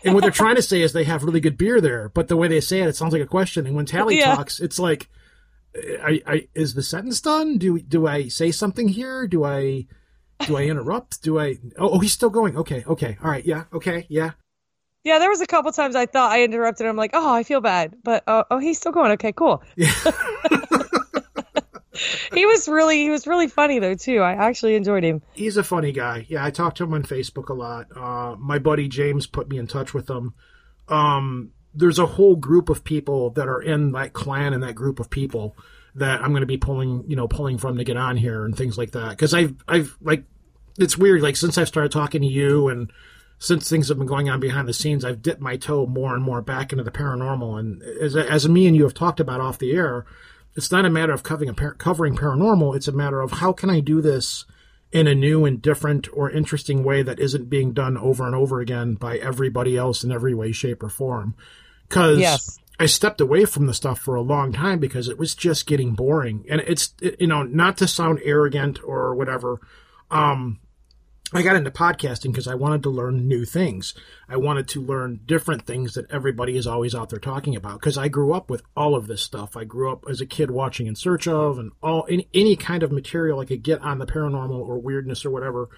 [0.04, 2.36] And what they're trying to say is they have really good beer there, but the
[2.36, 3.66] way they say it, it sounds like a question.
[3.66, 4.34] And when Tally Yeah.
[4.34, 5.06] talks, it's like,
[6.02, 7.58] I, I, is the sentence done?
[7.58, 9.26] Do do I say something here?
[9.26, 9.86] Do I
[10.46, 11.22] do I interrupt?
[11.22, 11.58] Do I?
[11.78, 12.56] Oh, oh, he's still going.
[12.56, 14.32] Okay, okay, all right, yeah, okay, yeah.
[15.04, 16.86] Yeah, there was a couple times I thought I interrupted.
[16.86, 19.12] I'm like, oh, I feel bad, but uh, oh, he's still going.
[19.12, 19.62] Okay, cool.
[22.34, 24.20] he was really, he was really funny though too.
[24.20, 25.22] I actually enjoyed him.
[25.32, 26.26] He's a funny guy.
[26.28, 27.86] Yeah, I talk to him on Facebook a lot.
[27.96, 30.34] Uh, my buddy James put me in touch with him.
[30.88, 34.98] Um, there's a whole group of people that are in that clan and that group
[34.98, 35.56] of people
[35.94, 38.56] that I'm going to be pulling, you know, pulling from to get on here and
[38.56, 39.10] things like that.
[39.10, 40.24] Because I've, I've like,
[40.78, 41.22] it's weird.
[41.22, 42.90] Like since I've started talking to you and
[43.38, 46.22] since things have been going on behind the scenes, I've dipped my toe more and
[46.22, 47.58] more back into the paranormal.
[47.58, 50.06] And as, as me and you have talked about off the air,
[50.54, 52.74] it's not a matter of covering, covering paranormal.
[52.74, 54.46] It's a matter of how can I do this
[54.92, 58.60] in a new and different or interesting way that isn't being done over and over
[58.60, 61.34] again by everybody else in every way, shape, or form.
[61.88, 62.58] Because Yes.
[62.78, 65.94] I stepped away from the stuff for a long time because it was just getting
[65.94, 66.44] boring.
[66.48, 69.60] And it's, it- you know, not to sound arrogant or whatever.
[70.10, 70.58] Um,
[71.32, 73.94] I got into podcasting because I wanted to learn new things.
[74.28, 77.80] I wanted to learn different things that everybody is always out there talking about.
[77.80, 79.56] Because I grew up with all of this stuff.
[79.56, 82.82] I grew up as a kid watching In Search of and all any, any kind
[82.84, 85.68] of material I could get on the paranormal or weirdness or whatever.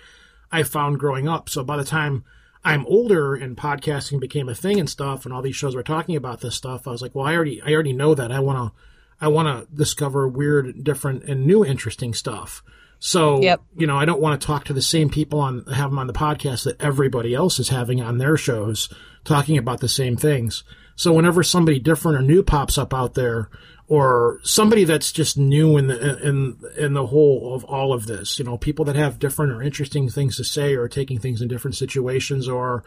[0.52, 1.48] I found growing up.
[1.48, 2.24] So by the time
[2.68, 6.16] I'm older and podcasting became a thing and stuff, and all these shows were talking
[6.16, 8.30] about this stuff, I was like, well, I already I already know that.
[8.30, 8.80] I want to
[9.20, 12.62] I want to discover weird, different, and new, interesting stuff.
[13.00, 13.62] So, Yep.
[13.76, 16.06] you know, I don't want to talk to the same people on have them on
[16.08, 18.88] the podcast that everybody else is having on their shows
[19.24, 20.64] talking about the same things.
[20.96, 23.50] So whenever somebody different or new pops up out there,
[23.88, 28.38] or somebody that's just new in the in in the whole of all of this,
[28.38, 31.48] you know, people that have different or interesting things to say, or taking things in
[31.48, 32.84] different situations, or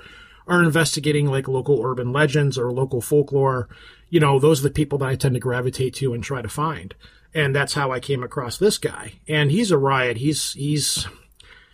[0.48, 3.68] are investigating like local urban legends or local folklore,
[4.10, 6.50] you know, those are the people that I tend to gravitate to and try to
[6.50, 6.94] find.
[7.34, 9.14] And that's how I came across this guy.
[9.28, 10.18] And he's a riot.
[10.18, 11.08] He's he's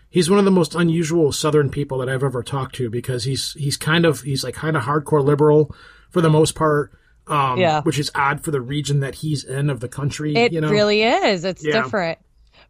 [0.09, 3.53] he's one of the most unusual southern people that I've ever talked to because he's
[3.53, 5.75] he's kind of he's like kind of hardcore liberal
[6.11, 6.91] for the most part.
[7.27, 7.81] Um, Yeah.
[7.83, 10.35] which is odd for the region that he's in of the country.
[10.35, 11.43] It you know, really is.
[11.43, 11.81] It's Yeah.
[11.83, 12.19] different.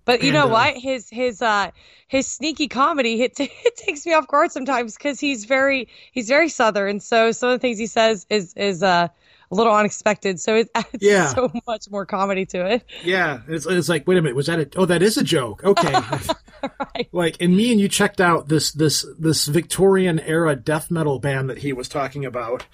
[0.06, 0.78] But you And, know uh, what?
[0.78, 1.72] His his uh
[2.08, 6.50] his sneaky comedy it, it takes me off guard sometimes because he's very he's very
[6.50, 7.00] southern.
[7.00, 9.10] So some of the things he says is is uh
[9.52, 10.40] a little unexpected.
[10.40, 11.28] So it adds Yeah.
[11.34, 12.84] so much more comedy to it.
[13.04, 14.70] Yeah, it's, it's like, wait a minute, was that a?
[14.76, 15.64] Oh, that is a joke.
[15.64, 15.94] Okay,
[16.96, 17.08] Right.
[17.12, 21.50] like, and me and you checked out this this this Victorian era death metal band
[21.50, 22.66] that he was talking about,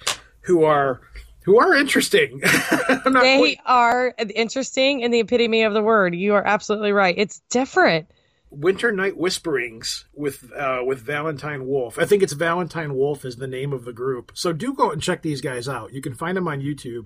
[0.42, 1.00] who are
[1.44, 2.40] who are interesting.
[3.04, 6.14] They quite- are interesting in the epitome of the word.
[6.14, 7.14] You are absolutely right.
[7.16, 8.08] It's different.
[8.50, 11.98] Winter Night Whisperings with uh, with Valentine Wolfe.
[11.98, 14.32] I think it's Valentine Wolfe is the name of the group.
[14.34, 15.92] So do go and check these guys out.
[15.92, 17.04] You can find them on YouTube.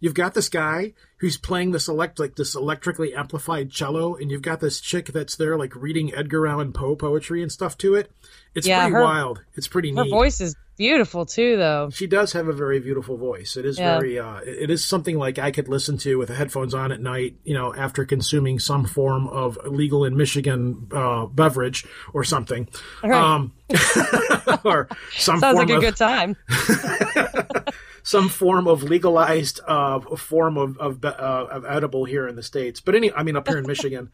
[0.00, 4.42] You've got this guy who's playing this elect like this electrically amplified cello, and you've
[4.42, 8.10] got this chick that's there like reading Edgar Allan Poe poetry and stuff to it.
[8.54, 9.42] It's Yeah, pretty her- wild.
[9.54, 10.10] It's pretty Her neat.
[10.10, 11.90] voice is beautiful too, though.
[11.92, 13.56] She does have a very beautiful voice.
[13.58, 13.98] It is Yeah.
[13.98, 17.00] very, uh, it is something like I could listen to with the headphones on at
[17.02, 21.84] night, you know, after consuming some form of legal in Michigan uh, beverage
[22.14, 22.66] or something,
[23.04, 23.12] Right.
[23.12, 23.52] um,
[24.64, 26.34] or some Sounds form like a of good time.
[28.02, 31.10] some form of legalized uh, form of of, uh,
[31.50, 32.80] of edible here in the states.
[32.80, 34.10] But any, I mean, up here in Michigan.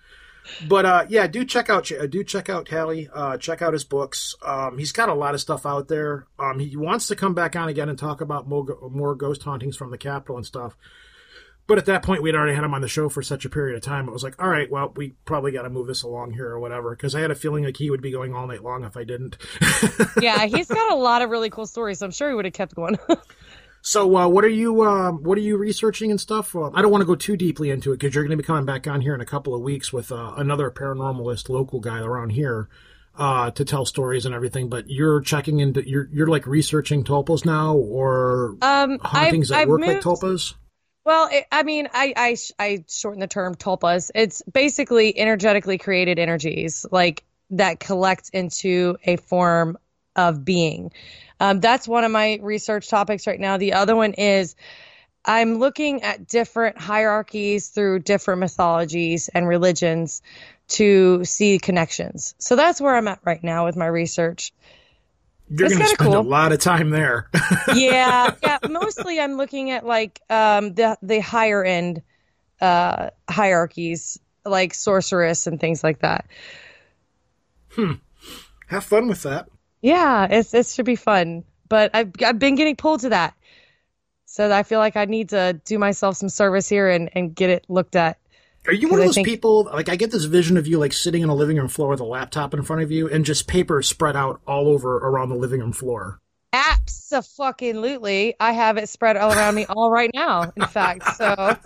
[0.66, 3.08] But uh, yeah, do check out uh, do check out Tally.
[3.12, 4.34] Uh, check out his books.
[4.44, 6.26] Um, he's got a lot of stuff out there.
[6.38, 9.76] Um, he wants to come back on again and talk about more, more ghost hauntings
[9.76, 10.76] from the Capitol and stuff.
[11.66, 13.76] But at that point, we'd already had him on the show for such a period
[13.76, 14.08] of time.
[14.08, 16.60] It was like, all right, well, we probably got to move this along here or
[16.60, 16.90] whatever.
[16.90, 19.02] Because I had a feeling like he would be going all night long if I
[19.02, 19.36] didn't.
[20.22, 21.98] yeah, he's got a lot of really cool stories.
[21.98, 22.96] So I'm sure he would have kept going.
[23.86, 26.56] so, uh, what are you uh, what are you researching and stuff?
[26.56, 28.44] Uh, I don't want to go too deeply into it because you're going to be
[28.44, 32.00] coming back on here in a couple of weeks with uh, another paranormalist, local guy
[32.00, 32.68] around here.
[33.14, 37.46] Uh, to tell stories and everything, but you're checking into you're you're like researching tulpas
[37.46, 40.54] now, or um, hauntings I've, that I've work moved, like tulpas.
[41.04, 44.10] Well, it, I mean, I, I I shorten the term tulpas.
[44.14, 49.78] It's basically energetically created energies, like that collect into a form
[50.16, 50.92] of being.
[51.40, 53.56] Um, that's one of my research topics right now.
[53.56, 54.56] The other one is
[55.24, 60.22] I'm looking at different hierarchies through different mythologies and religions
[60.68, 62.34] to see connections.
[62.38, 64.52] So that's where I'm at right now with my research.
[65.48, 66.18] You're going to spend cool.
[66.18, 67.28] a lot of time there.
[67.74, 68.58] yeah, yeah.
[68.68, 72.02] Mostly, I'm looking at like um, the the higher end
[72.60, 76.26] uh, hierarchies, like sorceress and things like that.
[77.70, 77.92] Hmm.
[78.68, 79.48] Have fun with that.
[79.80, 81.44] Yeah, it's it should be fun.
[81.68, 83.34] But I've I've been getting pulled to that,
[84.24, 87.50] so I feel like I need to do myself some service here and and get
[87.50, 88.18] it looked at.
[88.66, 89.26] Are you one of those think...
[89.26, 89.64] people?
[89.72, 92.00] Like, I get this vision of you like sitting on a living room floor with
[92.00, 95.36] a laptop in front of you and just paper spread out all over around the
[95.36, 96.20] living room floor.
[96.52, 100.52] Absolutely, I have it spread all around me all right now.
[100.56, 101.56] In fact, so.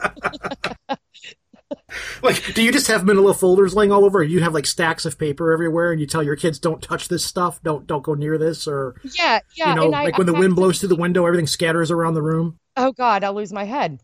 [2.23, 4.19] like, do you just have manila folders laying all over?
[4.19, 7.09] Or you have like stacks of paper everywhere, and you tell your kids, "Don't touch
[7.09, 7.63] this stuff.
[7.63, 9.71] Don't don't go near this." Or yeah, yeah.
[9.71, 12.23] You know, like I, when the wind blows through the window, everything scatters around the
[12.23, 12.59] room.
[12.77, 14.01] Oh God, I'll lose my head.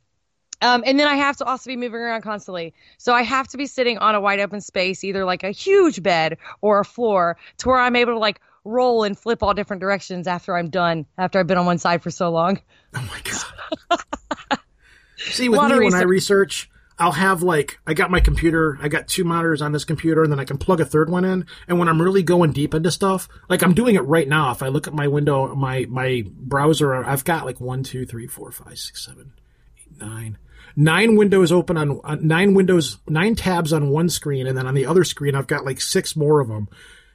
[0.63, 2.73] Um, and then I have to also be moving around constantly.
[2.99, 6.03] So I have to be sitting on a wide open space, either like a huge
[6.03, 9.81] bed or a floor, to where I'm able to like roll and flip all different
[9.81, 12.61] directions after I'm done, after I've been on one side for so long.
[12.95, 13.21] Oh my
[13.91, 14.01] God.
[15.19, 19.09] See, with me, when I research, I'll have like, I got my computer, I got
[19.09, 21.47] two monitors on this computer, and then I can plug a third one in.
[21.68, 24.62] And when I'm really going deep into stuff, like I'm doing it right now, if
[24.62, 28.51] I look at my window, my, my browser, I've got like one, two, three, four,
[28.51, 29.32] five, six, seven,
[29.78, 30.39] eight, nine
[30.77, 34.74] nine windows open on uh, nine windows, nine tabs on one screen, and then on
[34.74, 36.68] the other screen, I've got like six more of them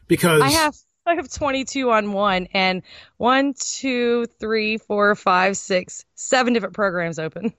[0.08, 0.76] because I have
[1.06, 2.84] I have 22 on one and
[3.18, 7.54] one, two, three, four, five, six, seven different programs open.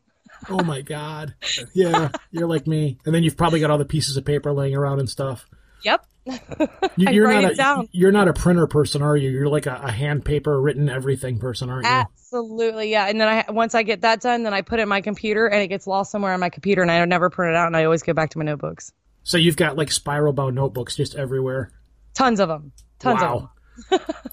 [0.48, 1.34] Oh my god!
[1.74, 4.74] Yeah, you're like me, and then you've probably got all the pieces of paper laying
[4.74, 5.48] around and stuff.
[5.84, 6.06] Yep.
[6.96, 9.30] you, are not a, You're not a printer person, are you?
[9.30, 11.90] You're like a, a, hand paper written everything person, aren't you?
[11.90, 13.08] Absolutely, yeah.
[13.08, 15.46] And then I once I get that done, then I put it in my computer,
[15.46, 17.76] and it gets lost somewhere on my computer, and I never print it out, and
[17.76, 18.92] I always go back to my notebooks.
[19.24, 21.72] So you've got like spiral bound notebooks just everywhere.
[22.14, 22.72] Tons of them.
[23.00, 23.34] Tons wow.
[23.34, 23.48] of them.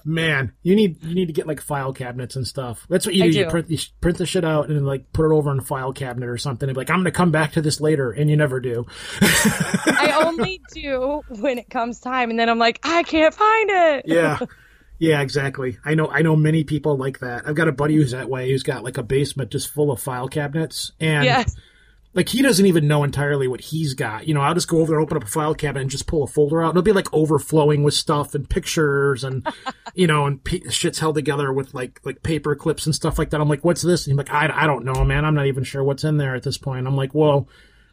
[0.04, 2.86] Man, you need you need to get like file cabinets and stuff.
[2.88, 3.32] That's what you do.
[3.32, 3.38] do.
[3.40, 5.92] You print you print the shit out and like put it over in a file
[5.92, 6.68] cabinet or something.
[6.68, 8.86] And be like, I'm gonna come back to this later, and you never do.
[9.20, 14.04] I only do when it comes time, and then I'm like, I can't find it.
[14.06, 14.38] yeah.
[15.02, 15.78] Yeah, exactly.
[15.82, 16.10] I know.
[16.10, 17.48] I know many people like that.
[17.48, 18.50] I've got a buddy who's that way.
[18.50, 21.56] Who's got like a basement just full of file cabinets, and yes
[22.12, 24.26] like he doesn't even know entirely what he's got.
[24.26, 26.24] You know, I'll just go over there, open up a file cabinet, and just pull
[26.24, 26.70] a folder out.
[26.70, 29.46] And it'll be like overflowing with stuff and pictures, and
[29.94, 33.30] you know, and p- shit's held together with like like paper clips and stuff like
[33.30, 33.40] that.
[33.40, 34.06] I'm like, what's this?
[34.06, 35.24] And he's like, I, I don't know, man.
[35.24, 36.88] I'm not even sure what's in there at this point.
[36.88, 37.48] I'm like, well,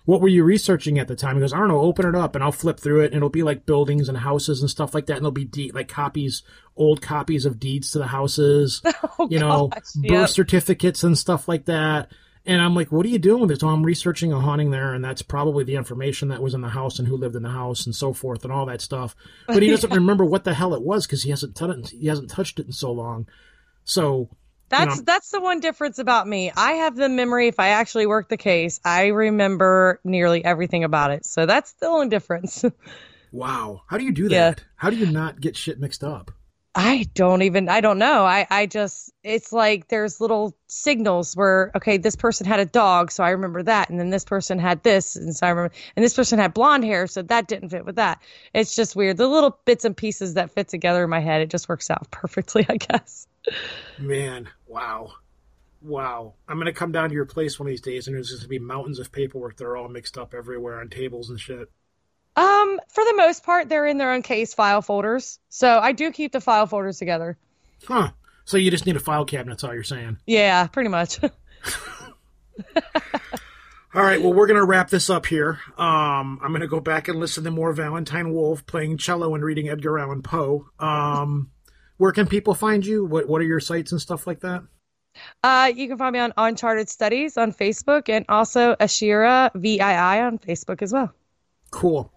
[0.06, 1.36] what were you researching at the time?
[1.36, 1.82] He goes, I don't know.
[1.82, 4.62] Open it up, and I'll flip through it, and it'll be like buildings and houses
[4.62, 6.42] and stuff like that, and there'll be de- like copies,
[6.76, 8.82] old copies of deeds to the houses,
[9.20, 10.30] oh, you know, gosh, birth yep.
[10.30, 12.10] certificates and stuff like that
[12.48, 13.60] and I'm like, what are you doing with this?
[13.60, 16.70] So I'm researching a haunting there, and that's probably the information that was in the
[16.70, 19.16] house and who lived in the house and so forth and all that stuff.
[19.48, 22.30] But he doesn't remember what the hell it was because he hasn't t- he hasn't
[22.30, 23.28] touched it in so long.
[23.84, 24.30] So
[24.70, 26.52] that's you know, that's the one difference about me.
[26.56, 27.48] I have the memory.
[27.48, 31.26] If I actually work the case, I remember nearly everything about it.
[31.26, 32.64] So that's the only difference.
[33.32, 34.58] wow, how do you do that?
[34.58, 34.64] Yeah.
[34.78, 36.32] How do you not get shit mixed up?
[36.80, 38.24] I don't even I don't know.
[38.24, 43.12] I I just it's like there's little signals where okay, this person had a dog,
[43.12, 46.06] so I remember that, and then this person had this, and so I remember, and
[46.06, 48.22] this person had blonde hair, so that didn't fit with that.
[48.54, 49.18] It's just weird.
[49.18, 52.06] The little bits and pieces that fit together in my head, it just works out
[52.12, 53.28] perfectly, I guess.
[53.98, 55.14] Man, wow.
[55.82, 56.36] Wow.
[56.48, 58.42] I'm going to come down to your place one of these days and there's going
[58.42, 61.72] to be mountains of paperwork that are all mixed up everywhere on tables and shit.
[62.38, 65.40] Um, for the most part, they're in their own case file folders.
[65.50, 67.36] So I do keep the file folders together.
[67.86, 68.12] Huh.
[68.46, 70.20] So you just need a file cabinet, that's all you're saying.
[70.26, 71.20] Yeah, pretty much.
[71.24, 71.32] all
[73.94, 75.60] right, well, we're going to wrap this up here.
[75.78, 79.44] Um, I'm going to go back and listen to more Valentine Wolfe playing cello and
[79.44, 80.70] reading Edgar Allan Poe.
[80.80, 81.50] Um,
[81.98, 83.04] where can people find you?
[83.04, 84.64] What What are your sites and stuff like that?
[85.44, 90.38] Uh, you can find me on Uncharted Studies on Facebook and also Ashira VII on
[90.38, 91.12] Facebook as well.
[91.72, 92.14] Cool.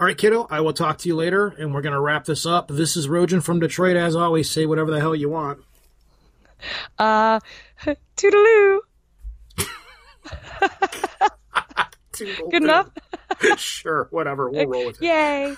[0.00, 2.46] All right, kiddo, I will talk to you later, and we're going to wrap this
[2.46, 2.68] up.
[2.68, 3.98] This is Rojan from Detroit.
[3.98, 5.62] As always, say whatever the hell you want.
[6.98, 7.38] Uh,
[8.16, 8.78] toodaloo.
[12.16, 12.88] Good enough?
[13.58, 14.48] sure, whatever.
[14.48, 15.04] We'll roll with it.
[15.04, 15.54] Yay.